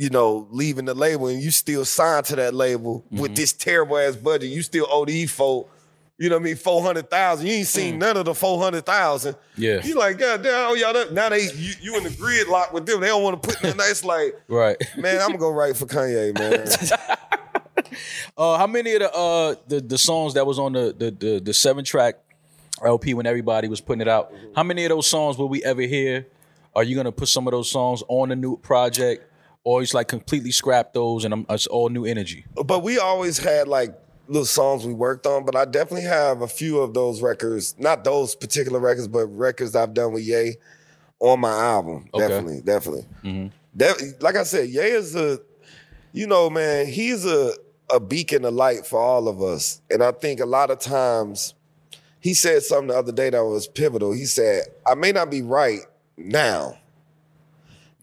[0.00, 3.98] you know, leaving the label and you still signed to that label with this terrible
[3.98, 4.48] ass budget.
[4.48, 5.68] You still owe these folk,
[6.18, 7.44] you know what I mean, 400,000.
[7.46, 9.34] You ain't seen none of the 400,000.
[9.56, 9.84] Yeah.
[9.84, 12.86] You like, God damn, oh, y'all, that- now they, you, you in the gridlock with
[12.86, 13.00] them.
[13.00, 14.76] They don't want to put in nice, like, Right.
[14.96, 17.08] Man, I'm gonna go right for Kanye, man.
[18.36, 21.40] Uh, how many of the uh the, the songs that was on the the the,
[21.40, 22.16] the seven track
[22.84, 24.32] LP when everybody was putting it out?
[24.54, 26.26] How many of those songs will we ever hear?
[26.76, 29.24] Are you gonna put some of those songs on the new project,
[29.64, 32.44] or it's like completely scrap those and um, it's all new energy?
[32.64, 33.94] but we always had like
[34.28, 35.44] little songs we worked on.
[35.44, 39.74] But I definitely have a few of those records, not those particular records, but records
[39.74, 40.56] I've done with Ye
[41.20, 42.08] on my album.
[42.14, 42.28] Okay.
[42.28, 43.52] Definitely, definitely.
[43.76, 45.40] De- like I said, Ye is a,
[46.12, 47.52] you know, man, he's a
[47.90, 49.80] a beacon of light for all of us.
[49.90, 51.54] And I think a lot of times,
[52.20, 54.12] he said something the other day that was pivotal.
[54.12, 55.80] He said, I may not be right
[56.16, 56.76] now.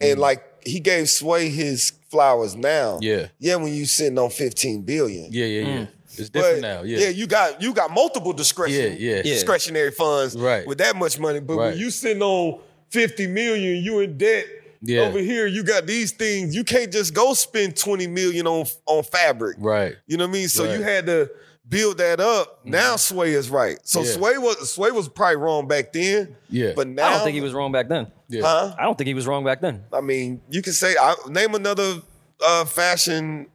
[0.02, 0.12] Mm.
[0.12, 3.00] And like he gave Sway his flowers now.
[3.02, 3.28] Yeah.
[3.40, 5.32] Yeah, when you sitting on 15 billion.
[5.32, 5.78] Yeah, yeah, yeah.
[5.78, 5.88] Mm.
[6.18, 6.84] It's different But, now.
[6.84, 6.98] Yeah.
[7.00, 9.16] Yeah, you got you got multiple discretion, Yeah, yeah.
[9.18, 9.34] Yeah.
[9.34, 10.66] discretionary funds Right.
[10.66, 11.40] with that much money.
[11.42, 11.70] But Right.
[11.72, 12.60] when you sitting on
[12.90, 14.46] 50 million, you in debt.
[14.82, 15.02] Yeah.
[15.02, 16.56] Over here, you got these things.
[16.56, 19.58] You can't just go spend 20 million on on fabric.
[19.60, 19.96] Right.
[20.08, 20.48] You know what I mean?
[20.48, 20.78] So Right.
[20.78, 21.30] You had to
[21.68, 22.60] build that up.
[22.64, 23.78] Now Sway is right.
[23.84, 24.12] So Yeah.
[24.12, 26.36] Sway was Sway was probably wrong back then.
[26.50, 26.74] Yeah.
[26.76, 28.12] But now I don't think he was wrong back then.
[28.28, 28.42] Yeah.
[28.44, 28.76] Huh?
[28.78, 29.84] I don't think he was wrong back then.
[29.92, 32.02] I mean, you can say I, name another
[32.46, 33.48] uh, fashion,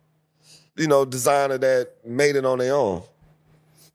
[0.77, 3.03] you know, designer that made it on their own.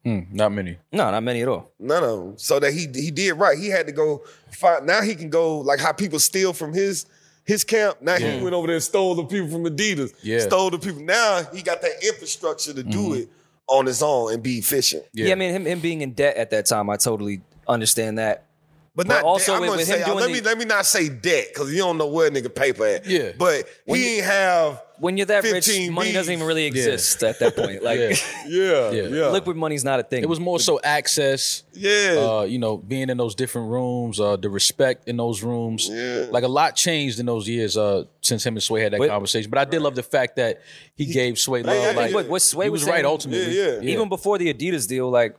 [0.03, 0.77] Hmm, not many.
[0.91, 1.71] No, not many at all.
[1.79, 2.33] None of them.
[2.37, 3.57] So that he he did right.
[3.57, 4.85] He had to go find.
[4.85, 7.07] Now he can go like how people steal from his
[7.43, 8.01] his camp.
[8.01, 10.13] Now he went over there and stole the people from Adidas.
[10.21, 10.39] Yeah.
[10.39, 11.01] Stole the people.
[11.01, 13.29] Now he got that infrastructure to do it
[13.67, 15.03] on his own and be efficient.
[15.13, 18.45] Yeah, I mean him him being in debt at that time, I totally understand that.
[18.97, 19.55] But But not also debt.
[19.55, 21.69] I'm with- with say, him doing let me the- let me not say debt because
[21.71, 23.05] you don't know where nigga paper at.
[23.05, 23.33] Yeah.
[23.37, 27.37] But he ain't have When you're that rich, 15 money doesn't even really exist at
[27.39, 27.83] that point.
[27.83, 28.15] Like Yeah.
[28.47, 29.01] yeah Yeah.
[29.09, 30.23] yeah liquid money's not a thing.
[30.23, 31.63] It was more so access.
[31.73, 32.15] yeah.
[32.17, 35.89] Uh, you know, being in those different rooms, uh, the respect in those rooms.
[35.91, 36.27] Yeah.
[36.31, 39.09] Like a lot changed in those years uh, since him and Sway had that But-
[39.09, 39.49] conversation.
[39.49, 40.61] But I did love the fact that
[40.95, 41.75] he, gave Sway love.
[41.75, 43.57] I think like, what- what Sway he was was right saying- ultimately.
[43.57, 43.89] Yeah, yeah.
[43.91, 45.35] even before the Adidas deal, like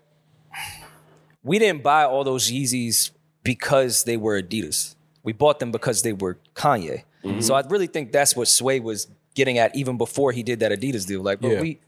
[1.43, 3.11] we didn't buy all those Yeezys
[3.47, 4.95] because they were Adidas.
[5.23, 7.05] We bought them because they were Kanye.
[7.25, 7.41] Mm-hmm.
[7.41, 10.73] So I really think that's what Sway was getting at even before he did that
[10.73, 11.23] Adidas deal.
[11.23, 11.61] Like, bro, Yeah.
[11.61, 11.81] we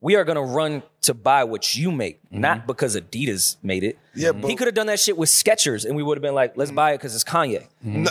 [0.00, 2.40] we are gonna run to buy what you make, mm-hmm.
[2.40, 3.98] not because Adidas made it.
[4.14, 6.34] Yeah, but- he could have done that shit with Skechers, and we would have been
[6.34, 6.76] like, let's mm-hmm.
[6.76, 7.68] buy it because it's Kanye.
[7.84, 8.02] Mm-hmm.
[8.02, 8.10] No,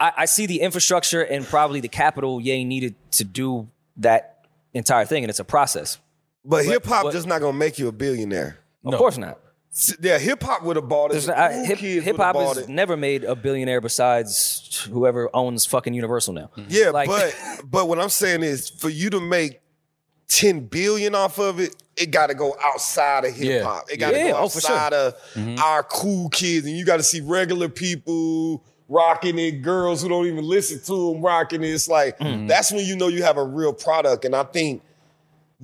[0.00, 5.04] I, I see the infrastructure and probably the capital Ye needed to do that entire
[5.04, 5.98] thing, and it's a process.
[6.44, 8.58] but hip hop just not gonna make you a billionaire.
[8.84, 9.38] Of course not.
[9.74, 11.12] S- Yeah, hip hop would have bought it.
[11.12, 12.68] There's the not- I- hip, hip hop bought has it.
[12.68, 16.50] never made a billionaire besides whoever owns fucking Universal now.
[16.56, 16.68] Mm-hmm.
[16.68, 17.34] Yeah, Like- but
[17.70, 19.60] but what I'm saying is for you to make
[20.28, 23.84] 10 billion off of it, it got to go outside of hip hop.
[23.92, 24.70] It got to Yeah, go oh, for sure.
[24.70, 25.58] outside of mm-hmm.
[25.62, 30.26] our cool kids, and you got to see regular people rocking it, girls who don't
[30.26, 31.68] even listen to them rocking it.
[31.68, 32.46] It's like mm-hmm.
[32.46, 34.24] that's when you know you have a real product.
[34.24, 34.82] And I think,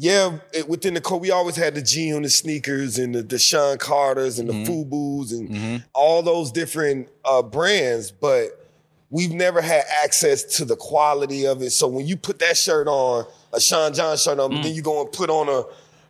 [0.02, 3.22] yeah, it, within the code, we always had the G on the sneakers and the,
[3.22, 8.66] the Sean Carters and the Fubu's and all those different uh, brands, but
[9.10, 11.70] we've never had access to the quality of it.
[11.70, 14.80] So when you put that shirt on, a Sean John shirt on, but then you
[14.80, 15.64] go and put on a,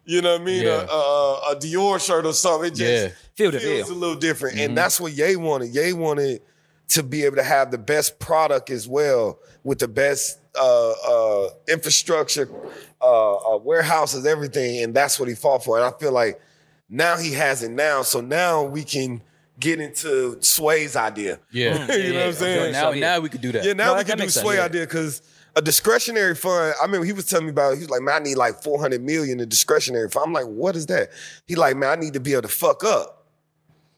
[0.05, 0.87] you know what I mean, Yeah.
[0.89, 3.09] a, a, a Dior shirt or something, it just Yeah.
[3.35, 3.97] Feel the feels feel.
[3.97, 4.59] a little different.
[4.61, 5.75] And that's what Ye wanted.
[5.75, 6.43] Ye wanted
[6.89, 11.49] to be able to have the best product as well with the best uh, uh,
[11.69, 12.49] infrastructure,
[13.03, 14.83] uh, uh, warehouses, everything.
[14.83, 15.77] And that's what he fought for.
[15.79, 16.41] And I feel like
[16.89, 18.03] now he has it now.
[18.03, 19.23] So now we can
[19.59, 21.39] get into Sway's idea.
[21.53, 21.93] Yeah.
[21.97, 22.73] you know what I'm saying?
[22.73, 23.65] Now, now we could do that.
[23.65, 25.23] Yeah, now No, we can do makes sense, Sway idea because
[25.57, 26.75] a discretionary fund.
[26.83, 27.75] I mean, he was telling me about.
[27.75, 30.77] He was like, "Man, I need like 400 million in discretionary fund." I'm like, "What
[30.77, 31.11] is that?"
[31.47, 33.27] He like, "Man, I need to be able to fuck up.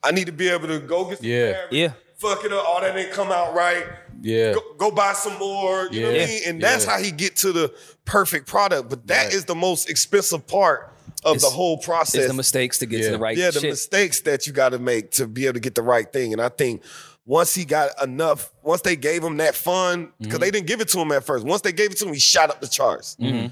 [0.03, 1.53] I need to be able to go get some Yeah.
[1.53, 1.92] fabric, Yeah.
[2.23, 2.64] Fuck it up.
[2.66, 3.85] All that didn't come out right.
[4.23, 4.53] Yeah.
[4.55, 5.89] Go, go buy some more.
[5.91, 6.27] You know what I Yeah.
[6.27, 6.43] mean?
[6.47, 6.93] And that's Yeah.
[6.93, 8.89] how he get to the perfect product.
[8.89, 9.47] But that is Right.
[9.49, 10.95] the most expensive part
[11.25, 12.14] of the whole process.
[12.23, 13.07] It's the mistakes to get Yeah.
[13.07, 13.70] to the right Yeah, the shit.
[13.70, 16.33] mistakes that you got to make to be able to get the right thing.
[16.33, 16.83] And I think
[17.27, 20.41] once he got enough, once they gave him that fund, because mm-hmm.
[20.41, 21.45] they didn't give it to him at first.
[21.45, 23.16] Once they gave it to him, he shot up the charts.
[23.20, 23.37] Mm-hmm.
[23.37, 23.47] Mm-hmm.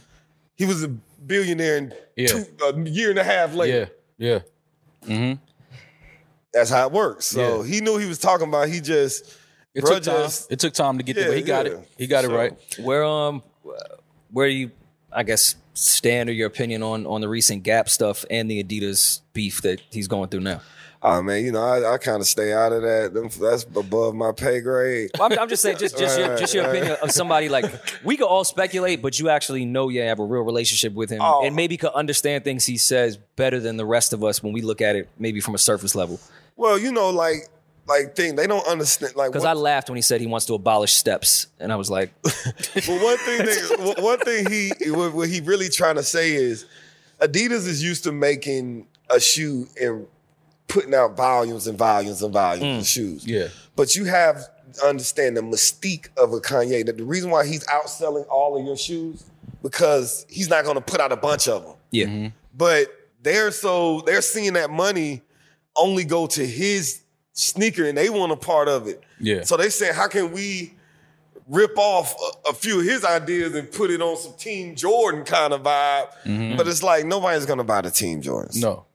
[0.57, 2.27] He was a billionaire in Yeah.
[2.29, 3.91] two, a year and a half later.
[4.19, 4.41] Yeah.
[5.09, 5.35] Yeah.
[6.53, 7.27] That's how it works.
[7.27, 7.69] So Yeah.
[7.69, 8.69] he knew he was talking about.
[8.69, 9.25] He just,
[9.75, 10.23] It bruh took time.
[10.25, 11.73] just- It took time to get Yeah, there, but he got yeah.
[11.73, 11.89] it.
[11.97, 12.53] He got it right.
[12.81, 13.43] where um
[14.33, 14.71] where do you
[15.13, 19.21] I guess stand or your opinion on on the recent Gap stuff and the Adidas
[19.33, 20.61] beef that he's going through now?
[21.03, 23.31] Oh man, you know, I, I kind of stay out of that.
[23.41, 25.11] That's above my pay grade.
[25.19, 26.77] Well, I'm, I'm just saying, just just your just your right.
[26.77, 27.65] opinion of somebody like
[28.05, 31.21] we could all speculate, but you actually know you have a real relationship with him,
[31.23, 31.45] Oh.
[31.45, 34.63] and maybe could understand things he says better than the rest of us when we
[34.63, 36.21] look at it, maybe from a surface level.
[36.57, 37.49] Well, you know, like,
[37.89, 39.17] like thing they don't understand.
[39.17, 41.91] Like, Because I laughed when he said he wants to abolish steps, and I was
[41.91, 46.33] like, But one thing, that, one thing he what, what he really trying to say
[46.35, 46.67] is,
[47.21, 50.07] Adidas is used to making a shoe and
[50.71, 52.95] putting out volumes and volumes and volumes of mm.
[52.95, 53.27] shoes.
[53.27, 53.49] Yeah.
[53.77, 56.87] But you have to understand the mystique of a Kanye.
[56.87, 59.25] That the reason why he's outselling all of your shoes
[59.63, 61.75] because he's not going to put out a bunch of them.
[61.91, 62.27] yeah, mm-hmm.
[62.57, 62.89] But
[63.23, 65.23] they're so they're seeing that money
[65.77, 67.03] only go to his
[67.33, 69.03] sneaker and they want a part of it.
[69.19, 69.43] Yeah.
[69.43, 70.75] So they saying, how can we
[71.49, 75.25] rip off a, a few of his ideas and put it on some Team Jordan
[75.25, 76.09] kind of vibe?
[76.25, 76.57] Mm-hmm.
[76.57, 78.61] But it's like nobody's gonna buy the Team Jordans.
[78.61, 78.87] No.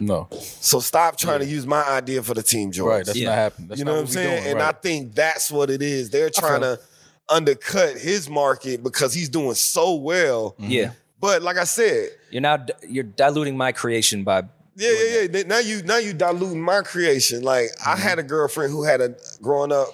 [0.00, 0.28] No,
[0.60, 2.90] So stop trying to use my idea for the team, George.
[2.90, 3.06] right.
[3.06, 3.28] That's Yeah.
[3.28, 3.68] not happening.
[3.68, 4.42] That's you not know what I'm saying?
[4.44, 6.10] doing, and I think that's what it is.
[6.10, 6.80] They're trying to
[7.28, 10.54] undercut his market because he's doing so well.
[10.58, 10.92] Yeah.
[11.20, 14.44] But like I said, You're now you're diluting my creation by
[14.76, 15.42] yeah, yeah, yeah.
[15.46, 17.42] Now you now you diluting my creation.
[17.42, 18.02] Like I Mm-hmm.
[18.02, 19.88] had a girlfriend who had a growing up.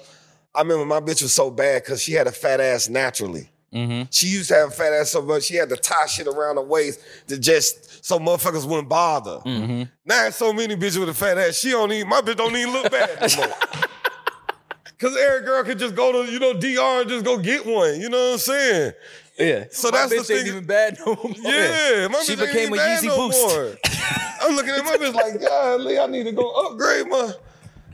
[0.54, 3.50] I remember my bitch was so bad because she had a fat ass naturally.
[3.74, 4.04] Mm-hmm.
[4.10, 6.56] She used to have a fat ass so much she had to tie shit around
[6.56, 9.38] her waist to just so motherfuckers wouldn't bother.
[9.44, 9.82] Mm-hmm.
[10.04, 11.56] Now there's so many bitches with a fat ass.
[11.56, 13.54] She don't even my bitch don't even look bad no more.
[14.98, 18.00] Cause every girl could just go to you know DR and just go get one.
[18.00, 18.92] You know what I'm saying?
[19.38, 19.64] yeah.
[19.72, 20.36] So My that's the bitch thing.
[20.38, 21.32] ain't even bad no more.
[21.36, 23.42] Yeah, my She bitch ain't became even a bad Yeezy no Boost.
[23.42, 23.74] more.
[24.42, 27.32] I'm looking at my bitch like, golly, I need to go upgrade my.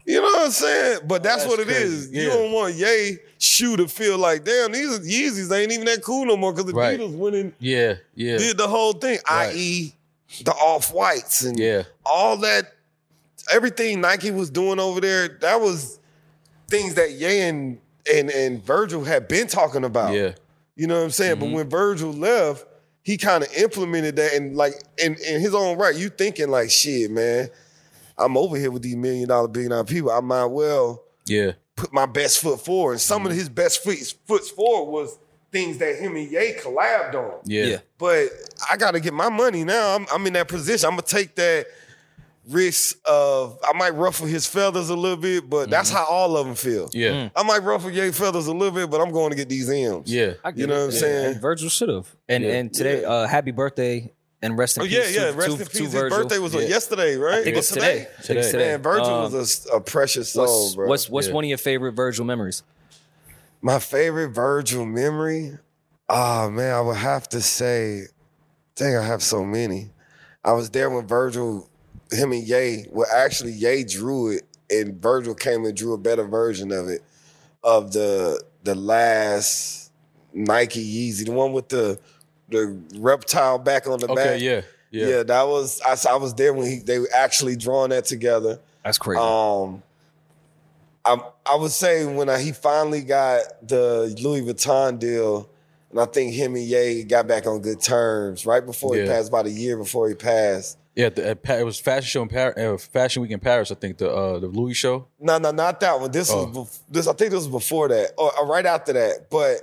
[0.04, 1.00] You know what I'm saying?
[1.06, 1.82] But that's, That's what it crazy.
[1.84, 2.12] is.
[2.12, 6.26] You don't want Ye shoe to feel like, damn, these Yeezys ain't even that cool
[6.26, 6.98] no more because the Right.
[7.00, 9.52] Beatles went and Yeah, yeah, did the whole thing, Right.
[9.54, 9.94] i.e.,
[10.44, 11.84] the off whites and Yeah.
[12.04, 12.72] all that.
[13.52, 15.98] Everything Nike was doing over there, that was
[16.68, 17.78] things that Ye and
[18.12, 20.12] and, and Virgil had been talking about.
[20.14, 20.32] yeah.
[20.74, 21.38] You know what I'm saying?
[21.38, 21.54] But mm-hmm.
[21.56, 22.64] when Virgil left,
[23.02, 26.70] he kind of implemented that and like in, in his own right, you thinking like,
[26.70, 27.48] shit, man,
[28.16, 30.10] I'm over here with these million dollar, billion dollar people.
[30.10, 32.92] I might well Yeah, put my best foot forward.
[32.92, 33.38] And some of mm-hmm.
[33.38, 35.18] his best foot, foots forward was
[35.52, 37.40] things that him and Ye collabed on.
[37.44, 37.76] yeah, Yeah.
[37.98, 38.28] But
[38.70, 39.94] I gotta get my money now.
[39.94, 40.86] I'm, I'm in that position.
[40.86, 41.66] I'm gonna take that
[42.48, 46.46] risk of I might ruffle his feathers a little bit, but that's how all of
[46.46, 46.90] them feel.
[46.92, 49.70] yeah, I might ruffle Ye feathers a little bit, but I'm going to get these
[49.70, 50.12] M's.
[50.12, 50.32] yeah.
[50.42, 50.78] I get You know it.
[50.78, 50.98] what I'm Yeah.
[51.00, 51.26] saying?
[51.34, 52.08] And Virgil should have.
[52.28, 52.50] And Yeah.
[52.54, 54.10] and today, uh, happy birthday
[54.40, 55.14] and rest in Oh peace.
[55.14, 55.30] yeah, yeah.
[55.30, 55.78] to, Rest to, in to peace.
[55.82, 56.18] His Virgil.
[56.18, 56.60] birthday was Yeah.
[56.62, 57.34] yesterday, right?
[57.40, 57.92] I think Or it's today.
[57.92, 58.42] I think it's Today.
[58.50, 58.70] today.
[58.72, 60.88] Man, Virgil Um, was a, a precious soul, what's bro.
[60.88, 61.34] what's what's Yeah.
[61.34, 62.64] one of your favorite Virgil memories?
[63.62, 65.56] My favorite Virgil memory?
[66.08, 68.02] Oh man, I would have to say,
[68.74, 69.90] dang, I have so many.
[70.44, 71.68] I was there when Virgil,
[72.10, 76.24] him and Ye, well, actually Ye drew it, and Virgil came and drew a better
[76.24, 77.02] version of it,
[77.62, 79.90] of the the last
[80.34, 81.98] Nike Yeezy, the one with the
[82.48, 84.40] the reptile back on the Okay, back.
[84.42, 84.60] yeah,
[84.90, 88.04] yeah, yeah, that was I, I was there when he, they were actually drawing that
[88.04, 88.58] together.
[88.84, 89.20] That's crazy.
[89.22, 89.82] Um,
[91.04, 95.48] I I would say when I, he finally got the Louis Vuitton deal,
[95.90, 99.28] and I think him and Ye got back on good terms right before he passed,
[99.28, 100.78] about a year before he passed.
[100.94, 101.08] yeah.
[101.08, 103.70] The, it was fashion show in Paris, uh, fashion week in Paris.
[103.70, 105.06] I think the uh, the Louis show.
[105.18, 106.10] No, no, not that one.
[106.12, 106.44] This Oh.
[106.46, 107.06] was bef- this.
[107.08, 109.28] I think this was before that, or, or right after that.
[109.30, 109.56] But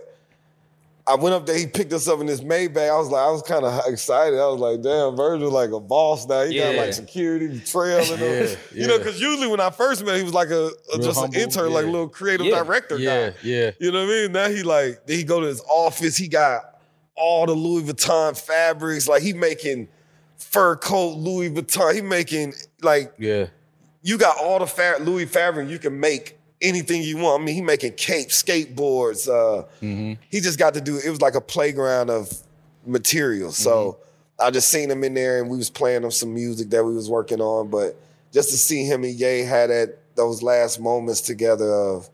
[1.09, 1.57] I went up there.
[1.57, 2.89] He picked us up in this Maybach.
[2.89, 4.39] I was like, I was kind of excited.
[4.39, 6.43] I was like, damn, Virgil like a boss now.
[6.45, 8.47] He got like security trailing him.
[8.47, 10.97] Yeah, You know, because usually when I first met, him, he was like a, a-
[10.99, 12.63] just humble, an intern, like a little creative Yeah.
[12.63, 13.03] director guy.
[13.03, 14.31] Yeah, yeah, You know what I mean?
[14.31, 16.15] Now he like, then he go to his office.
[16.15, 16.61] He got
[17.15, 19.07] all the Louis Vuitton fabrics.
[19.07, 19.89] Like he making
[20.37, 21.93] fur coat Louis Vuitton.
[21.95, 23.47] He making like yeah,
[24.01, 25.69] you got all the fa- Louis fabric.
[25.69, 27.41] You can make anything you want.
[27.41, 29.27] I mean, he making capes, skateboards.
[29.27, 30.13] Uh, mm-hmm.
[30.29, 30.97] He just got to do.
[30.97, 32.31] It was like a playground of
[32.85, 33.51] material.
[33.51, 34.47] So mm-hmm.
[34.47, 36.93] I just seen him in there, and we was playing him some music that we
[36.93, 37.69] was working on.
[37.69, 37.99] But
[38.31, 42.09] just to see him and Ye had that those last moments together of,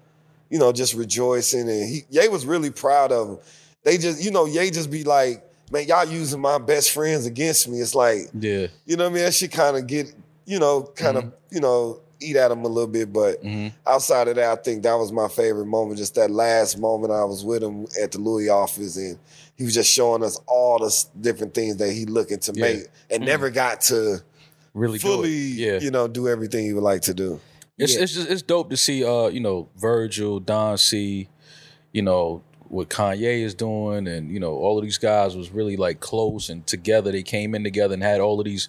[0.50, 3.38] you know, just rejoicing, and he Ye was really proud of him.
[3.84, 7.68] They just, you know, Ye just be like, man, y'all using my best friends against
[7.68, 7.80] me.
[7.80, 8.68] It's like, yeah.
[8.86, 9.24] you know what I mean?
[9.24, 10.14] That shit kind of get,
[10.46, 11.56] you know, kind of, mm-hmm.
[11.56, 13.12] you know, eat at him a little bit.
[13.14, 13.44] But
[13.86, 15.98] outside of that, I think that was my favorite moment.
[15.98, 19.18] Just that last moment I was with him at the Louis office and
[19.58, 22.62] he was just showing us all the different things that he looking to Yeah.
[22.62, 24.22] make and never got to
[24.74, 27.40] Really fully, Yeah, you know, do everything he would like to do.
[27.78, 28.02] It's Yeah.
[28.02, 31.30] it's just it's dope to see uh you know Virgil, Don C,
[31.94, 35.78] you know what Kanye is doing, and you know all of these guys was really
[35.78, 37.12] like close and together.
[37.12, 38.68] They came in together and had all of these,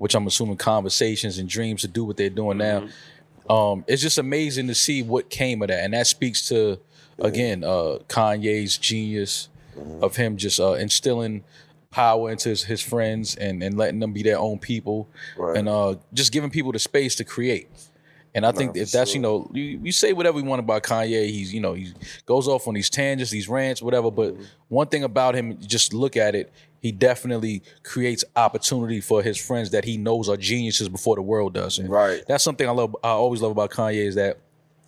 [0.00, 2.88] which I'm assuming conversations and dreams to do what they're doing now.
[3.50, 6.78] Um, it's just amazing to see what came of that, and that speaks to
[7.18, 9.48] again uh Kanye's genius
[10.00, 11.44] of him just uh, instilling
[11.90, 15.06] power into his, his friends and and letting them be their own people,
[15.36, 15.56] Right.
[15.58, 17.68] and uh just giving people the space to create.
[18.32, 19.16] And I think for if that's sure.
[19.16, 21.92] you know you, you say whatever you want about Kanye, he's you know he
[22.26, 24.10] goes off on these tangents, these rants, whatever.
[24.10, 24.44] But Mm-hmm.
[24.68, 29.70] one thing about him, just look at it, he definitely creates opportunity for his friends
[29.70, 31.78] that he knows are geniuses before the world does.
[31.78, 32.22] And Right.
[32.26, 32.96] That's something I love.
[33.04, 34.38] I always love about Kanye is that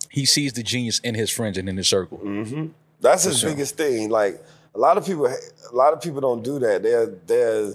[0.09, 2.19] he sees the genius in his friends and in his circle.
[2.19, 2.67] Mm-hmm.
[2.99, 3.49] That's his sure.
[3.49, 4.09] biggest thing.
[4.09, 4.43] Like
[4.73, 6.83] a lot of people, a lot of people don't do that.
[6.83, 7.73] They're they're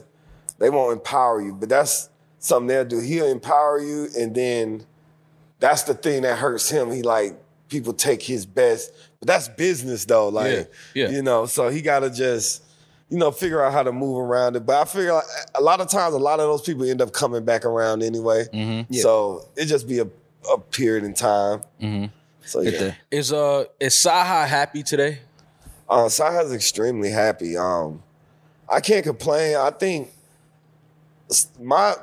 [0.59, 2.09] they won't empower you, but that's
[2.39, 3.01] something they'll do.
[3.01, 4.85] He'll empower you, and then
[5.61, 6.91] that's the thing that hurts him.
[6.91, 7.37] He like
[7.69, 10.29] people take his best, but that's business though.
[10.29, 10.53] Like
[10.95, 11.11] Yeah, yeah.
[11.11, 12.65] you know, so he gotta just
[13.11, 14.67] you know, figure out how to move around it.
[14.67, 15.25] But I figure like,
[15.55, 18.45] a lot of times, a lot of those people end up coming back around anyway.
[18.53, 18.93] Mm-hmm.
[18.93, 19.03] Yeah.
[19.03, 20.09] So it just be a,
[20.53, 21.63] a period in time.
[21.81, 22.07] Mm-hmm.
[22.43, 22.97] So yeah, there.
[23.11, 25.21] Is uh is Cyhi happy today?
[25.89, 27.57] uh, Cyhi's extremely happy.
[27.57, 28.03] Um,
[28.69, 29.57] I can't complain.
[29.57, 30.11] I think
[31.61, 31.95] my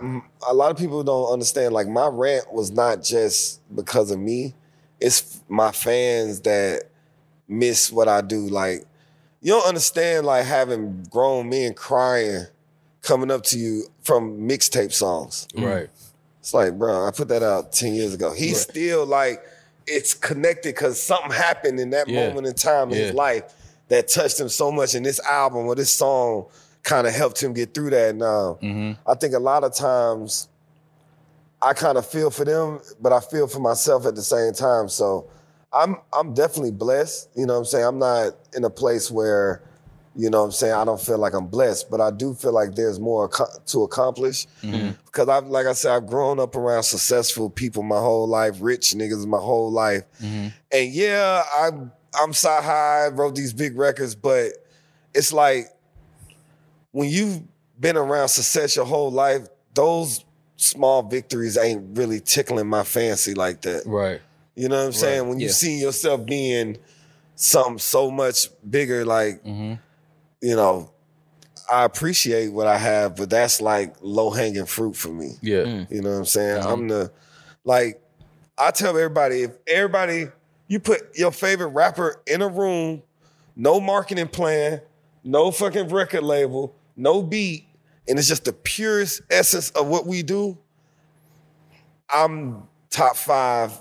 [0.48, 1.74] a lot of people don't understand.
[1.74, 4.54] Like my rant was not just because of me.
[5.00, 6.84] It's my fans that
[7.48, 8.48] miss what I do.
[8.48, 8.86] Like
[9.46, 10.26] you don't understand.
[10.26, 12.46] Like having grown men crying
[13.04, 15.48] coming up to you from mixtape songs.
[15.56, 15.88] Right.
[16.40, 18.34] It's like, bro, I put that out 10 years ago.
[18.34, 19.44] He's still like,
[19.86, 22.28] it's connected because something happened in that Yeah.
[22.28, 23.44] moment in time in his life
[23.90, 24.96] that touched him so much.
[24.96, 26.48] And this album or this song
[26.82, 28.16] kind of helped him get through that.
[28.16, 28.94] Now, Mm-hmm.
[29.10, 30.48] I think a lot of times
[31.62, 34.90] I kind of feel for them, but I feel for myself at the same time.
[34.90, 35.28] So
[35.76, 37.30] I'm I'm definitely blessed.
[37.36, 37.86] You know what I'm saying?
[37.86, 39.62] I'm not in a place where,
[40.16, 42.54] you know what I'm saying, I don't feel like I'm blessed, but I do feel
[42.54, 44.48] like there's more ac- to accomplish.
[44.64, 44.92] Mm-hmm.
[45.06, 48.94] Because I've like I said, I've grown up around successful people my whole life, rich
[48.94, 50.04] niggas my whole life.
[50.22, 50.48] Mm-hmm.
[50.72, 54.54] And yeah, I'm I'm Cyhi, wrote these big records, but
[55.14, 55.66] it's like
[56.92, 57.42] when you've
[57.78, 60.24] been around success your whole life, those
[60.56, 63.84] small victories ain't really tickling my fancy like that.
[63.86, 64.22] Right.
[64.56, 65.28] You know what I'm saying?
[65.28, 65.54] When you yeah.
[65.54, 66.78] see yourself being
[67.36, 69.74] something so much bigger, like, Mm-hmm.
[70.42, 70.92] you know,
[71.72, 75.32] I appreciate what I have, but that's like low hanging fruit for me.
[75.42, 75.86] Yeah.
[75.90, 76.64] You know what I'm saying?
[76.64, 77.12] I'm the
[77.64, 78.02] like
[78.58, 80.28] I tell everybody if everybody
[80.68, 83.02] you put your favorite rapper in a room,
[83.56, 84.82] no marketing plan,
[85.24, 87.66] no fucking record label, no beat,
[88.08, 90.58] and it's just the purest essence of what we do.
[92.10, 93.72] I'm top five,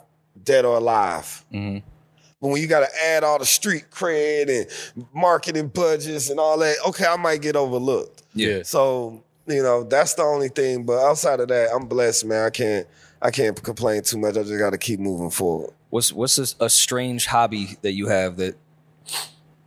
[0.44, 1.44] dead or alive.
[1.50, 6.58] But when you got to add all the street cred and marketing budgets and all
[6.58, 8.22] that, okay, I might get overlooked.
[8.34, 8.62] Yeah.
[8.64, 10.84] So you know that's the only thing.
[10.84, 12.44] But outside of that, I'm blessed, man.
[12.44, 12.86] I can't
[13.22, 14.36] I can't complain too much.
[14.36, 15.72] I just got to keep moving forward.
[15.90, 18.56] What's what's a, a strange hobby that you have that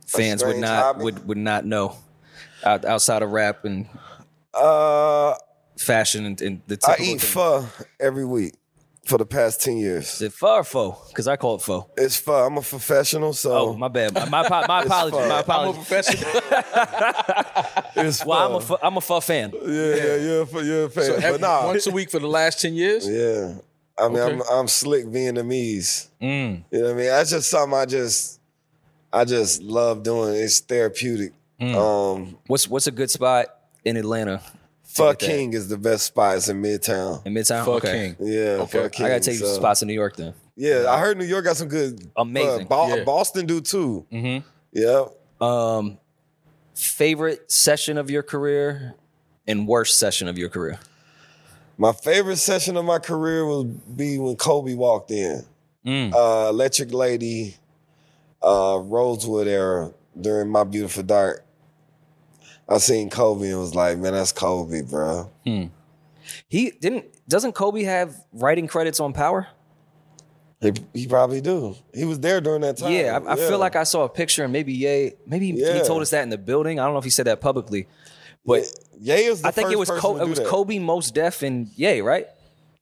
[0.06, 1.04] fans would not hobby?
[1.04, 1.96] would would not know
[2.64, 3.88] out, outside of rap and
[4.54, 5.34] Uh,
[5.78, 7.18] fashion and, and the I eat thing?
[7.18, 7.66] pho
[8.00, 8.54] every week
[9.08, 10.14] for the past ten years.
[10.14, 10.96] Is it pho or pho?
[11.08, 11.90] Because I call it pho.
[11.96, 12.46] It's pho.
[12.46, 14.14] I'm a professional, so Oh, my bad.
[14.14, 15.18] My my, apo- my apologies.
[15.18, 15.28] fun.
[15.28, 15.86] My I'm a apologies.
[15.86, 16.42] professional.
[17.96, 18.74] it's Well, I'm pho.
[18.74, 19.52] a pho, I'm a pho fan.
[19.52, 21.04] yeah, yeah, you're a, pho- you're a fan.
[21.04, 23.08] so but every- nah, once a week for the last 10 years?
[23.08, 23.54] yeah.
[24.00, 24.34] I mean, Okay.
[24.34, 26.06] I'm I'm slick Vietnamese.
[26.22, 26.62] Mm.
[26.70, 27.06] You know what I mean?
[27.06, 28.38] That's just something I just
[29.12, 30.34] I just love doing.
[30.36, 31.32] It's therapeutic.
[31.60, 31.74] Mm.
[31.74, 33.46] Um, What's what's a good spot
[33.84, 34.40] in Atlanta?
[34.98, 35.18] Fuck.
[35.20, 37.24] King is the best spots in Midtown.
[37.26, 37.64] In Midtown?
[37.64, 38.14] Fuck okay.
[38.18, 38.28] King.
[38.28, 38.82] Yeah, Okay.
[38.82, 39.06] Fuck King.
[39.06, 40.34] I gotta take you to so- spots in New York then.
[40.56, 42.08] Yeah, I heard New York got some good.
[42.16, 42.62] Amazing.
[42.62, 43.04] uh, Bo- Yeah.
[43.04, 44.04] Boston do too.
[44.12, 44.42] Mhm.
[44.72, 45.04] Yeah.
[45.40, 45.98] Um,
[46.74, 48.94] favorite session of your career
[49.46, 50.78] and worst session of your career.
[51.76, 55.44] My favorite session of my career would be when Kobe walked in.
[55.86, 56.12] Mm.
[56.12, 57.56] Uh, Electric Lady,
[58.42, 61.44] uh, Rosewood era during My Beautiful Dark.
[62.68, 65.30] I seen Kobe and was like, man, that's Kobe, bro.
[65.46, 65.64] Hmm.
[66.48, 67.06] He didn't.
[67.28, 69.46] Doesn't Kobe have writing credits on Power?
[70.60, 71.76] He, he probably do.
[71.94, 72.92] He was there during that time.
[72.92, 76.02] Yeah, I, I feel like I saw a picture, and maybe Ye, maybe he told
[76.02, 76.80] us that in the building.
[76.80, 77.86] I don't know if he said that publicly,
[78.44, 78.64] but
[79.00, 80.48] Ye is the I think first it was person Co- to it was that.
[80.48, 82.26] Kobe, Mos Def, and Ye, right?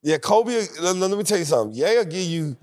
[0.03, 0.53] Yeah, Kobe.
[0.81, 1.77] Let, let me tell you something.
[1.77, 2.57] Ye will give you,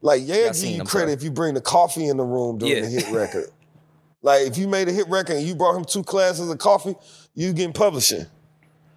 [0.00, 1.12] like, Ye will give you credit sorry.
[1.12, 2.80] if you bring the coffee in the room during Yeah.
[2.82, 3.50] the hit record.
[4.26, 6.94] Like, if you made a hit record and you brought him two glasses of coffee,
[7.34, 8.26] you getting publishing.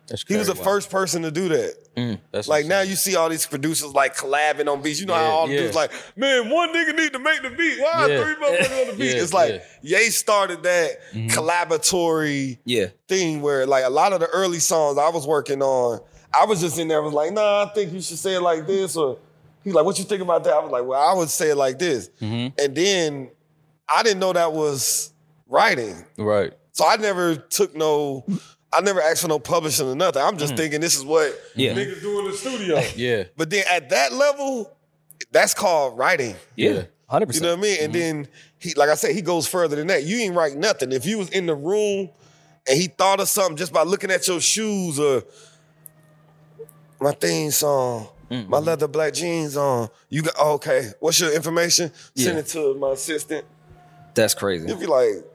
[0.08, 0.64] That's He was the crazy.
[0.66, 2.20] first person to do that.
[2.32, 5.00] That's Like now you see all these producers like collabing on beats.
[5.00, 5.60] You know Yeah, how all the yeah.
[5.60, 7.80] dudes like, man, one nigga need to make the beat.
[7.80, 8.24] Why Yeah.
[8.24, 9.16] three motherfuckers on the beat?
[9.16, 9.58] Yeah, it's like yeah.
[9.98, 10.04] Mm-hmm.
[10.06, 10.98] Ye started that
[11.64, 16.00] collaboratory Yeah, thing where like a lot of the early songs I was working on,
[16.34, 18.66] I was just in there was like, nah, I think you should say it like
[18.68, 18.96] this.
[18.96, 19.18] Or
[19.64, 20.54] he's like, what you think about that?
[20.54, 22.10] I was like, well, I would say it like this.
[22.22, 22.60] Mm-hmm.
[22.60, 23.32] And then
[23.88, 25.12] I didn't know that was
[25.50, 26.06] writing.
[26.18, 26.54] Right.
[26.72, 28.24] So I never took no,
[28.72, 30.22] I never asked for no publishing or nothing.
[30.22, 31.74] I'm just thinking this is what Yeah.
[31.74, 32.82] niggas do in the studio.
[32.96, 33.24] Yeah.
[33.36, 34.76] But then at that level,
[35.32, 36.36] that's called writing.
[36.56, 37.28] yeah, hundred percent.
[37.28, 37.44] You percent.
[37.44, 37.78] know what I mean?
[37.84, 38.28] And then
[38.60, 40.04] he, like I said, he goes further than that.
[40.06, 40.92] You ain't write nothing.
[40.92, 42.10] If you was in the room
[42.68, 45.24] and he thought of something just by looking at your shoes or
[47.02, 48.48] my theme song, Mm-hmm.
[48.52, 50.92] my leather black jeans on, you got okay.
[51.00, 51.92] What's your information?
[52.16, 52.40] Send Yeah.
[52.42, 53.44] it to my assistant.
[54.14, 54.68] That's crazy.
[54.68, 55.26] You'll be like,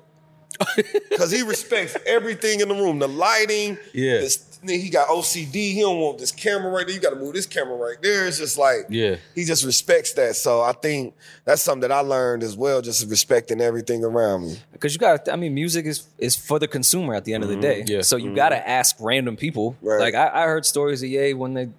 [1.11, 4.21] because he respects everything in the room, the lighting, Yeah.
[4.21, 5.53] the, then he got OCD.
[5.75, 6.95] He don't want this camera right there.
[6.95, 8.27] You got to move this camera right there.
[8.27, 9.17] It's just like Yeah.
[9.35, 10.37] he just respects that.
[10.37, 11.15] So I think
[11.45, 14.57] that's something that I learned as well, just respecting everything around me.
[14.73, 15.29] because you got.
[15.29, 17.85] I mean, music is is for the consumer at the end of the day.
[17.87, 18.01] Yeah.
[18.03, 19.77] So you got to ask random people.
[19.83, 20.01] Right.
[20.01, 21.71] Like I, I heard stories of Ye when the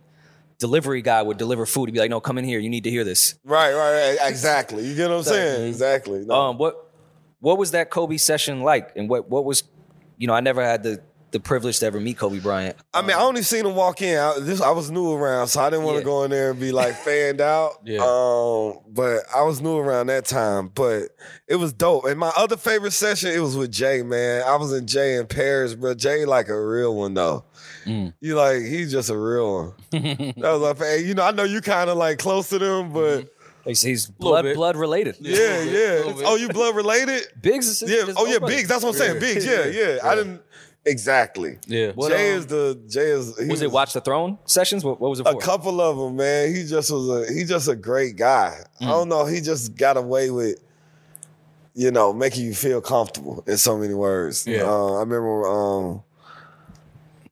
[0.60, 1.90] delivery guy would deliver food.
[1.90, 2.60] He'd be like, "No, come in here.
[2.60, 4.30] You need to hear this." Right, right, right.
[4.30, 4.86] Exactly.
[4.88, 5.68] You get what I'm saying?
[5.70, 6.20] Exactly.
[6.26, 6.34] No.
[6.36, 6.85] Um, what
[7.46, 9.62] what was that Kobe session like, and what what was,
[10.18, 11.00] you know, I never had the
[11.32, 12.78] the privilege to ever meet Kobe Bryant.
[12.94, 14.18] I mean, I only seen him walk in.
[14.18, 16.06] I, this, I was new around, so I didn't want to Yeah.
[16.06, 17.72] go in there and be like fanned out.
[17.84, 18.00] Yeah.
[18.00, 20.72] Um, but I was new around that time.
[20.74, 21.10] But
[21.48, 22.06] it was dope.
[22.06, 24.02] And my other favorite session, it was with Jay.
[24.02, 25.94] Man, I was in Jay in Paris, bro.
[25.94, 27.44] Jay like a real one though.
[27.86, 28.14] Mm.
[28.22, 29.74] You like he's just a real one.
[29.92, 32.94] that was like, hey, you know, I know you kind of like close to them,
[32.94, 33.28] but
[33.66, 34.56] He's, he's blood bit.
[34.56, 35.18] blood related.
[35.20, 36.04] yeah, yeah.
[36.24, 37.24] Oh, you blood related?
[37.42, 38.08] Biggs is Yeah.
[38.08, 38.58] is Oh, yeah, nobody.
[38.58, 38.70] Biggs.
[38.70, 39.20] That's what I'm saying.
[39.20, 39.46] Biggs.
[39.46, 39.98] Yeah, yeah.
[40.04, 40.42] I didn't
[40.86, 41.58] exactly.
[41.68, 41.92] Yeah.
[41.94, 43.38] What, Jay um, is the Jay is.
[43.40, 44.86] he Was it Watch the Throne sessions?
[44.86, 46.54] What, what was it A couple of them, man.
[46.54, 48.64] He just was a he just a great guy.
[48.80, 49.26] I don't know.
[49.26, 50.64] He just got away with,
[51.74, 54.46] you know, making you feel comfortable in so many words.
[54.46, 54.64] Yeah.
[54.64, 55.48] Uh, I remember.
[55.48, 56.04] Um,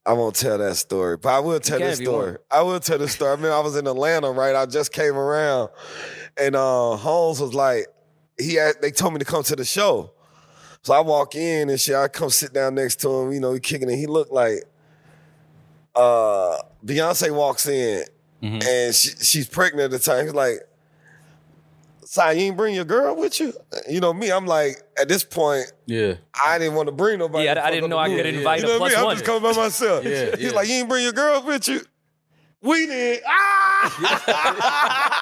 [0.05, 2.37] I won't tell that story, but I will tell can this story.
[2.51, 3.31] I will tell this story.
[3.31, 4.53] I mean, I was in Atlanta, right?
[4.53, 5.69] I just came around,
[6.37, 7.87] and uh, Holmes was like,
[8.39, 10.11] he had, they told me to come to the show.
[10.81, 11.95] So I walk in and shit.
[11.95, 13.31] I come sit down next to him.
[13.31, 13.95] You know, he kicking it.
[13.95, 14.63] He looked like
[15.95, 18.03] uh, Beyonce walks in
[18.41, 20.25] and she, she's pregnant at the time.
[20.25, 20.57] He's like,
[22.05, 23.53] Si, you ain't bring your girl with you?
[23.89, 26.15] You know me, I'm like, at this point, Yeah.
[26.45, 27.45] I didn't want to bring nobody.
[27.45, 29.03] Yeah, I- I didn't know I could invite you a know what I plus mean?
[29.05, 29.11] one.
[29.11, 30.03] I'm just coming by myself.
[30.05, 30.51] Yeah, He's yeah.
[30.51, 31.81] like, you ain't bring your girl with you?
[32.63, 33.21] We did.
[33.27, 35.21] Ah!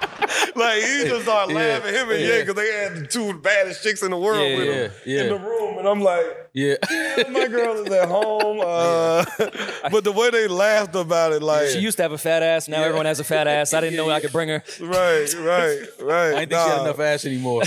[0.56, 2.28] like he just started Yeah, laughing, him and yeah.
[2.28, 4.92] yeah, because they had the two baddest chicks in the world Yeah, with yeah, him
[5.06, 5.22] yeah.
[5.24, 6.24] in the room, and I'm like,
[6.54, 6.76] Yeah.
[7.32, 8.60] my girl is at home.
[8.72, 9.26] Uh,
[9.92, 12.68] but the way they laughed about it, like She used to have a fat ass.
[12.68, 13.74] Now everyone has a fat ass.
[13.74, 14.64] I didn't know I could bring her.
[14.80, 16.36] right, right, right.
[16.36, 17.64] I ain't think she had enough ass anymore.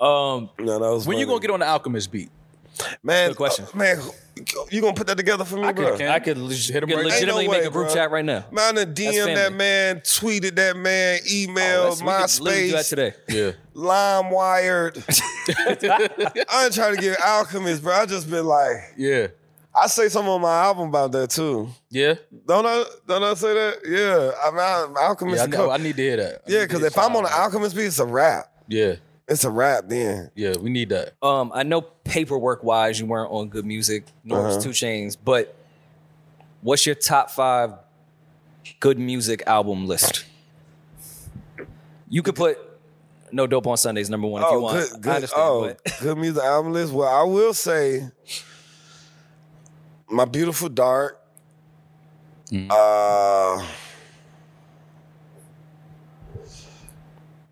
[0.00, 2.30] Um, No, that was when you gonna get on the Alchemist beat?
[3.02, 3.28] man?
[3.28, 3.66] Good question.
[3.72, 3.98] uh, man,
[4.70, 5.96] you gonna put that together for me, I bro?
[5.96, 6.08] can.
[6.08, 7.86] I could, Just leg- hit 'em could right- Ain't legitimately no make way, a group
[7.86, 7.94] bro.
[7.94, 8.44] chat right now.
[8.50, 9.58] Man, I DM that family.
[9.58, 13.14] man, tweeted that man, Oh, emailed, let's- we could literally do that MySpace, today.
[13.28, 13.50] Yeah.
[13.74, 15.04] Lime wired.
[15.48, 17.94] I ain't trying to get Alchemist, bro.
[17.94, 19.28] I just been like, Yeah.
[19.74, 21.70] I say something on my album about that too.
[21.90, 22.14] Yeah.
[22.46, 22.84] Don't I?
[23.08, 23.78] Don't I say that?
[23.86, 24.60] Yeah, I mean,
[24.98, 25.36] I- Alchemist.
[25.36, 25.42] Yeah.
[25.42, 26.26] I, is know, co- I need to hear that.
[26.26, 27.32] I yeah, need to because hear if I'm on Sean.
[27.32, 28.52] an Alchemist beat, it's a rap.
[28.68, 28.96] Yeah.
[29.28, 30.30] It's a rap then.
[30.34, 30.54] Yeah.
[30.60, 31.14] We need that.
[31.22, 33.66] Um, I know paperwork wise, you weren't on G.O.O.D.
[33.66, 34.64] Music, nor was Uh-huh.
[34.64, 35.56] 2 Chainz, but
[36.60, 37.72] what's your top five
[38.80, 40.24] good music album list?
[42.08, 42.58] You could put
[43.30, 44.76] No Dope on Sundays number one if you want.
[44.76, 45.14] good, I good.
[45.14, 46.92] understand, oh, but good music album list.
[46.92, 48.08] Well, I will say,
[50.10, 51.18] my beautiful dark.
[52.68, 53.66] Uh,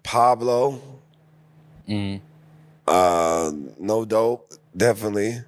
[0.03, 0.81] Pablo.
[2.87, 5.39] Uh, no dope, definitely.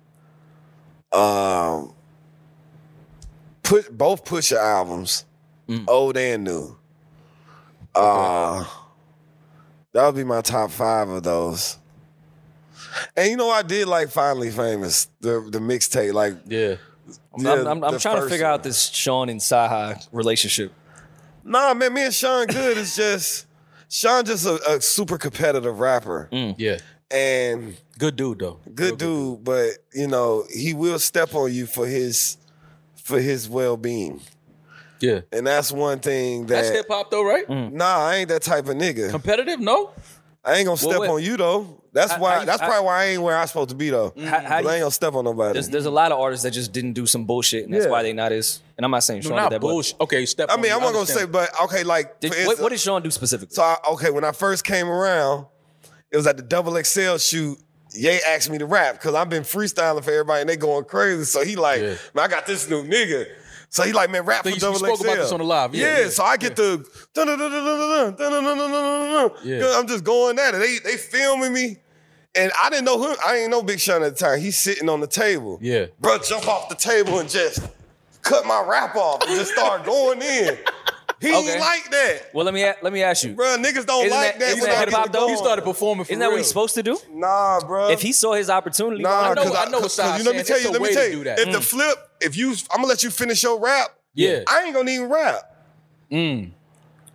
[1.12, 1.92] Um,
[3.62, 5.24] put both Pusha albums,
[5.88, 6.76] old and new.
[7.94, 8.64] Uh,
[9.92, 11.78] that would be my top five of those.
[13.16, 16.12] And you know, I did like Finally Famous, the the mixtape.
[16.12, 16.76] Like, Yeah.
[17.34, 18.54] I'm, yeah, I'm, I'm, I'm trying to figure one.
[18.54, 20.72] out this Sean and Cyhi relationship.
[21.42, 23.46] nah, man, me and Sean Good is just
[23.92, 26.54] Sean just a, a super competitive rapper mm.
[26.56, 26.78] Yeah.
[27.10, 28.58] and Good dude though.
[28.74, 32.38] good dude, but you know he will step on you for his
[32.96, 34.20] for his well being,
[35.00, 35.20] Yeah.
[35.30, 36.76] and that's one thing that That's that.
[36.76, 37.46] hip hop though, right?
[37.46, 37.72] Mm.
[37.72, 39.10] Nah, I ain't that type of nigga.
[39.10, 39.60] Competitive?
[39.60, 39.90] No.
[40.44, 41.08] I ain't gonna step wait.
[41.10, 41.80] on you though.
[41.92, 42.34] That's How- why.
[42.34, 44.12] how you- that's how- probably why I ain't where I'm supposed to be though.
[44.18, 45.52] How- how 'Cause you- I ain't gonna step on nobody.
[45.52, 47.90] There's, there's a lot of artists that just didn't do some bullshit, and that's Yeah.
[47.90, 48.60] why they not as.
[48.76, 50.00] And I'm not saying No, Sean not did that, but bullshit.
[50.00, 50.48] Okay, step.
[50.50, 50.70] I mean, me.
[50.72, 53.54] I'm not gonna say, but okay, like did, for what, what did Sean do specifically?
[53.54, 55.46] So I, okay, when I first came around,
[56.10, 57.58] it was at the double XL shoot.
[57.94, 61.24] Ye asked me to rap because I've been freestyling for everybody and they going crazy.
[61.24, 61.88] So he like, Yeah.
[62.14, 63.26] man, I got this new nigga.
[63.72, 64.84] So he like, man, rap for Double XL.
[64.84, 65.74] spoke about this on the live.
[65.74, 66.76] Yeah, yeah, yeah so I get yeah.
[69.56, 69.74] the.
[69.78, 70.58] I'm just going at it.
[70.58, 71.78] They they filming me.
[72.34, 73.16] And I didn't know who.
[73.26, 74.40] I ain't know Big Sean at the time.
[74.40, 75.58] He's sitting on the table.
[75.62, 75.86] Yeah.
[76.00, 77.66] Bro, jump off the table and just
[78.20, 80.58] cut my rap off and just start going in.
[81.22, 81.52] He Okay.
[81.52, 82.30] ain't like that.
[82.34, 83.32] well, let me a- let me ask you.
[83.34, 84.48] Bro, niggas don't Isn't like that- that.
[84.58, 85.28] isn't that hip-hop though?
[85.28, 86.98] He started performing for Isn't that what he's supposed to do?
[87.12, 87.88] Nah, bro.
[87.90, 89.36] If he saw his opportunity, Nah, why not?
[89.36, 91.04] know- 'cause I know what 'cause Sai's you let me tell you, let me tell
[91.06, 91.10] you.
[91.18, 91.38] do that.
[91.38, 93.90] If the flip, if you, I'm gonna let you finish your rap.
[94.14, 94.40] Yeah.
[94.46, 95.42] I ain't gonna even rap.
[96.10, 96.50] Mm.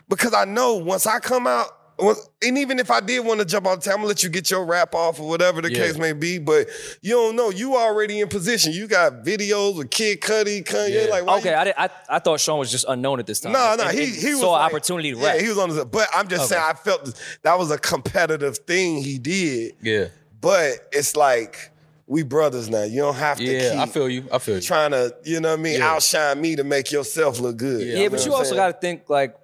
[0.10, 3.46] Because I know once I come out, well, and even if I did want to
[3.46, 5.78] jump on time, I'm gonna let you get your rap off or whatever the Yeah.
[5.86, 6.38] case may be.
[6.38, 6.68] But
[7.02, 7.50] you don't know.
[7.50, 8.72] You already in position.
[8.74, 11.06] You got videos with Kid Cudi, Kanye.
[11.06, 11.10] Yeah.
[11.12, 13.52] Like, Okay, you- I, did, I I thought Sean was just unknown at this time.
[13.54, 15.58] no, no, And- he and he was saw an like- opportunity to yeah, he was
[15.58, 15.86] on the.
[15.86, 19.74] But I'm just saying, I felt that was a competitive thing he did.
[19.82, 20.06] Yeah.
[20.40, 21.72] But it's like
[22.06, 22.84] we brothers now.
[22.84, 24.24] You don't have to Yeah, keep I feel you.
[24.32, 24.62] I feel you.
[24.62, 25.92] trying to, you know what I mean, Yeah.
[25.94, 27.82] outshine me to make yourself look good.
[27.86, 29.36] Yeah, yeah, I but you also got to think like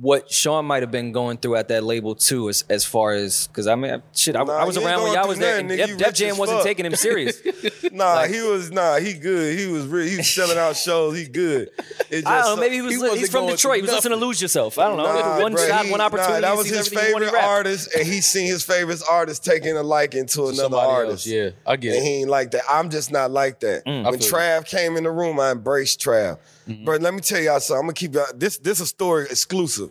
[0.00, 3.46] what Sean might have been going through at that label too, as as far as
[3.48, 5.98] because I mean, shit, I, Nah, I was around when y'all was there, nothing, and.
[5.98, 6.66] Def, Def Jam wasn't fuck.
[6.66, 7.40] taking him serious.
[7.92, 9.58] Nah, Like- he was nah, he good.
[9.58, 11.16] He was re- he was selling out shows.
[11.16, 11.70] He good.
[12.10, 12.60] It just I don't know.
[12.62, 12.94] Maybe he was.
[13.14, 13.76] he he's from Detroit.
[13.76, 14.24] He was listening to.
[14.26, 14.78] Lose Yourself.
[14.78, 15.04] I don't know.
[15.04, 16.40] Nah, one bruh, shot, he- one nah, opportunity.
[16.42, 19.76] that was his everything he wanted favorite artist, and he seen his favorite artist taking
[19.76, 21.26] a liking to another Somebody artist.
[21.26, 21.26] else.
[21.26, 22.06] Yeah, I get And it.
[22.06, 22.62] he ain't like that.
[22.68, 23.84] I'm just not like that.
[23.86, 24.18] Mm, I when.
[24.20, 26.38] Trav came in the room, I embraced Trav.
[26.68, 26.84] Mm-hmm.
[26.84, 27.78] But let me tell y'all something.
[27.80, 28.58] I'm gonna keep y'all this.
[28.58, 29.90] This is a story exclusive.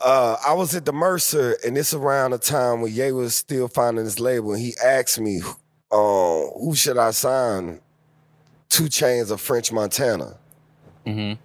[0.00, 3.68] Uh, I was at the Mercer, and it's around the time when Ye was still
[3.68, 5.40] finding his label, and he asked me,
[5.90, 7.80] uh, "Who should I sign?"
[8.68, 10.36] 2 Chainz of French Montana,
[11.06, 11.40] Mm-hmm.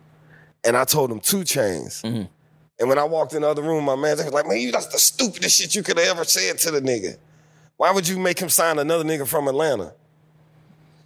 [0.66, 2.04] and I told him 2 Chainz.
[2.82, 4.88] And when I walked in the other room, my man was like, "Man, you that's
[4.88, 7.18] the stupidest shit you could have ever said to the nigga.
[7.78, 9.94] Why would you make him sign another nigga from Atlanta?"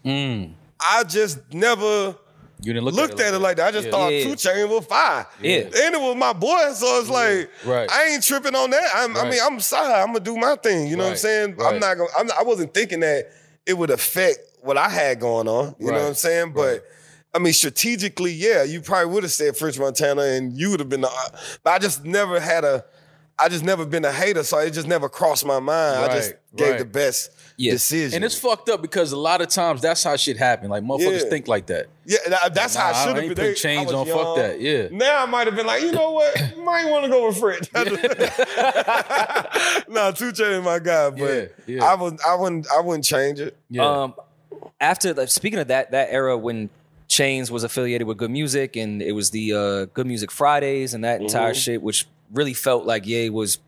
[0.05, 0.53] Mm.
[0.80, 2.15] I just never
[2.65, 3.68] You didn't look looked at it like that.
[3.68, 3.91] I just Yeah.
[3.91, 4.23] thought Yeah.
[4.23, 5.27] Two Chain was fire.
[5.41, 5.57] Yeah.
[5.57, 7.91] And it was my boy, so it's like Right.
[7.91, 8.90] I ain't tripping on that.
[8.95, 9.94] I'm, I mean, I'm sorry.
[9.94, 10.88] I'm gonna do my thing.
[10.88, 11.19] You know what I'm Right.
[11.19, 11.57] saying?
[11.61, 12.10] I'm not gonna.
[12.18, 13.30] I'm, I wasn't thinking that
[13.65, 15.76] it would affect what I had going on.
[15.80, 16.53] You know what I'm saying?
[16.53, 16.61] But.
[16.72, 16.81] Right.
[17.35, 20.90] I mean, strategically, yeah, you probably would have said French Montana, and you would have
[20.90, 21.02] been.
[21.02, 21.30] The, uh,
[21.64, 22.85] but I just never had a.
[23.40, 25.98] I just never been a hater, so it just never crossed my mind.
[26.06, 26.77] I just gave right.
[26.77, 27.73] the best Yeah.
[27.73, 28.15] decision.
[28.15, 30.69] And it's fucked up because a lot of times that's how shit happen.
[30.69, 31.30] Like motherfuckers Yeah.
[31.30, 31.88] think like that.
[32.05, 33.45] Yeah, that- that's Nah, how I I should have ain't been.
[33.45, 34.35] put They- chains I was on, fuck young.
[34.38, 34.88] that, yeah.
[34.91, 36.35] Now I might have been like, you know what?
[36.63, 37.69] might want to go with French.
[39.88, 41.45] nah, 2 Chainz my guy, but Yeah,
[41.77, 41.84] yeah.
[41.85, 43.55] I would, I wouldn't, I wouldn't change it.
[43.69, 43.85] Yeah.
[44.03, 44.13] Um,
[44.80, 46.69] after like, speaking of that that era when
[47.09, 48.34] Chainz was affiliated with G.O.O.D.
[48.34, 50.03] Music and it was the uh, G.O.O.D.
[50.07, 53.59] Music Fridays and that entire shit, which really felt like Ye was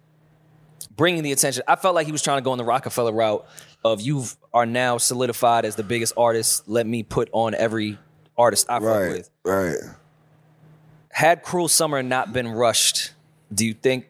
[0.96, 1.64] bringing the attention.
[1.68, 3.46] I felt like he was trying to go on the Rockefeller route
[3.84, 4.24] of you
[4.54, 6.68] are now solidified as the biggest artist.
[6.68, 7.98] Let me put on every
[8.38, 9.30] artist I fuck Right, with.
[9.44, 9.78] right.
[11.12, 13.12] Had Cruel Summer not been rushed,
[13.54, 14.08] do you think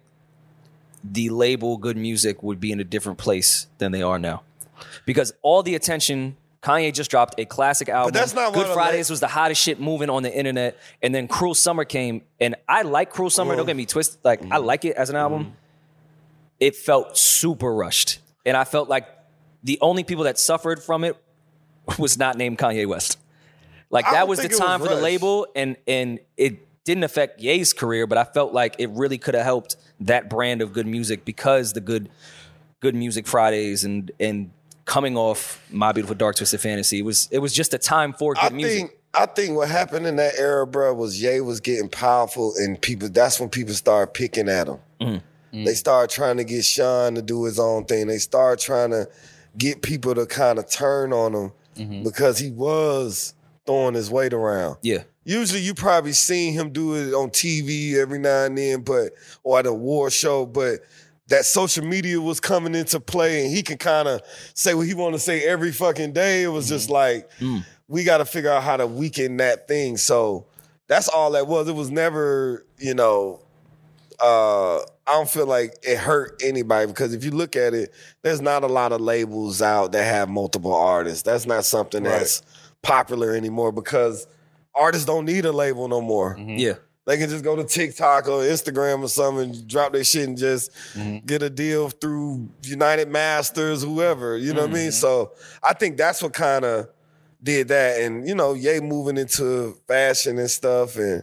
[1.04, 2.00] the label G.O.O.D.
[2.00, 4.42] Music would be in a different place than they are now?
[5.06, 8.14] Because all the attention, Kanye just dropped a classic album.
[8.14, 11.28] that's not Good Fridays la- was the hottest shit moving on the internet, and then
[11.28, 13.54] Cruel Summer came, and I like Cruel Summer.
[13.54, 13.58] Mm.
[13.58, 14.20] Don't get me twisted.
[14.24, 15.54] Like I like it as an album.
[16.60, 19.08] It felt super rushed, and I felt like
[19.64, 21.18] the only people that suffered from it
[22.00, 23.18] was not named Kanye West.
[23.90, 27.42] Like that was the it was time for the label, and and it didn't affect
[27.42, 30.88] Ye's career, but I felt like it really could have helped that brand of good
[30.88, 32.10] music because the good
[32.80, 34.52] good music Fridays and and
[34.86, 38.34] coming off My Beautiful Dark Twisted Fantasy it was it was just a time for
[38.36, 38.78] good I music.
[38.78, 42.80] think, I think what happened in that era, bro, was Ye was getting powerful, and
[42.82, 43.10] people.
[43.10, 44.80] That's when people started picking at him.
[45.02, 45.18] Mm-hmm.
[45.64, 45.76] They mm.
[45.76, 48.08] started trying to get Sean to do his own thing.
[48.08, 49.08] They started trying to
[49.58, 52.04] get people to kind of turn on him Mm-hmm.
[52.04, 53.34] because he was
[53.66, 54.78] throwing his weight around.
[54.82, 55.04] yeah.
[55.28, 59.12] Usually you probably seen him do it on TV every now and then, but
[59.44, 60.82] or at a war show, but
[61.30, 64.22] that social media was coming into play and he can kind of
[64.54, 66.44] say what he want to say every fucking day.
[66.44, 66.94] It was just mm-hmm.
[66.94, 67.66] like mm.
[67.88, 69.98] we got to figure out how to weaken that thing.
[69.98, 70.46] So
[70.88, 71.68] that's all that was.
[71.68, 73.42] It was never, you know,
[74.22, 78.42] uh, I don't feel like it hurt anybody because if you look at it, there's
[78.42, 81.22] not a lot of labels out that have multiple artists.
[81.24, 82.20] That's not something Right.
[82.20, 82.42] that's
[82.82, 84.28] popular anymore because
[84.74, 86.36] artists don't need a label no more.
[86.36, 86.58] Mm-hmm.
[86.58, 86.74] Yeah.
[87.06, 90.38] They can just go to TikTok or Instagram or something, and drop their shit and
[90.38, 91.24] just mm-hmm.
[91.26, 94.38] get a deal through United Masters, whoever.
[94.38, 94.88] You know what I mean?
[94.88, 94.92] Mm-hmm.
[94.92, 96.90] So I think that's what kind of
[97.44, 98.02] did that.
[98.02, 100.96] And, you know, Ye moving into fashion and stuff.
[100.96, 101.22] And,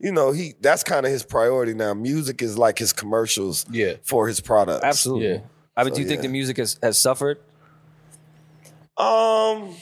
[0.00, 1.94] you know, he that's kind of his priority now.
[1.94, 3.94] Music is like his commercials Yeah.
[4.02, 4.84] for his products.
[4.84, 5.28] Absolutely.
[5.28, 5.38] Yeah.
[5.76, 7.38] I mean, So, do you think the music has, has suffered?
[8.96, 9.74] Um,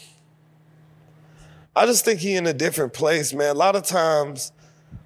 [1.74, 3.51] I just think he in a different place, man.
[3.51, 4.52] A lot of times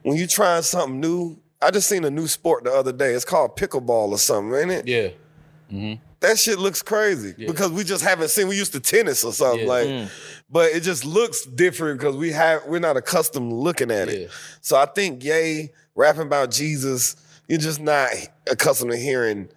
[0.02, 3.12] when you trying something new, I just seen a new sport the other day.
[3.12, 4.88] It's called pickleball or something, ain't it?
[4.88, 5.94] Yeah.
[6.20, 8.46] That shit looks crazy because we just haven't seen.
[8.46, 9.66] We used to tennis or something Yeah.
[9.66, 10.10] like, mm.
[10.50, 14.14] but it just looks different because we have we're not accustomed to looking at Yeah.
[14.14, 14.30] it.
[14.60, 17.16] So I think Ye rapping about Jesus,
[17.48, 18.10] you're just not
[18.50, 19.48] accustomed to hearing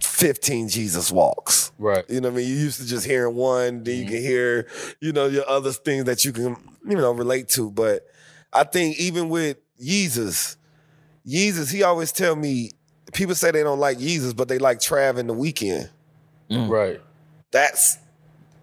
[0.00, 1.72] 15 Jesus walks.
[1.78, 2.04] Right.
[2.08, 2.48] You know what I mean?
[2.48, 4.14] You used to just hearing one, then you mm-hmm.
[4.14, 4.68] can hear,
[5.00, 6.56] you know, your other things that you can,
[6.88, 7.70] you know, relate to.
[7.70, 8.06] But
[8.52, 10.56] I think even with Jesus,
[11.26, 12.70] Jesus, he always tell me
[13.14, 15.88] people say they don't like Yeezus, but they like Trav in the Weeknd.
[16.50, 17.00] Right.
[17.50, 17.98] That's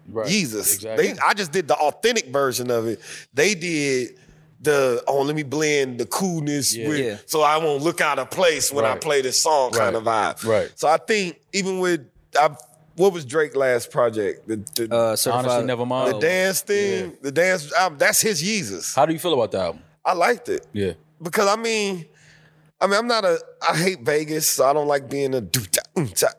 [0.08, 0.26] Right.
[0.26, 0.74] Yeezus.
[0.74, 1.12] Exactly.
[1.12, 3.00] They I just did the authentic version of it.
[3.34, 4.18] They did
[4.60, 6.88] the oh let me blend the coolness Yeah.
[6.88, 7.16] with Yeah.
[7.26, 10.44] so I won't look out of place when I play this song kind of vibe.
[10.44, 10.70] Right.
[10.74, 12.00] So I think even with
[12.38, 12.50] I,
[12.96, 14.46] what was Drake last project?
[14.48, 14.56] The,
[14.86, 16.14] the, Uh, certified, Honestly, never mind.
[16.14, 18.94] the dance thing, the dance album, that's his Yeezus.
[18.94, 19.82] How do you feel about the album?
[20.04, 20.66] I liked it.
[20.72, 20.92] Yeah.
[21.22, 22.06] because I mean,
[22.82, 23.38] I mean, I'm not a.
[23.70, 25.40] I hate Vegas, so I don't like being a.
[25.40, 25.82] doo-ta.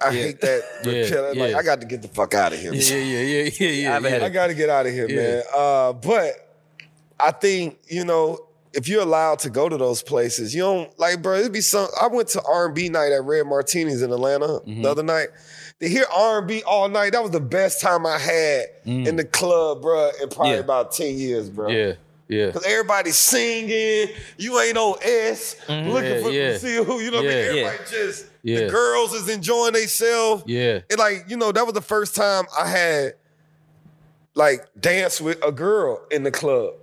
[0.01, 0.61] I hate that.
[0.85, 1.57] Yeah, Like, yeah.
[1.57, 2.73] I got to get the fuck out of here.
[2.73, 3.95] Yeah, yeah, yeah, yeah, yeah.
[3.95, 4.09] I've yeah.
[4.09, 5.15] had I got to get out of here, Yeah.
[5.15, 5.43] man.
[5.55, 6.57] Uh, but
[7.19, 8.39] I think you know
[8.73, 11.35] if you're allowed to go to those places, you don't like, bro.
[11.37, 11.87] It'd be some.
[12.01, 14.81] I went to R&B night at Red Martinis in Atlanta Mm-hmm.
[14.81, 15.29] the other night.
[15.79, 19.81] To hear R&B all night, that was the best time I had in the club,
[19.81, 20.59] bro, in probably Yeah.
[20.59, 21.67] about ten years, bro.
[21.69, 21.73] Mm.
[21.73, 21.93] Yeah,
[22.33, 22.51] yeah.
[22.51, 26.49] Cause everybody's singing, you ain't no S, looking Yeah, for yeah.
[26.53, 27.51] to see who, you know what I Yeah.
[27.53, 27.65] mean?
[27.65, 28.59] Everybody just Yeah.
[28.65, 30.43] the girls is enjoying themselves.
[30.47, 30.79] Yeah.
[30.89, 33.13] And like, you know, that was the first time I had
[34.35, 36.73] like dance with a girl in the club.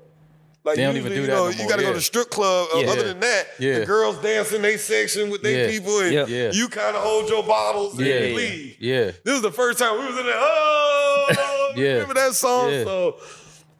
[0.62, 2.68] Like They don't even do you that no you gotta go to strip club.
[2.74, 2.90] Uh, Yeah.
[2.90, 3.78] Other than that, Yeah.
[3.80, 5.70] the girls dance in their section with their Yeah.
[5.70, 6.26] people and Yeah.
[6.26, 6.50] Yeah.
[6.52, 8.36] you kind of hold your bottles Yeah, and yeah.
[8.36, 8.76] leave.
[8.78, 9.04] Yeah.
[9.24, 10.34] This was the first time we was in there.
[10.36, 11.92] Oh, Yeah.
[11.92, 12.70] remember that song?
[12.70, 12.84] Yeah.
[12.84, 13.16] So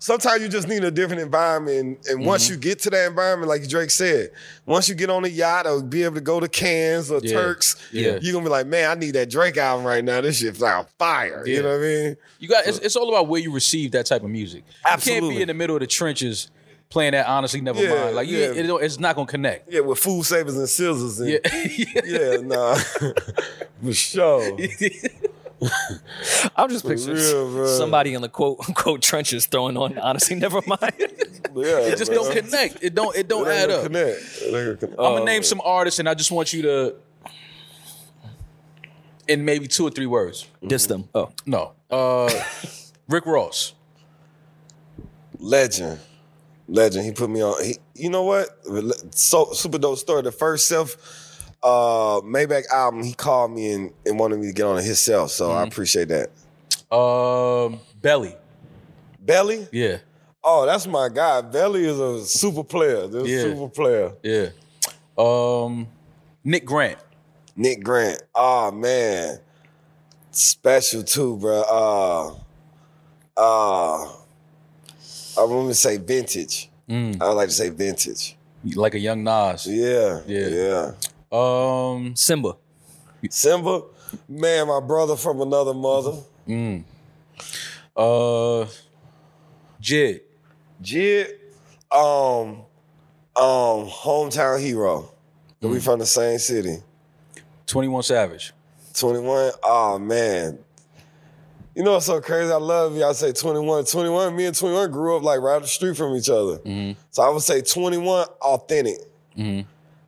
[0.01, 2.05] sometimes you just need a different environment.
[2.09, 2.55] And once Mm-hmm.
[2.55, 4.31] you get to that environment, like Drake said,
[4.67, 7.33] once you get on a yacht or be able to go to Cannes or Yeah.
[7.33, 8.19] Turks, Yeah.
[8.21, 10.21] you're gonna be like, man, I need that Drake album right now.
[10.21, 11.45] This shit's like fire.
[11.47, 11.57] Yeah.
[11.59, 12.17] You know what I mean?
[12.41, 14.65] You got it's, it's all about where you receive that type of music.
[14.85, 15.15] Absolutely.
[15.15, 16.51] You can't be in the middle of the trenches
[16.89, 18.17] playing that honestly never mind.
[18.17, 18.47] Like you, yeah.
[18.47, 19.73] it, it's not gonna connect.
[19.73, 21.21] Yeah, with food savers and scissors.
[21.21, 21.39] And, Yeah.
[21.55, 22.01] yeah.
[22.05, 22.75] yeah, nah.
[23.85, 24.59] For sure.
[26.57, 29.99] I'm just picturing real, somebody in the quote unquote trenches throwing on.
[29.99, 30.81] Honestly, never mind.
[30.99, 31.05] Yeah,
[31.55, 32.23] it just bro.
[32.25, 32.83] don't connect.
[32.83, 33.83] It don't it don't It add up.
[33.85, 34.19] Connect.
[34.41, 34.93] It gonna.
[34.93, 36.95] I'm gonna name some artists and I just want you to
[39.29, 40.47] in maybe two or three words.
[40.67, 41.09] Diss them.
[41.15, 41.73] Oh, No.
[41.91, 42.31] Uh
[43.09, 43.75] Rick Ross.
[45.39, 45.99] Legend.
[46.69, 47.05] Legend.
[47.05, 47.63] He put me on.
[47.65, 48.49] He, you know what?
[49.15, 50.23] So super dope story.
[50.23, 50.97] The first self
[51.63, 55.31] uh Maybach album, he called me and, and wanted me to get on it himself.
[55.31, 56.31] So I appreciate that.
[56.95, 58.35] Um Belly.
[59.21, 59.69] Belly?
[59.73, 59.99] Yeah.
[60.43, 61.43] Oh, that's my guy.
[61.43, 63.07] Belly is a super player.
[63.07, 63.43] This Yeah.
[63.43, 64.13] super player.
[64.23, 64.49] Yeah.
[65.19, 65.87] Um
[66.43, 66.99] Nick Grant.
[67.57, 68.23] Nick Grant.
[68.35, 69.39] Oh man.
[70.31, 71.61] Special too, bro.
[71.63, 72.35] Uh
[73.37, 74.13] uh
[75.39, 76.69] I want to say vintage.
[76.89, 76.95] I
[77.29, 78.37] would like to say vintage.
[78.75, 79.67] Like a young Nas.
[79.67, 80.21] Yeah.
[80.27, 80.49] Yeah.
[80.49, 80.93] Yeah.
[81.33, 82.57] Um Symba.
[83.25, 83.85] Symba,
[84.29, 86.17] man, my brother from another mother.
[87.97, 88.67] uh
[89.83, 90.21] Jid.
[90.83, 91.29] Jid,
[91.93, 92.63] um,
[93.37, 95.11] um, hometown hero.
[95.61, 96.79] We from the same city.
[97.67, 98.53] 21 Savage.
[98.95, 99.53] 21.
[99.63, 100.59] Oh man.
[101.75, 102.51] You know what's so crazy?
[102.51, 103.85] I love y'all say 21.
[103.85, 106.59] 21, me and 21 grew up like right up the street from each other.
[107.11, 108.99] So I would say 21 authentic.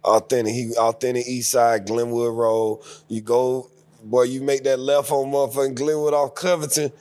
[0.05, 0.53] Authentic.
[0.55, 2.81] He authentic east side, Glenwood Road.
[3.09, 3.70] You go,
[4.03, 6.93] boy, you make that left on motherfucking Glenwood off Covington.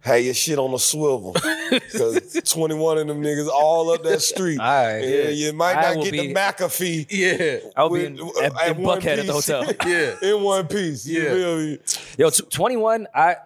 [0.00, 1.32] Have your shit on a swivel.
[1.92, 4.58] Cause 21 of them niggas all up that street.
[4.58, 5.28] All right, yeah, yeah.
[5.28, 7.06] you might I not get be- the McAfee.
[7.08, 7.70] Yeah.
[7.76, 9.64] I'll be in, with- at, at in Buckhead at the hotel.
[9.86, 10.16] Yeah.
[10.20, 11.06] In one piece.
[11.06, 11.30] You Yeah.
[11.30, 11.78] feel me?
[12.18, 13.06] Yo, t- 21.
[13.14, 13.36] I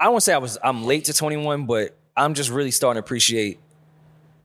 [0.00, 2.72] I don't want to say I was I'm late to 21, but I'm just really
[2.72, 3.60] starting to appreciate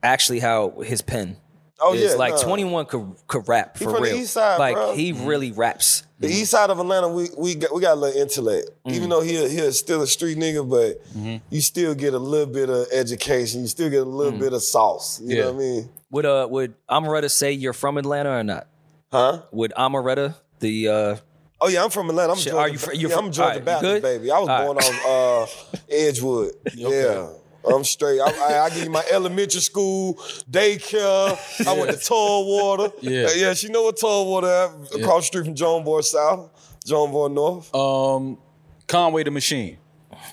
[0.02, 1.36] actually how his pen.
[1.82, 2.12] Oh, is.
[2.12, 2.42] yeah, like nah.
[2.42, 4.16] 21 could could rap for from the real.
[4.16, 4.94] east side, like bro.
[4.94, 6.04] he really raps.
[6.20, 8.70] The east side of Atlanta, we we got, we got a little intellect.
[8.86, 8.92] Mm.
[8.92, 11.36] Even though he he's still a street nigga, but Mm-hmm.
[11.50, 13.62] you still get a little bit of education.
[13.62, 14.40] You still get a little Mm.
[14.40, 15.20] bit of sauce.
[15.20, 15.42] You Yeah.
[15.44, 15.88] know what I mean?
[16.12, 18.66] Would uh would Amaretta say you're from Atlanta or not?
[19.10, 19.42] Huh?
[19.50, 21.16] Would Amaretta the uh
[21.60, 22.32] Oh yeah, I'm from Atlanta.
[22.32, 22.58] I'm Shit, Georgia.
[22.64, 24.02] are you fr- you're yeah, from- I'm Georgia alright, you Baptist, good?
[24.02, 24.30] baby.
[24.32, 24.66] I was Alright.
[24.66, 25.46] born on uh,
[25.88, 26.52] Edgewood.
[26.74, 27.28] Yeah.
[27.64, 28.20] I'm straight.
[28.20, 30.14] I, I, I give you my elementary school,
[30.50, 31.66] daycare.
[31.66, 32.92] I went to Toll Water.
[33.00, 33.26] Yeah.
[33.26, 36.50] Uh, yeah, she know what Toll Water at, across the street from John Boy South,
[36.84, 37.74] John Boy North.
[37.74, 38.38] Um
[38.86, 39.78] Conway the Machine.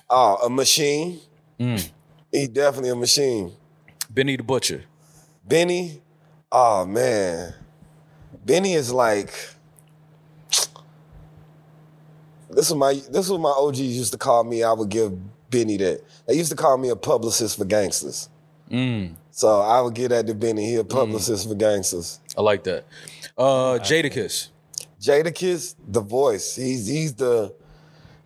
[0.10, 1.19] Oh, a machine.
[1.60, 1.89] Mm.
[2.31, 3.51] He definitely a machine.
[4.10, 4.84] Benny the Butcher.
[5.47, 6.01] Benny,
[6.51, 7.53] oh man.
[8.45, 9.34] Benny is like
[12.49, 14.64] this is my this is what my OGs used to call me.
[14.64, 15.14] I would give
[15.49, 16.01] Benny that.
[16.30, 18.30] They used to call me a publicist for gangsters.
[18.69, 19.15] Mm.
[19.31, 20.64] So I would get at the Benny.
[20.64, 20.89] He a mm.
[20.89, 22.19] publicist for gangsters.
[22.38, 22.85] I like that.
[23.35, 24.49] Uh Jadakiss.
[25.01, 26.56] Jadakiss, the voice.
[26.56, 27.56] He's he's the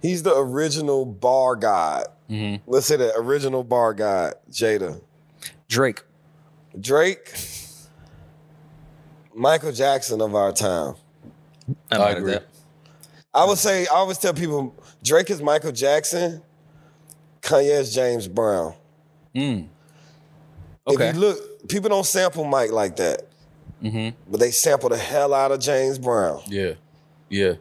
[0.01, 2.07] he's the original bar god.
[2.29, 2.69] Mm-hmm.
[2.69, 4.99] Let's say the original bar god, Jada.
[5.69, 6.03] Drake?
[6.77, 7.33] Drake.
[9.33, 10.95] Michael Jackson of our time.
[11.89, 12.33] I'm I agree.
[12.33, 12.47] that.
[13.33, 16.41] I would say I always tell people Drake is Michael Jackson,
[17.43, 18.73] Kanye is James Brown.
[19.35, 21.09] Okay.
[21.09, 23.27] If you look, people don't sample Mike like that,
[23.81, 24.15] Mm-hmm.
[24.31, 26.73] but they sample the hell out of James Brown Yeah.
[27.27, 27.55] Yeah.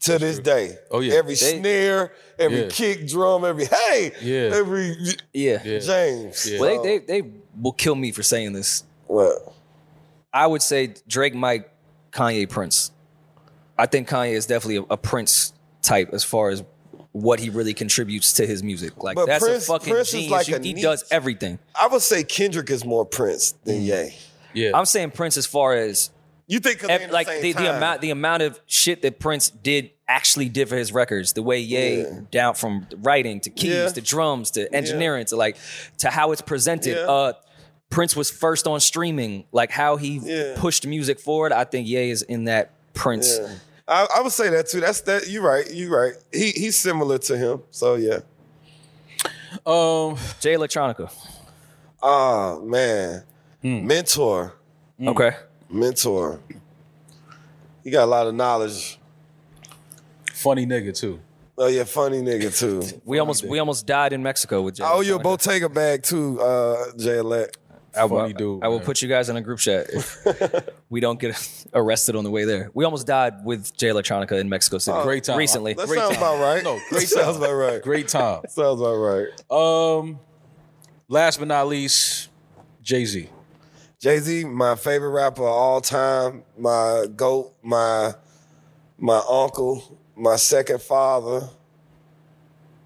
[0.00, 0.78] to this day.
[0.90, 1.14] Oh, yeah.
[1.14, 2.68] every They- snare, every Yeah.
[2.70, 4.56] kick drum, every hey, Yeah.
[4.56, 4.96] every
[5.34, 5.60] yeah.
[5.62, 5.78] Yeah.
[5.80, 6.50] James.
[6.50, 6.60] Yeah.
[6.60, 7.30] Well, they, they they
[7.60, 8.84] will kill me for saying this.
[9.06, 9.52] what?
[10.32, 11.70] I would say Drake, Mike,
[12.12, 12.90] Kanye, Prince.
[13.78, 15.52] I think Kanye is definitely a, a Prince
[15.82, 16.62] type as far as
[17.16, 19.02] what he really contributes to his music.
[19.02, 20.30] Like But that's Prince- a fucking Prince genius.
[20.30, 21.58] like You- a he niche- does everything.
[21.74, 24.14] I would say Kendrick is more Prince than Ye.
[24.54, 24.70] Yeah.
[24.74, 26.10] I'm saying Prince as far as
[26.46, 29.18] You think they in ev- like same the, the amount the amount of shit that
[29.18, 31.32] Prince did actually did for his records.
[31.32, 32.20] The way Ye Yeah.
[32.30, 33.88] down from writing to keys Yeah.
[33.88, 35.56] to drums to engineering to like
[35.98, 36.96] to how it's presented.
[36.96, 37.06] Yeah.
[37.10, 37.32] Uh
[37.88, 40.54] Prince was first on streaming, like how he Yeah.
[40.56, 41.52] pushed music forward.
[41.52, 43.38] I think Ye is in that Prince.
[43.88, 44.06] Yeah.
[44.12, 44.80] I, I would say that too.
[44.80, 45.28] That's that.
[45.28, 45.64] You're right.
[45.72, 46.14] You're right.
[46.32, 47.62] He he's similar to him.
[47.70, 48.20] So yeah.
[49.64, 50.16] um.
[50.40, 51.12] Jay Electronica.
[52.02, 53.22] Oh man,
[53.62, 54.54] mentor,
[55.04, 55.32] Okay.
[55.70, 56.40] mentor.
[57.82, 58.98] He got a lot of knowledge.
[60.32, 61.20] Funny nigga too.
[61.58, 62.82] Oh yeah, funny nigga too.
[63.04, 64.84] We almost we almost died in Mexico with Jay.
[64.84, 65.22] I owe you a Electronica.
[65.22, 67.56] Bottega bag too, uh, Jay Elect.
[67.96, 71.00] I will, funny dude, I will put you guys in a group chat if we
[71.00, 72.70] don't get arrested on the way there.
[72.74, 74.98] We almost died with Jay Electronica in Mexico City.
[75.02, 75.38] Great time.
[75.38, 75.74] Recently.
[75.74, 76.22] That Great sounds time.
[76.22, 76.64] about right.
[76.64, 77.82] No, great sounds about right.
[77.82, 78.42] Great time.
[78.48, 79.28] Sounds about right.
[79.50, 80.18] Um.
[81.08, 82.28] Last but not least,
[82.82, 83.28] Jay Z.
[84.00, 88.12] Jay Z, my favorite rapper of all time, my goat, my
[88.98, 91.48] my uncle, my second father.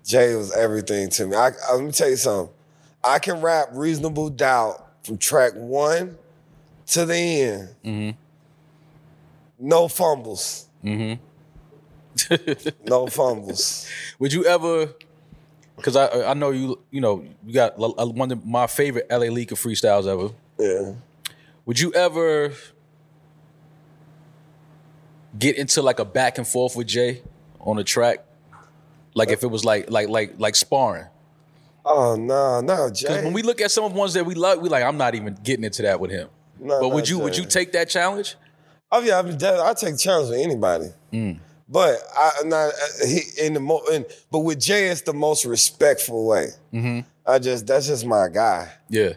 [0.04, 1.36] Jay was everything to me.
[1.36, 2.52] I, I- let me tell you something.
[3.02, 6.16] I can rap reasonable doubt from track one
[6.86, 7.74] to the end.
[7.84, 8.16] Mm-hmm.
[9.58, 10.66] No fumbles.
[10.84, 11.20] Mm-hmm.
[12.86, 13.88] no fumbles.
[14.18, 14.94] Would you ever?
[15.76, 19.52] Because I I know you you know you got one of my favorite LA Leaker
[19.52, 20.32] freestyles ever.
[20.58, 20.94] Yeah.
[21.66, 22.52] Would you ever
[25.38, 27.22] get into like a back and forth with Jay
[27.60, 28.24] on a track?
[29.14, 31.06] Like if it was like like like like sparring.
[31.92, 33.08] Oh no, no, Jay.
[33.08, 34.96] Because when we look at some of the ones that we love, we like I'm
[34.96, 36.28] not even getting into that with him.
[36.60, 38.36] No, but would you would you take that challenge?
[38.92, 40.86] Oh yeah, I mean, I take challenge with anybody.
[41.12, 41.38] Mm.
[41.68, 42.72] But I not
[43.04, 46.50] he in the mo in, but with Jay, it's the most respectful way.
[46.72, 47.00] Mm-hmm.
[47.26, 48.70] I just that's just my guy.
[48.88, 49.14] Yeah.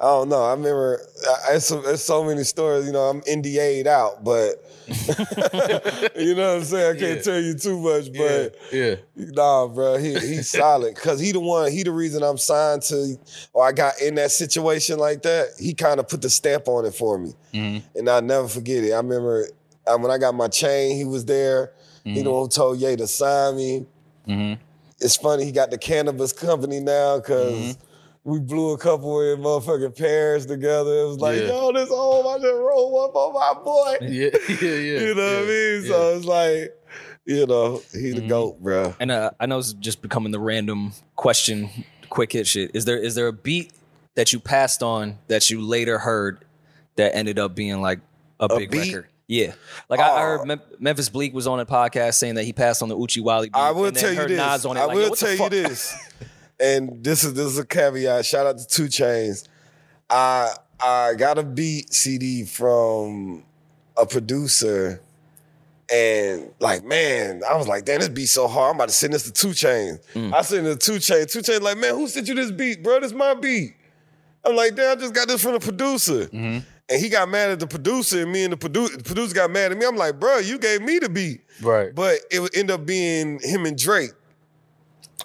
[0.00, 0.44] I don't know.
[0.44, 1.00] I remember
[1.48, 2.86] I, it's, it's so many stories.
[2.86, 4.64] You know, I'm NDA'd out, but
[6.16, 6.96] you know what I'm saying.
[6.96, 7.22] I can't Yeah.
[7.22, 8.96] tell you too much, but Yeah.
[9.16, 11.70] Nah, bro, he he's solid because he the one.
[11.70, 13.18] He the reason I'm signed to,
[13.52, 15.48] or I got in that situation like that.
[15.58, 17.98] He kind of put the stamp on it for me, mm-hmm.
[17.98, 18.92] and I'll never forget it.
[18.92, 19.46] I remember
[19.86, 21.72] when I got my chain, he was there.
[22.04, 22.30] He the mm-hmm.
[22.30, 23.86] one who told Ye to sign me.
[24.26, 24.62] Mm-hmm.
[25.00, 27.76] It's funny he got the cannabis company now because.
[28.28, 30.90] We blew a couple in motherfucking Paris together.
[31.00, 31.46] It was like, Yeah.
[31.46, 33.96] yo, this home, I just rolled one for my boy.
[34.02, 34.30] Yeah.
[34.48, 34.74] Yeah.
[34.76, 35.00] Yeah.
[35.08, 35.84] You know what I mean?
[35.86, 36.74] So it's like,
[37.24, 38.94] you know, he the goat, bro.
[39.00, 41.70] And uh, I know it's just becoming the random question,
[42.10, 42.72] quick hit shit.
[42.74, 43.72] Is there is there a beat
[44.14, 46.44] that you passed on that you later heard
[46.96, 48.00] that ended up being like
[48.40, 48.94] a, big beat?
[48.94, 49.06] record?
[49.26, 49.52] Yeah,
[49.88, 50.26] like I, I Oh.
[50.38, 53.22] heard Mem- Memphis Bleek was on a podcast saying that he passed on the Oochie
[53.22, 53.56] Wally beat.
[53.56, 54.38] I will and then tell you this.
[54.38, 55.96] Nas on it, I like, will yo, what the tell you this.
[56.60, 58.26] And this is this is a caveat.
[58.26, 59.46] Shout out to 2 Chainz.
[60.10, 63.44] I I got a beat CD from
[63.96, 65.00] a producer,
[65.92, 68.70] and like, man, I was like, damn, this beat so hard.
[68.70, 70.00] I'm about to send this to 2 Chainz.
[70.14, 70.32] Mm.
[70.32, 71.32] I sent it to 2 Chainz.
[71.32, 73.00] Two Chains like, man, who sent you this beat, bro?
[73.00, 73.74] This my beat.
[74.44, 76.26] I'm like, damn, I just got this from the producer.
[76.26, 76.58] Mm-hmm.
[76.90, 79.50] And he got mad at the producer, and me and the produ- the producer got
[79.50, 79.84] mad at me.
[79.84, 81.42] I'm like, bro, you gave me the beat.
[81.60, 81.94] Right.
[81.94, 84.12] But it would end up being him and Drake.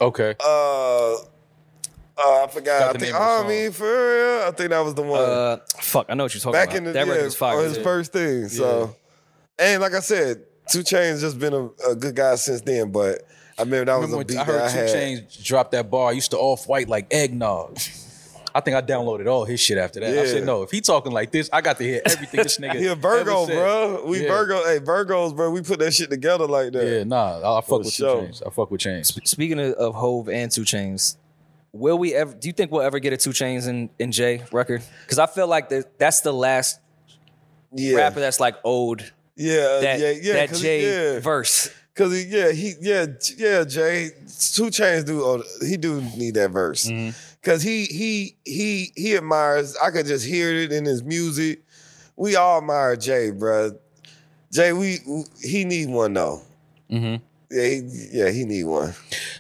[0.01, 0.35] Okay.
[0.43, 1.17] Uh, uh
[2.17, 2.79] I forgot.
[2.79, 3.13] Got I think.
[3.13, 6.13] name Oh, I mean, for real, I think that was the one Uh, fuck, I
[6.13, 6.77] know what you're talking back about.
[6.77, 7.57] in the that yeah, record was fire.
[7.57, 7.83] on his too.
[7.83, 8.47] first thing.
[8.49, 8.95] So,
[9.59, 12.91] and like I said, 2 Chainz just been a, a good guy since then.
[12.91, 13.21] But
[13.57, 14.89] I remember that was a beat I that I heard Two had.
[14.89, 16.09] Chainz drop that bar?
[16.09, 17.77] I used to off white like eggnog.
[18.55, 20.15] I think I downloaded all his shit after that.
[20.17, 22.75] I said, no, if he talking like this, I got to hear everything this nigga.
[22.79, 23.55] He a Virgo, ever said.
[23.55, 24.05] bro.
[24.05, 24.27] We Yeah.
[24.29, 24.63] Virgo.
[24.63, 25.49] Hey, Virgos, bro.
[25.51, 26.85] We put that shit together like that.
[26.85, 28.21] Yeah, nah, I, I fuck with sure.
[28.21, 28.43] 2 Chainz.
[28.45, 29.27] I fuck with Chainz.
[29.27, 31.17] Speaking of, of Hove and 2 Chainz,
[31.71, 32.33] will we ever?
[32.33, 34.83] Do you think we'll ever get a 2 Chainz and, and Jay record?
[35.01, 36.79] Because I feel like that that's the last
[37.73, 39.01] yeah, rapper that's like old.
[39.35, 40.33] yeah, that yeah, yeah.
[40.33, 41.19] that 'cause he- Jay yeah.
[41.19, 41.69] verse.
[41.95, 43.05] Cause he, yeah, he, yeah,
[43.37, 44.09] yeah, Jay.
[44.09, 46.87] 2 Chainz do, oh, he do need that verse.
[46.87, 47.11] Mm-hmm.
[47.43, 49.75] Cause he, he, he, he admires.
[49.77, 51.63] I could just hear it in his music
[52.15, 53.77] we all admire Jay, bro.
[54.51, 54.99] Jay, we
[55.41, 56.41] he need one though.
[56.91, 57.23] Mm-hmm.
[57.49, 58.93] Yeah, he, yeah, he need one.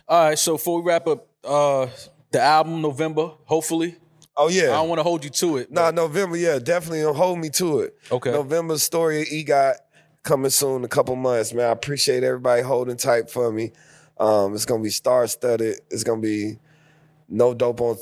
[0.07, 1.87] All right, so before we wrap up uh
[2.31, 3.95] the album November, hopefully.
[4.35, 4.63] Oh yeah.
[4.63, 5.71] I don't want to hold you to it.
[5.71, 7.95] Nah, November, yeah, definitely don't hold me to it.
[8.11, 8.31] Okay.
[8.31, 9.75] November story he got
[10.23, 11.67] coming soon, a couple months, man.
[11.67, 13.73] I appreciate everybody holding tight for me.
[14.19, 15.81] Um, it's gonna be star studded.
[15.91, 16.57] It's gonna be
[17.33, 17.97] no dope on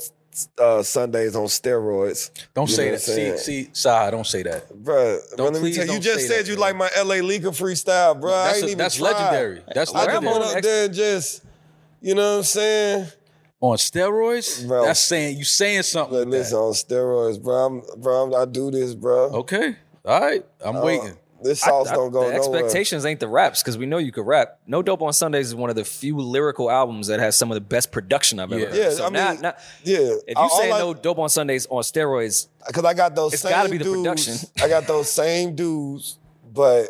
[0.58, 2.30] uh, Sundays on steroids.
[2.54, 2.94] Don't You say that.
[2.94, 3.38] I'm?
[3.38, 4.68] See, see, Sah, don't say that.
[4.72, 6.62] Bruh, Don't- let me tell you, you just said that, you bro.
[6.62, 8.32] like my LA League freestyle, bro.
[8.32, 9.10] I That's, ain't a- even that's tried.
[9.12, 9.62] legendary.
[9.74, 10.48] That's I come legendary.
[10.50, 11.42] on up there and just,
[12.00, 13.06] you know what I'm saying?
[13.60, 14.66] On steroids?
[14.66, 14.86] Bro.
[14.86, 16.12] That's saying you saying something.
[16.18, 16.38] But with that.
[16.38, 17.54] listen, on steroids, bro.
[17.66, 19.30] I'm, bro, I'm, I do this, bro.
[19.42, 19.76] Okay.
[20.04, 20.44] All right.
[20.64, 21.16] I'm Uh, waiting.
[21.42, 22.60] This sauce I- don't go the nowhere.
[22.60, 24.58] expectations ain't the raps because we know you could rap.
[24.66, 27.54] No Dope on Sundays is one of the few lyrical albums that has some of
[27.56, 28.66] the best production I've ever Yeah.
[28.68, 28.76] heard.
[28.76, 29.54] Yeah, so I now, mean, now-
[29.84, 29.98] yeah.
[30.26, 33.32] if All you say I- no Dope on Sundays on steroids, Because I got those
[33.34, 33.98] It's same gotta be the dudes.
[34.02, 34.34] production.
[34.62, 36.18] I got those same dudes,
[36.52, 36.88] but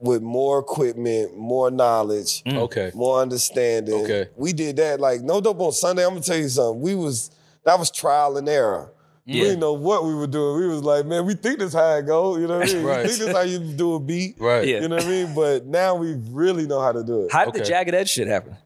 [0.00, 2.56] with more equipment, more knowledge, mm.
[2.56, 2.92] Okay.
[2.94, 4.04] more understanding.
[4.04, 4.28] Okay.
[4.36, 5.00] We did that.
[5.00, 6.04] Like, no dope on Sunday.
[6.04, 6.80] I'm gonna tell you something.
[6.80, 7.30] We was
[7.64, 8.92] that was trial and error.
[9.34, 10.60] We didn't know what we were doing.
[10.60, 12.36] We was like, man, we think this how it go.
[12.38, 12.84] You know what I mean?
[12.84, 13.02] Right.
[13.02, 14.36] We think this how you do a beat.
[14.38, 14.66] Right.
[14.66, 14.80] Yeah.
[14.80, 15.34] You know what I mean?
[15.34, 17.32] But now we really know how to do it.
[17.32, 17.68] how did the Okay.
[17.68, 18.56] Jagged Edge shit happen?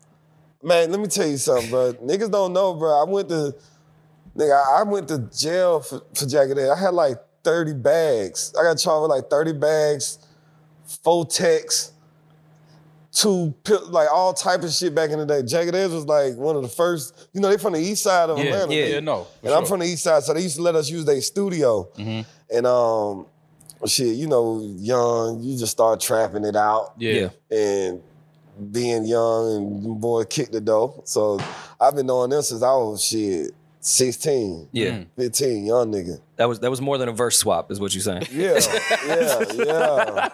[0.63, 1.95] Man, let me tell you something, bro.
[1.95, 3.01] Niggas don't know, bro.
[3.01, 3.55] I went to,
[4.37, 6.69] nigga, I I went to jail for, for Jagged Edge.
[6.69, 8.55] I had like 30 bags.
[8.57, 10.19] I got charged with like 30 bags,
[11.03, 11.93] four texts,
[13.13, 15.43] two, pi- like all type of shit back in the day.
[15.43, 18.31] Jagged Edge was like one of the first, you know, they from the east side
[18.31, 18.75] of Yeah, Atlanta.
[18.75, 19.25] yeah, yeah, no.
[19.25, 21.21] for And I'm from the east side, so they used to let us use their
[21.21, 21.89] studio.
[21.97, 22.57] Mm-hmm.
[22.57, 23.27] And um,
[23.87, 27.29] shit, you know, young, you just start trapping it out Yeah.
[27.51, 28.03] and
[28.71, 31.03] being young and boy kicked the door.
[31.05, 31.39] So
[31.81, 33.53] I've been doing this since I was shit
[33.85, 35.07] 16, Yeah, Mm.
[35.17, 36.21] 15, young nigga.
[36.37, 38.27] that was that was more than a verse swap, is what you're saying.
[38.33, 38.59] Yeah,
[39.07, 40.29] yeah, yeah.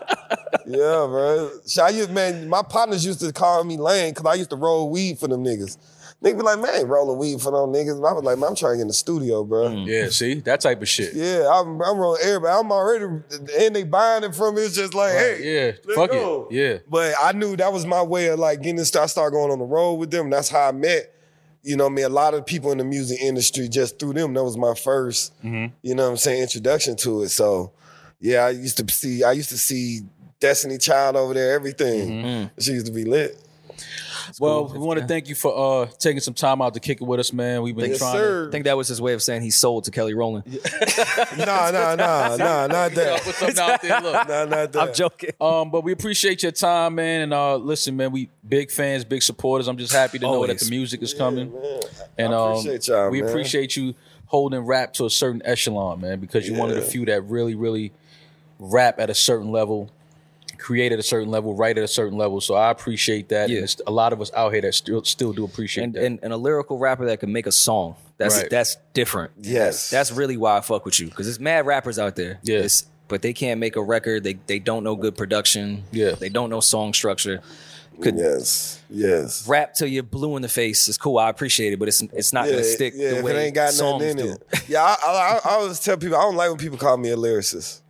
[0.66, 1.50] Yeah, bro.
[1.66, 4.56] Shit, I used, man, my partners used to call me lame because I used to
[4.56, 5.78] roll weed for them niggas.
[6.22, 7.96] Niggas be like, man, I ain't rolling weed for them niggas.
[8.06, 9.70] I was like, man, I'm trying to get in the studio, bro.
[9.70, 10.34] Yeah, see?
[10.40, 11.14] That type of shit.
[11.14, 12.52] Yeah, I'm, I'm rolling everybody.
[12.58, 14.62] I'm already, and they buying it from me.
[14.62, 15.72] It's just like, Right, hey, yeah.
[15.86, 16.48] let's Fuck go.
[16.50, 16.54] it.
[16.54, 16.78] Yeah.
[16.88, 18.94] But I knew that was my way of like getting this.
[18.94, 20.28] I started going on the road with them.
[20.28, 21.14] That's how I met.
[21.62, 24.14] You know, what I mean, a lot of people in the music industry just through
[24.14, 24.34] them.
[24.34, 25.74] That was my 1st Mm-hmm.
[25.82, 27.28] you know, what I'm saying, introduction to it.
[27.30, 27.72] So,
[28.20, 29.22] yeah, I used to see.
[29.24, 30.02] I used to see
[30.40, 31.54] Destiny Child over there.
[31.54, 32.10] Everything.
[32.10, 32.60] Mm-hmm.
[32.60, 33.38] She used to be lit.
[34.40, 37.04] Well, we want to thank you for uh taking some time out to kick it
[37.04, 37.62] with us, man.
[37.62, 38.48] We've been Yes, trying sir.
[38.48, 40.44] I think that was his way of saying he sold to Kelly Rowland.
[41.38, 43.20] Nah, nah, nah, nah, not to that.
[43.22, 44.00] put something out there.
[44.00, 44.28] Look.
[44.28, 44.76] Nah, not that.
[44.76, 45.30] I'm joking.
[45.40, 47.22] Um, but we appreciate your time, man.
[47.22, 49.68] And uh, listen, man, we big fans, big supporters.
[49.68, 51.52] I'm just happy to know that the music is coming.
[51.52, 51.80] Man,
[52.18, 53.30] And um, appreciate y'all, we man.
[53.30, 53.94] appreciate you
[54.26, 57.54] holding rap to a certain echelon, man, because you're one of the few that really,
[57.54, 57.92] really
[58.58, 59.90] rap at a certain level,
[60.58, 62.40] create at a certain level, write at a certain level.
[62.40, 63.48] So I appreciate that.
[63.48, 63.60] Yeah.
[63.60, 66.04] And a lot of us out here that still still do appreciate And, that.
[66.04, 67.94] and and a lyrical rapper that can make a song.
[68.18, 68.50] That's Right.
[68.50, 69.32] that's different.
[69.40, 69.90] Yes.
[69.90, 72.40] That's really why I fuck with you because there's mad rappers out there.
[72.42, 72.66] Yeah.
[73.08, 74.24] But they can't make a record.
[74.24, 75.84] They they don't know good production.
[75.92, 76.10] Yeah.
[76.12, 77.40] They don't know song structure.
[78.00, 79.48] Could Yes, yes.
[79.48, 80.86] rap till you're blue in the face.
[80.88, 81.18] It's cool.
[81.18, 83.72] I appreciate it, but it's it's not gonna stick yeah, the way it ain't got
[83.72, 84.32] songs nothing in do.
[84.34, 84.62] it.
[84.68, 87.16] Yeah, I, I, I always tell people I don't like when people call me a
[87.16, 87.80] lyricist.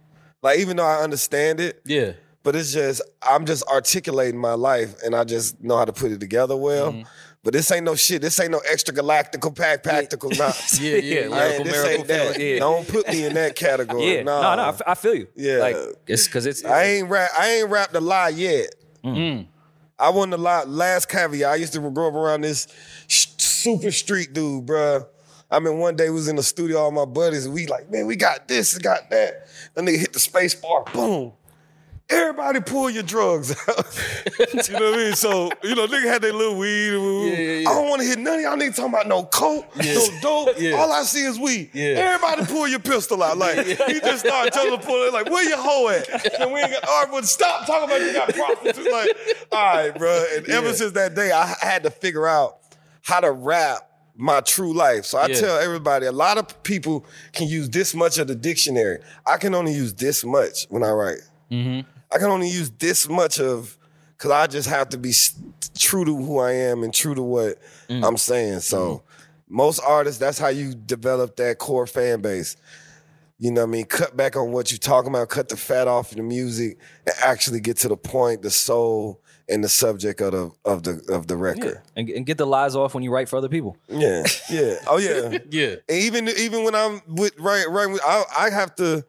[0.43, 2.13] Like even though I understand it, yeah.
[2.43, 6.13] But it's just I'm just articulating my life and I just know how to put
[6.13, 6.93] it together well.
[6.93, 7.03] Mm-hmm.
[7.45, 8.21] But this ain't no shit.
[8.21, 10.31] This ain't no extra galactical pack practical.
[10.31, 10.53] Nah.
[10.81, 12.41] Yeah, yeah, I lyrical this miracle ain't that.
[12.41, 12.59] yeah.
[12.59, 14.17] Don't put me in that category.
[14.17, 14.43] Yeah, Nah.
[14.43, 15.29] no, no, I f- I feel you.
[15.37, 15.59] Yeah.
[15.59, 17.31] like it's because it's I ain't rap.
[17.39, 18.75] I ain't rapped a lie yet.
[19.05, 19.47] Mm.
[19.99, 20.69] I wasn't a lot.
[20.69, 21.51] Last caveat.
[21.51, 22.67] I used to grow up around this
[23.07, 25.07] sh- super street dude, bruh.
[25.51, 27.91] I mean, one day we was in the studio, all my buddies, and we like,
[27.91, 29.47] man, we got this, and got that.
[29.77, 31.33] And nigga hit the space bar, boom.
[32.11, 34.03] Everybody pull your drugs out.
[34.39, 35.15] you know what I mean?
[35.15, 36.93] So, you know, nigga had their little weed.
[36.93, 37.69] Yeah, yeah, yeah.
[37.69, 40.57] I don't want to hear none of y'all niggas talking about no coke, no dope.
[40.79, 41.71] All I see is weed.
[41.75, 43.37] Everybody pull your pistol out.
[43.37, 46.41] Like, he just started telling them, pull it, like, where your hoe at?
[46.41, 48.89] And we ain't got, all right, but stop talking about you got prostitutes.
[48.91, 50.25] Like, all right, bro.
[50.35, 52.59] And ever since that day, I had to figure out
[53.03, 53.81] how to rap
[54.17, 55.05] my true life.
[55.05, 55.41] So I Yeah.
[55.41, 58.99] tell everybody, a lot of people can use this much of the dictionary.
[59.27, 61.19] I can only use this much when I write.
[61.53, 61.89] Mm-hmm.
[62.11, 63.79] I can only use this much of
[64.17, 65.39] because I just have to be s-
[65.77, 67.59] true to who I am and true to what
[67.89, 68.05] mm.
[68.05, 68.61] I'm saying.
[68.61, 69.57] So mm-hmm.
[69.57, 72.57] most artists, that's how you develop that core fan base.
[73.39, 73.85] You know what I mean?
[73.85, 77.15] Cut back on what you're talking about, cut the fat off of the music, and
[77.23, 81.27] actually get to the point, the soul, and the subject of the of the of
[81.27, 81.81] the record.
[81.97, 83.77] and, and get the lies off when you write for other people.
[83.89, 85.39] Yeah, yeah, oh yeah.
[85.51, 85.77] Yeah.
[85.89, 89.05] And even even when I'm with right right, with- I I have to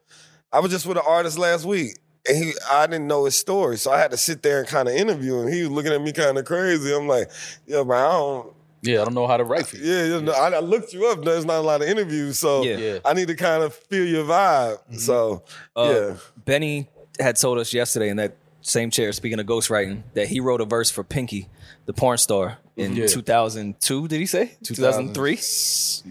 [0.52, 1.98] I was just with an artist last week.
[2.28, 4.88] And he, I didn't know his story, so I had to sit there and kind
[4.88, 5.48] of interview him.
[5.52, 6.94] He was looking at me kind of crazy.
[6.94, 7.30] I'm like,
[7.66, 8.52] "Yeah, man, I don't,
[8.82, 9.84] Yeah, I don't know how to write for you.
[9.90, 11.24] yeah, you know, I, I looked you up.
[11.24, 12.76] There's not a lot of interviews, so Yeah.
[12.76, 12.98] Yeah.
[13.04, 14.78] I need to kind of feel your vibe.
[14.98, 15.42] So
[15.74, 16.88] Uh, yeah, Benny
[17.18, 20.66] had told us yesterday in that same chair, speaking of ghostwriting, that he wrote a
[20.66, 21.48] verse for Pinky,
[21.86, 23.06] the porn star, in Yeah.
[23.06, 24.08] 2002.
[24.08, 25.38] Did he say 2003?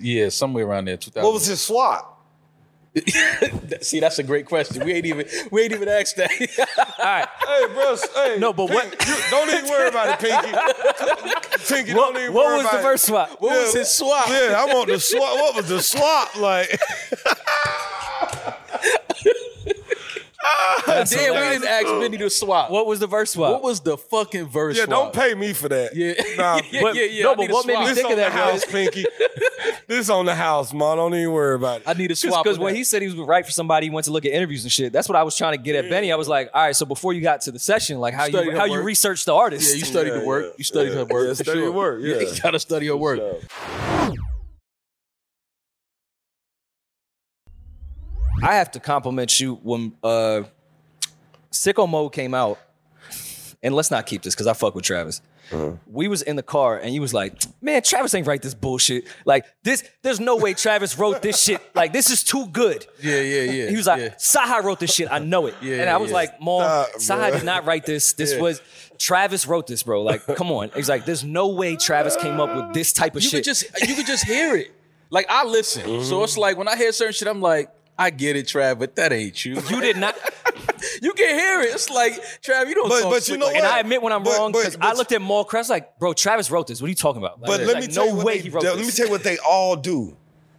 [0.02, 0.98] Yeah, somewhere around there.
[1.16, 2.19] what was his swap?
[3.82, 4.84] See, that's a great question.
[4.86, 6.30] We ain't even we ain't even asked that.
[7.00, 7.28] All right.
[7.48, 7.96] Hey, bro.
[8.16, 10.52] Hey, No, but what- you- don't even worry about it, Pinky.
[11.68, 12.84] Pinky, What, don't even what worry was the about it.
[12.84, 13.30] verse swap?
[13.40, 14.28] what was his swap?
[14.30, 15.34] Yeah, I want the swap.
[15.36, 16.80] What was the swap like?
[20.86, 22.70] Damn, we didn't ask Benny to swap.
[22.72, 23.52] What was the verse swap?
[23.54, 24.78] What was the fucking verse?
[24.78, 25.14] Yeah, swap?
[25.14, 25.96] don't pay me for that.
[25.96, 26.14] Yeah.
[26.38, 27.24] Nah, yeah, but- yeah, yeah.
[27.24, 27.86] no, I but what made me.
[27.86, 29.06] This think on of the that, house, Pinky.
[29.88, 30.98] this on the house, man.
[30.98, 31.84] Don't even worry about it.
[31.88, 32.44] I need a swap.
[32.44, 32.78] Because when that.
[32.78, 34.92] he said he was right for somebody, he went to look at interviews and shit.
[34.94, 36.12] That's what I was trying to get at Benny.
[36.12, 38.46] I was like, all right, so before you got to the session, like how Studied
[38.48, 39.70] you her how you researched the artist.
[39.70, 40.46] Yeah, you studied Yeah, the work.
[40.46, 40.52] yeah.
[40.58, 40.96] You studied Yeah.
[40.96, 41.28] her work.
[41.28, 41.64] Yeah, for study sure.
[41.64, 42.20] your work, yeah.
[42.20, 43.20] you gotta study her work.
[48.44, 50.44] I have to compliment you when uh
[51.52, 52.60] Sicko Mode came out.
[53.62, 55.22] And let's not keep this because I fuck with Travis.
[55.52, 55.72] Uh-huh.
[55.88, 59.06] We was in the car and he was like, "Man, Travis ain't write this bullshit.
[59.26, 61.60] Like this, there's no way Travis wrote this shit.
[61.76, 63.70] Like this is too good." Yeah, yeah, yeah.
[63.70, 64.10] He was like, yeah.
[64.16, 65.12] Cyhi wrote this shit.
[65.12, 65.56] I know it.
[65.62, 66.16] Yeah, and I was yeah.
[66.18, 68.14] like, Mom, Stop, Cyhi did not write this.
[68.18, 68.62] This was
[68.98, 70.04] Travis wrote this, bro.
[70.04, 70.70] Like, come on.
[70.76, 73.40] He's like, there's no way Travis came up with this type of you shit.
[73.40, 74.72] could just you could just hear it.
[75.10, 76.04] Like I listen, Mm-hmm.
[76.06, 77.70] so it's like when I hear certain shit, I'm like,
[78.00, 79.56] I get it, Trav, but that ain't you.
[79.70, 80.16] you did not.
[81.02, 81.76] you can hear it.
[81.76, 82.88] It's like Trav, you don't.
[82.90, 83.70] But- talk but you know like And what?
[83.70, 83.78] that.
[83.78, 86.50] I admit when I'm But- wrong because I looked at Mal Crest like, bro, Travis
[86.50, 86.82] wrote this.
[86.82, 87.40] What are you talking about?
[87.42, 88.88] But Like, let like, me tell no you way they, he wrote let this.
[88.88, 90.16] me tell you what they all do.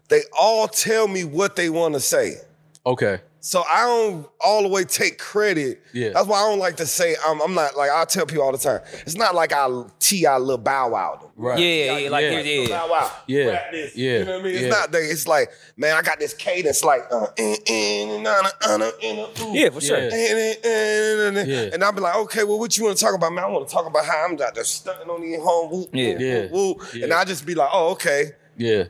[0.09, 2.37] They all tell me what they want to say.
[2.85, 3.21] Okay.
[3.43, 5.83] So I don't all the way take credit.
[5.95, 6.11] Yeah.
[6.11, 8.53] That's why I don't like to say I'm, I'm not like I tell people all
[8.53, 8.81] the time.
[9.07, 9.67] It's not like I
[9.99, 11.31] T I little bow wow them.
[11.37, 11.59] Right.
[11.59, 12.31] yeah, yeah, yeah, like, Yeah.
[12.41, 12.69] yeah, yeah.
[12.69, 13.13] Bow wow.
[13.27, 13.45] Yeah.
[13.47, 13.97] Rap this.
[13.97, 14.19] Yeah.
[14.19, 14.53] You know what I mean?
[14.55, 14.69] It's Yeah.
[14.69, 15.03] not that.
[15.03, 18.25] It's like man, I got this cadence like uh, in, in.
[18.25, 19.99] Yeah, for sure.
[19.99, 20.05] Yeah.
[20.05, 21.71] And, and, and, and, Yeah.
[21.73, 23.45] and I'll be like, okay, well, what you want to talk about, man?
[23.45, 26.13] I want to talk about how I'm out there stunting on the home, whoop, Yeah.
[26.13, 26.41] whoop, Yeah.
[26.49, 26.95] whoop, whoop.
[26.95, 27.05] Yeah.
[27.05, 28.33] and I just be like, oh, okay.
[28.57, 28.85] Yeah.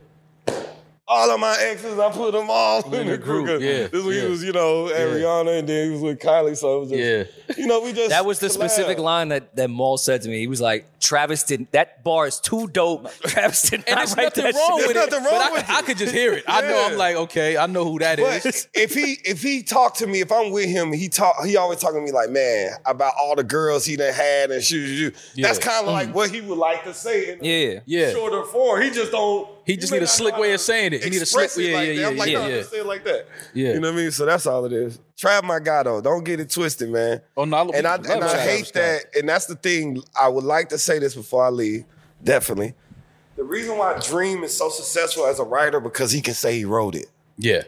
[1.12, 3.46] All of my exes, I put them all in, the the group.
[3.46, 4.22] group, yeah, This yeah.
[4.22, 7.00] he was, you know, Ariana, and then he was with Kylie, so it was just,
[7.48, 7.54] Yeah.
[7.58, 10.38] you know, we just That was the specific line that, that Mal said to me.
[10.38, 13.10] He was like, Travis didn't, that bar is too dope.
[13.22, 14.86] Travis did And not there's write nothing that wrong shit.
[14.86, 15.10] with There's it.
[15.10, 16.44] nothing but wrong I, with I could just hear it.
[16.46, 16.86] I know.
[16.90, 18.44] I'm like, okay, I know who that is.
[18.44, 21.56] But if he if he talked to me, if I'm with him, he talk he
[21.56, 24.86] always talking to me like, man, about all the girls he done had and shoo,
[24.86, 25.42] shoo, shoo.
[25.42, 26.12] That's kind of like mm.
[26.12, 27.80] what he would like to say in Yeah.
[27.86, 28.12] Yeah.
[28.12, 28.82] shorter form.
[28.82, 29.48] He just don't.
[29.70, 31.04] He just need a slick way of saying it.
[31.04, 32.62] He need a slick- yeah, like yeah, yeah, like, yeah, yeah.
[32.62, 33.26] say it like that.
[33.54, 33.74] Yeah.
[33.74, 34.10] You know what I mean?
[34.10, 34.98] So that's all it is.
[35.16, 36.00] Trav my guy though.
[36.00, 37.20] Don't get it twisted, man.
[37.36, 39.02] Oh, no, I and I and I hate that.
[39.18, 40.02] And that's the thing.
[40.18, 41.84] I would like to say this before I leave.
[42.22, 42.74] Definitely.
[43.36, 46.64] The reason why Dream is so successful as a writer because he can say he
[46.64, 47.06] wrote it.
[47.38, 47.62] yeah.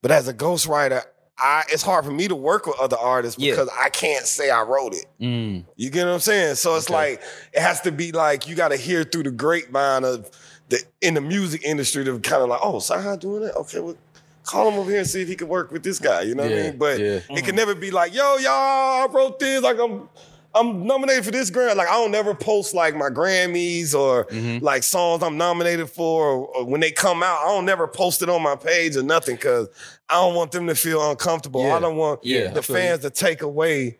[0.00, 1.02] But as a ghostwriter,
[1.38, 3.52] I it's hard for me to work with other artists Yeah.
[3.52, 5.06] because I can't say I wrote it.
[5.20, 5.64] Mm.
[5.76, 6.56] You get what I'm saying?
[6.56, 7.20] So it's like
[7.52, 10.28] it has to be like you got to hear through the grapevine of
[10.72, 13.54] the in the music industry to kind of like, oh, Cyhi doing that?
[13.56, 13.96] Okay, well,
[14.44, 16.22] call him over here and see if he can work with this guy.
[16.22, 16.76] You know what I mean?
[16.78, 17.20] But yeah.
[17.30, 19.62] it can never be like, yo, y'all, I wrote this.
[19.62, 20.08] Like I'm.
[20.54, 21.74] I'm nominated for this Grammy.
[21.76, 24.62] Like I don't never post like my Grammys or Mm-hmm.
[24.62, 26.26] like songs I'm nominated for.
[26.26, 29.02] Or, or when they come out, I don't never post it on my page or
[29.02, 29.68] nothing because
[30.10, 31.62] I don't want them to feel uncomfortable.
[31.64, 31.76] Yeah.
[31.76, 32.82] I don't want Yeah, the feel you.
[32.82, 33.96] fans to take away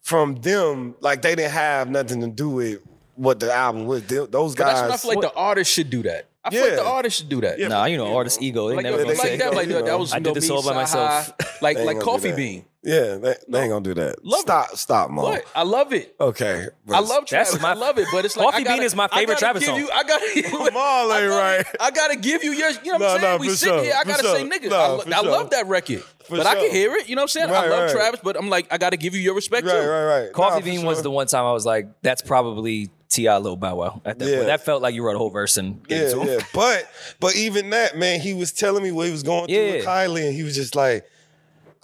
[0.00, 2.80] from them like they didn't have nothing to do with
[3.14, 4.02] what the album was.
[4.04, 4.88] They- Those But guys.
[4.88, 6.26] that's what I feel like the artist should do that.
[6.44, 6.76] I feel like Yeah.
[6.76, 7.58] the artist should do that.
[7.58, 7.68] Yeah.
[7.68, 8.68] Nah, you know, artist ego.
[8.68, 9.36] They Like, never like, gonna they- say.
[9.38, 11.32] that, like you that, that was I you did know, this all by myself.
[11.38, 12.32] Like like ain't gonna do Coffee.
[12.32, 12.64] Bean.
[12.82, 14.24] Yeah, they, they ain't gonna do that.
[14.24, 15.22] Love stop, stop, Mo.
[15.22, 15.44] What?
[15.54, 16.14] I love it.
[16.20, 17.62] Okay, I love That's Travis.
[17.62, 19.64] my- I love it, but it's like Coffee I gotta, Bean is my favorite Travis
[19.64, 19.78] song.
[19.78, 20.42] You, I gotta.
[20.50, 21.76] Come on, I ain't right.
[21.80, 22.70] I gotta give you your.
[22.70, 23.32] You know what No, I'm saying?
[23.34, 23.94] no, we sit sure, here.
[23.98, 24.36] I gotta sure.
[24.36, 25.30] say, nigga, No, I, lo- for I sure.
[25.30, 27.08] love that record, For but I can hear it.
[27.08, 27.50] You know what I'm saying?
[27.50, 27.92] Right, I love right.
[27.94, 29.88] Travis, but I'm like, I gotta give you your respect Right, too.
[29.88, 30.32] right, right.
[30.32, 33.36] Coffee Nah, Bean was the one time I was like, that's probably T.I.
[33.38, 34.02] Lil Bow Wow.
[34.06, 34.36] At that Yeah.
[34.36, 34.46] point.
[34.46, 36.28] That felt like you wrote a whole verse and gave it Yeah, to him.
[36.40, 36.46] yeah.
[36.54, 36.88] But
[37.20, 40.26] but even that, man, he was telling me what he was going through with Kylie,
[40.26, 41.06] and he was just like,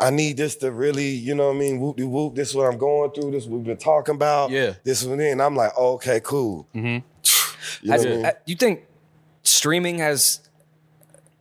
[0.01, 2.35] I need this to really, you know what I mean, whoop de whoop.
[2.37, 3.33] This is what I'm going through.
[3.33, 4.51] This is what we've been talking about.
[4.51, 4.75] Yeah.
[4.85, 5.41] This one in.
[5.41, 6.69] I'm like, oh, okay, cool.
[6.75, 6.87] Mm-hmm.
[7.85, 8.31] You know what I mean?
[8.47, 8.85] you think
[9.43, 10.41] streaming has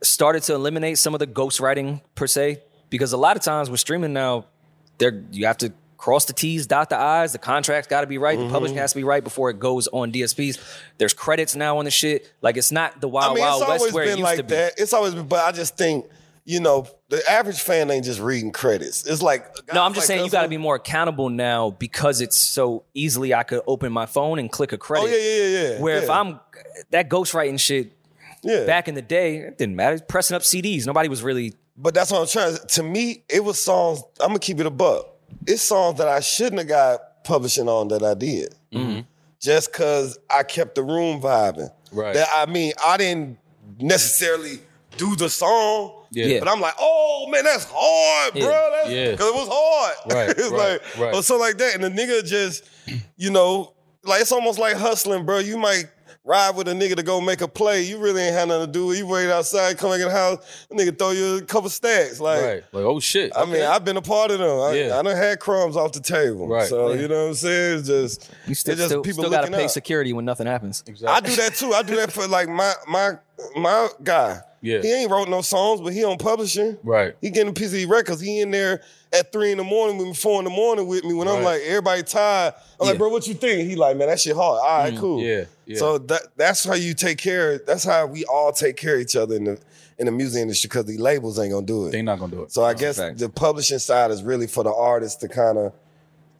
[0.02, 2.62] started to eliminate some of the ghostwriting per se?
[2.90, 4.46] Because a lot of times with streaming now,
[4.98, 7.32] there you have to cross the T's, dot the I's.
[7.32, 8.38] The contract's got to be right.
[8.38, 8.80] The publishing Mm-hmm.
[8.82, 10.58] has to be right before it goes on DSPs.
[10.96, 12.32] There's credits now on the shit.
[12.40, 14.48] Like it's not the wild I mean, wild west where it been used to like
[14.48, 14.54] be.
[14.54, 14.72] that.
[14.78, 16.06] It's always been, but I just think,
[16.48, 19.06] you know, the average fan ain't just reading credits.
[19.06, 19.44] It's like
[19.74, 22.84] No, I'm just guys saying you got to be more accountable now because it's so
[22.94, 25.04] easily I could open my phone and click a credit.
[25.04, 25.80] Oh yeah, yeah, yeah, yeah.
[25.80, 26.08] Where if.
[26.08, 26.40] I'm
[26.88, 27.92] that ghostwriting shit
[28.42, 28.64] yeah.
[28.64, 30.00] back in the day, it didn't matter.
[30.00, 31.52] Pressing up CDs, nobody was really.
[31.76, 32.56] But that's what I'm trying.
[32.66, 34.02] To me, it was songs.
[34.18, 35.06] I'm gonna keep it a buck.
[35.46, 39.00] It's songs that I shouldn't have got publishing on that I did, Mm-hmm.
[39.38, 41.70] just because I kept the room vibing.
[41.92, 42.14] Right.
[42.14, 43.38] That I mean, I didn't
[43.78, 44.60] necessarily
[44.96, 45.97] do the song.
[46.10, 46.38] Yeah.
[46.40, 48.44] But I'm like, oh man, that's hard, Yeah.
[48.44, 48.70] bro.
[48.72, 49.16] That's, Yeah.
[49.16, 49.94] Cause it was hard.
[50.14, 51.14] Right, it's right, like, right.
[51.14, 51.74] or something like that.
[51.74, 52.64] And the nigga just,
[53.16, 53.74] you know,
[54.04, 55.38] like it's almost like hustling, bro.
[55.38, 55.84] You might
[56.24, 57.82] ride with a nigga to go make a play.
[57.82, 58.86] You really ain't had nothing to do.
[58.86, 59.00] with it.
[59.00, 62.20] You wait outside, come back in the house, a nigga throw you a couple stacks.
[62.20, 62.64] Like, Right.
[62.72, 63.32] Like, oh shit.
[63.36, 64.60] I mean, I've been a part of them.
[64.60, 64.98] I, Yeah.
[64.98, 66.46] I done had crumbs off the table.
[66.48, 66.68] Right.
[66.68, 67.00] So, Yeah.
[67.00, 67.78] you know what I'm saying?
[67.80, 69.70] It's just, You still, it's just still, people still got to looking pay up.
[69.70, 70.84] security when nothing happens.
[70.86, 71.08] Exactly.
[71.08, 71.72] I do that too.
[71.72, 73.12] I do that for like my my
[73.56, 74.40] my guy.
[74.60, 74.80] Yeah.
[74.80, 76.76] He ain't wrote no songs, but he on publishing.
[76.82, 77.14] Right.
[77.20, 78.20] He getting PZ records.
[78.20, 78.82] He in there
[79.12, 81.14] at three in the morning with me, four in the morning with me.
[81.14, 82.54] When I'm like, everybody tired.
[82.80, 82.90] I'm Yeah.
[82.90, 83.68] like, bro, what you think?
[83.68, 84.60] He like, man, that shit hard.
[84.62, 85.22] All right, mm, cool.
[85.22, 85.78] yeah, yeah.
[85.78, 87.58] So that that's how you take care.
[87.58, 89.58] That's how we all take care of each other in the
[89.98, 91.92] in the music industry because the labels ain't gonna do it.
[91.92, 92.52] They not gonna do it.
[92.52, 93.18] So I guess fact.
[93.18, 95.72] the publishing side is really for the artists to kind of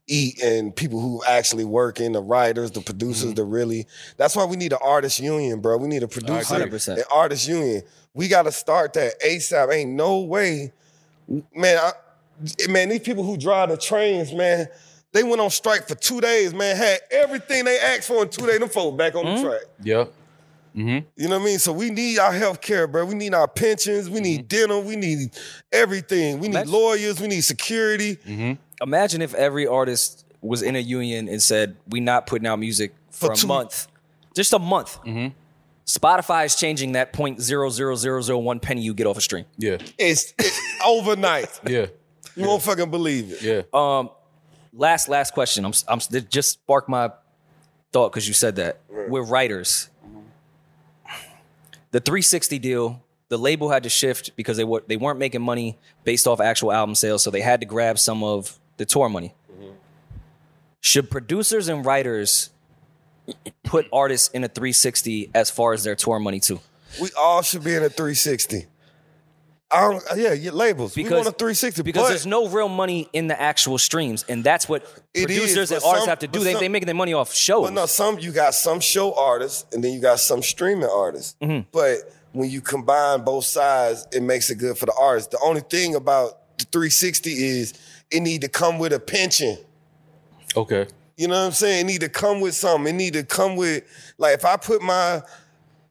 [0.09, 3.35] eat and people who actually work in the writers, the producers, mm-hmm.
[3.35, 3.87] the really.
[4.17, 5.77] That's why we need an artist union, bro.
[5.77, 6.79] We need a producer, agree.
[6.79, 6.97] 100%.
[6.97, 7.83] an artist union.
[8.19, 9.73] We got to start that ASAP.
[9.73, 10.73] Ain't no way,
[11.55, 11.79] man.
[11.79, 11.93] I,
[12.69, 14.67] man, these people who drive the trains, man.
[15.13, 16.77] They went on strike for two days, man.
[16.77, 18.59] Had everything they asked for in two days.
[18.59, 19.45] Them folks back on the mm-hmm.
[19.45, 19.63] track.
[19.85, 20.05] yeah.
[20.77, 21.07] Mm-hmm.
[21.17, 21.59] You know what I mean?
[21.61, 23.05] So we need our health care, bro.
[23.05, 24.11] We need our pensions.
[24.11, 24.67] We need mm-hmm.
[24.67, 24.81] dinner.
[24.81, 25.31] We need
[25.73, 26.41] everything.
[26.41, 27.21] We need Imagine- lawyers.
[27.21, 28.19] We need security.
[28.83, 32.95] Imagine if every artist was in a union and said, "We not putting out music
[33.11, 33.87] for, For a two- month,
[34.35, 34.99] just a month."
[35.89, 39.23] Spotify is changing that point zero zero zero zero one penny you get off a
[39.23, 39.47] stream.
[39.57, 39.79] Yeah.
[39.97, 41.49] It's, it's overnight.
[41.69, 41.87] Yeah.
[42.37, 43.43] You won't fucking believe it.
[43.43, 43.63] Yeah.
[43.73, 44.11] Um,
[44.73, 45.65] last last question.
[45.65, 47.11] I'm I'm it just sparked my
[47.93, 49.89] thought because you said that we're writers.
[51.91, 55.79] The 360 deal, the label had to shift because they were they weren't making money
[56.05, 59.35] based off actual album sales, so they had to grab some of the tour money.
[60.81, 62.51] Should producers and writers
[63.65, 66.61] put artists in a 360 as far as their tour money too?
[67.01, 68.67] We all should be in a 360.
[69.71, 70.97] I don't, yeah, your labels.
[70.97, 74.67] we want a 360 because there's no real money in the actual streams, and that's
[74.67, 74.83] what
[75.13, 76.43] It is, producers and artists some- have to do.
[76.43, 77.67] They some- they making their money off shows.
[77.67, 81.37] But no, some you got some show artists and then you got some streaming artists.
[81.43, 81.69] Mm-hmm.
[81.71, 81.99] But
[82.33, 85.33] when you combine both sides, it makes it good for the artist.
[85.33, 87.75] The only thing about the 360 is
[88.11, 89.59] it need to come with a pension.
[90.57, 90.87] Okay.
[91.19, 91.81] You know what I'm saying?
[91.81, 92.95] It need to come with something.
[92.95, 93.83] It need to come with
[94.19, 95.21] like if I put my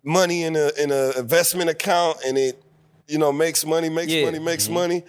[0.01, 2.63] money in a in a investment account and it,
[3.09, 4.23] you know, makes money, makes Yeah.
[4.23, 4.73] money, makes mm-hmm.
[4.75, 5.03] money.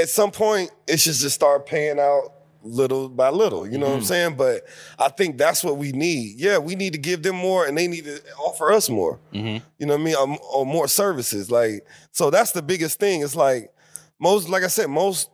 [0.00, 3.68] At some point, it should just start paying out little by little.
[3.68, 4.06] You know what I'm mm-hmm.
[4.06, 4.36] saying?
[4.36, 4.62] But
[4.98, 6.40] I think that's what we need.
[6.40, 9.20] Yeah, we need to give them more, and they need to offer us more.
[9.34, 9.62] Mm-hmm.
[9.78, 10.16] You know what I mean?
[10.16, 11.50] Or, or more services.
[11.50, 13.20] Like so, that's the biggest thing.
[13.20, 13.70] It's like
[14.18, 15.28] most, like I said, most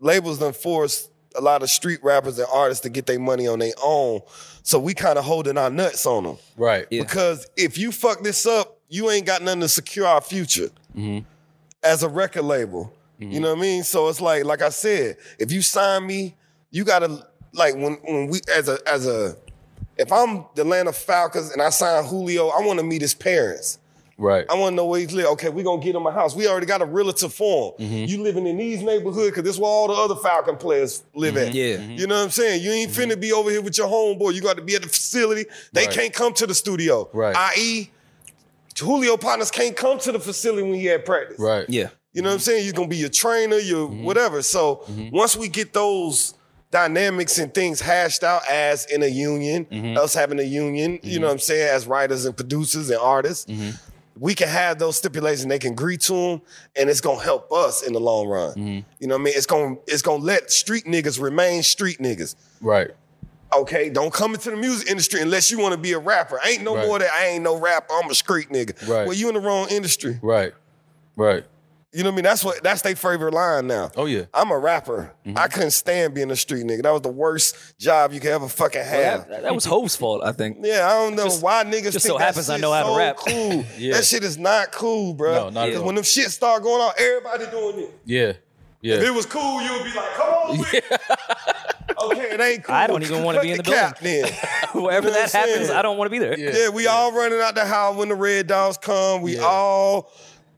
[0.00, 3.58] labels done force a lot of street rappers and artists to get their money on
[3.58, 4.20] their own.
[4.62, 6.38] So we kind of holding our nuts on them.
[6.56, 6.86] Right.
[6.90, 7.02] Yeah.
[7.02, 11.20] Because if you fuck this up, you ain't got nothing to secure our future mm-hmm.
[11.82, 12.92] as a record label.
[13.20, 13.32] Mm-hmm.
[13.32, 13.84] You know what I mean?
[13.84, 16.34] So it's like, like I said, if you sign me,
[16.70, 19.36] you gotta like when when we as a as a
[19.96, 23.78] if I'm the Atlanta Falcons and I sign Julio, I want to meet his parents.
[24.16, 24.46] Right.
[24.48, 25.26] I want to know where he's live.
[25.26, 26.36] Okay, we're gonna get him a house.
[26.36, 27.86] We already got a realtor for him.
[27.88, 28.04] Mm-hmm.
[28.10, 31.36] You living in these neighborhoods because this is where all the other Falcon players live
[31.36, 31.48] at.
[31.48, 31.56] Mm-hmm.
[31.56, 31.76] Yeah.
[31.76, 31.98] Mm-hmm.
[31.98, 32.62] You know what I'm saying?
[32.62, 34.34] You ain't finna be over here with your homeboy.
[34.34, 35.46] You got to be at the facility.
[35.72, 35.94] They Right.
[35.94, 37.08] can't come to the studio.
[37.12, 37.34] Right.
[37.36, 37.90] I.e.,
[38.78, 41.38] Julio partners can't come to the facility when he had practice.
[41.38, 41.64] Right.
[41.68, 41.88] yeah.
[42.12, 42.64] You know what I'm saying?
[42.64, 44.04] You're gonna be your trainer, your Mm-hmm.
[44.04, 44.42] whatever.
[44.42, 46.34] So once we get those
[46.70, 49.96] dynamics and things hashed out as in a union, Mm-hmm.
[49.98, 53.46] us having a union, you know what I'm saying, as writers and producers and artists,
[53.46, 53.70] Mm-hmm.
[54.18, 55.46] We can have those stipulations.
[55.46, 56.42] They can agree to them,
[56.76, 58.50] and it's gonna help us in the long run.
[58.50, 58.88] Mm-hmm.
[59.00, 59.34] You know what I mean?
[59.36, 62.36] It's gonna it's gonna let street niggas remain street niggas.
[62.60, 62.90] Right.
[63.52, 66.40] Okay, don't come into the music industry unless you want to be a rapper.
[66.44, 66.86] Ain't no Right.
[66.86, 67.92] more that I ain't no rapper.
[67.92, 68.72] I'm a street nigga.
[68.88, 69.06] Right.
[69.06, 70.18] Well, you in the wrong industry.
[70.22, 70.52] Right.
[71.16, 71.44] Right.
[71.94, 72.24] You know what I mean?
[72.24, 73.90] That's what that's their favorite line now.
[73.96, 74.24] Oh, yeah.
[74.34, 75.12] I'm a rapper.
[75.24, 75.38] Mm-hmm.
[75.38, 76.82] I couldn't stand being a street nigga.
[76.82, 79.28] That was the worst job you could ever fucking have.
[79.28, 80.58] That, that was Hope's fault, I think.
[80.60, 82.88] yeah, I don't know why niggas just think so that happens I know how to
[82.88, 83.16] so rap.
[83.18, 83.64] Cool.
[83.78, 83.94] Yeah.
[83.94, 85.34] That shit is not cool, bro.
[85.34, 85.84] No, not at all.
[85.84, 88.00] when them shit start going on, everybody doing it.
[88.04, 88.32] Yeah.
[88.80, 88.96] Yeah.
[88.96, 90.84] If it was cool, you would be like, come on with it.
[91.96, 92.74] Okay, it ain't cool.
[92.74, 93.92] I don't even wanna be in the building.
[94.02, 94.32] then.
[94.82, 95.70] Wherever You know that happens, saying?
[95.78, 96.36] I don't want to be there.
[96.38, 96.50] Yeah.
[96.52, 99.22] Yeah, we all running out the house when the red dogs come.
[99.22, 99.42] We Yeah.
[99.44, 100.10] all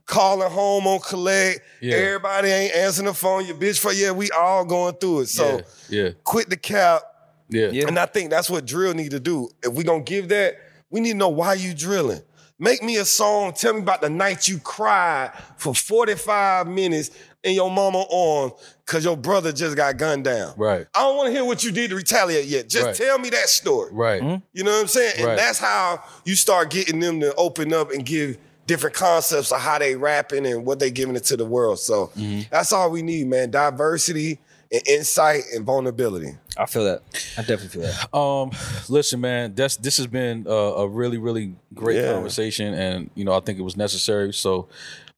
[0.07, 1.59] calling home on collect.
[1.81, 1.95] Yeah.
[1.95, 3.45] Everybody ain't answering the phone.
[3.45, 5.27] Your bitch for yeah, we all going through it.
[5.27, 7.03] So yeah, yeah, quit the cap.
[7.49, 7.69] yeah.
[7.71, 7.87] Yeah.
[7.87, 9.49] And I think that's what drill need to do.
[9.63, 10.55] If we gonna give that,
[10.89, 12.21] we need to know why you drilling.
[12.59, 13.53] Make me a song.
[13.53, 17.11] Tell me about the night you cried for 45 minutes
[17.43, 18.51] in your mama arm
[18.83, 20.53] because your brother just got gunned down.
[20.57, 20.87] Right.
[20.95, 22.67] I don't want to hear what you did to retaliate yet.
[22.67, 22.95] Just Right.
[22.95, 23.91] tell me that story.
[23.93, 24.21] Right.
[24.23, 24.43] Mm-hmm.
[24.53, 25.13] You know what I'm saying?
[25.17, 25.37] And Right.
[25.37, 29.79] that's how you start getting them to open up and give different concepts of how
[29.79, 31.79] they rapping and what they giving it to the world.
[31.79, 32.41] So Mm-hmm.
[32.51, 33.49] that's all we need, man.
[33.49, 34.39] Diversity
[34.71, 36.35] and insight and vulnerability.
[36.57, 37.01] I feel that.
[37.37, 38.13] I definitely feel that.
[38.15, 38.51] Um,
[38.89, 42.11] listen, man, that's this has been a, a really, really great Yeah.
[42.13, 44.33] conversation, and you know, I think it was necessary.
[44.33, 44.67] So,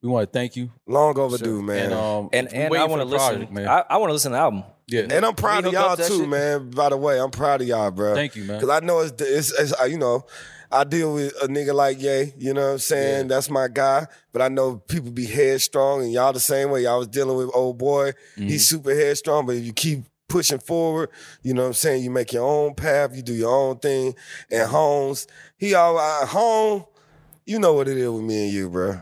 [0.02, 1.86] we want to thank you, Long overdue, man.
[1.86, 3.30] and um, And we and I want to listen.
[3.34, 3.68] project, man.
[3.68, 4.64] I, I want to listen to the album.
[4.88, 6.30] yeah, And I'm proud of y'all too, shit?
[6.30, 6.70] man.
[6.70, 8.14] By the way, I'm proud of y'all, bro.
[8.16, 8.60] Thank you, man.
[8.60, 10.26] Because I know it's, it's, it's uh, you know,
[10.72, 12.34] I deal with a nigga like Ye.
[12.38, 13.28] You know what I'm saying?
[13.30, 14.06] That's my guy.
[14.32, 16.84] But I know people be headstrong, and y'all the same way.
[16.84, 18.14] Y'all was dealing with old boy.
[18.36, 21.10] He's super headstrong, but if you keep pushing forward,
[21.42, 22.04] you know what I'm saying?
[22.04, 23.16] You make your own path.
[23.16, 24.14] You do your own thing.
[24.52, 25.26] And Holmes,
[25.58, 26.86] he all uh, home.
[27.48, 29.00] You know what it is with me and you, bro.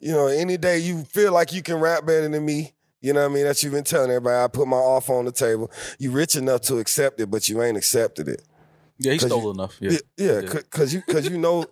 [0.00, 2.72] You know, any day you feel like you can rap better than me,
[3.02, 3.44] you know what I mean?
[3.44, 4.42] That you've been telling everybody.
[4.42, 5.70] I put my offer on the table.
[5.98, 8.42] You rich enough to accept it, but you ain't accepted it.
[9.02, 9.76] Yeah, he 'cause stole you- enough.
[9.80, 11.64] Yeah, Yeah, yeah, cause you cause you know,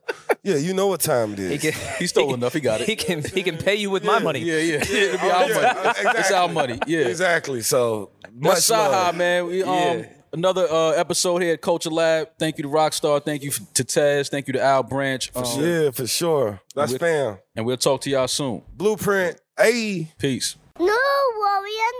[0.43, 1.51] yeah, you know what time it is.
[1.53, 2.55] He can, he stole enough.
[2.55, 2.87] He got it.
[2.89, 4.41] He can he can pay you with my money.
[4.41, 5.55] yeah, yeah, It'll be our yeah,
[6.05, 6.19] money.
[6.19, 6.79] It's our money.
[6.87, 7.61] Yeah, Exactly.
[7.61, 9.17] So That's much Cyhi, love.
[9.17, 9.47] man.
[9.47, 10.07] We, um, Yeah.
[10.31, 12.29] Another uh, episode here at Culture Lab.
[12.39, 13.25] Thank you to Rockstar.
[13.25, 14.29] Thank you to Taz.
[14.29, 15.31] Thank you to Al Branch.
[15.35, 16.61] Um, Yeah, for sure.
[16.75, 17.39] That's With- fam.
[17.57, 18.61] And we'll talk to y'all soon.
[18.77, 19.41] Blueprint.
[19.59, 20.13] Hey.
[20.19, 20.57] Peace.
[20.79, 21.99] No worry and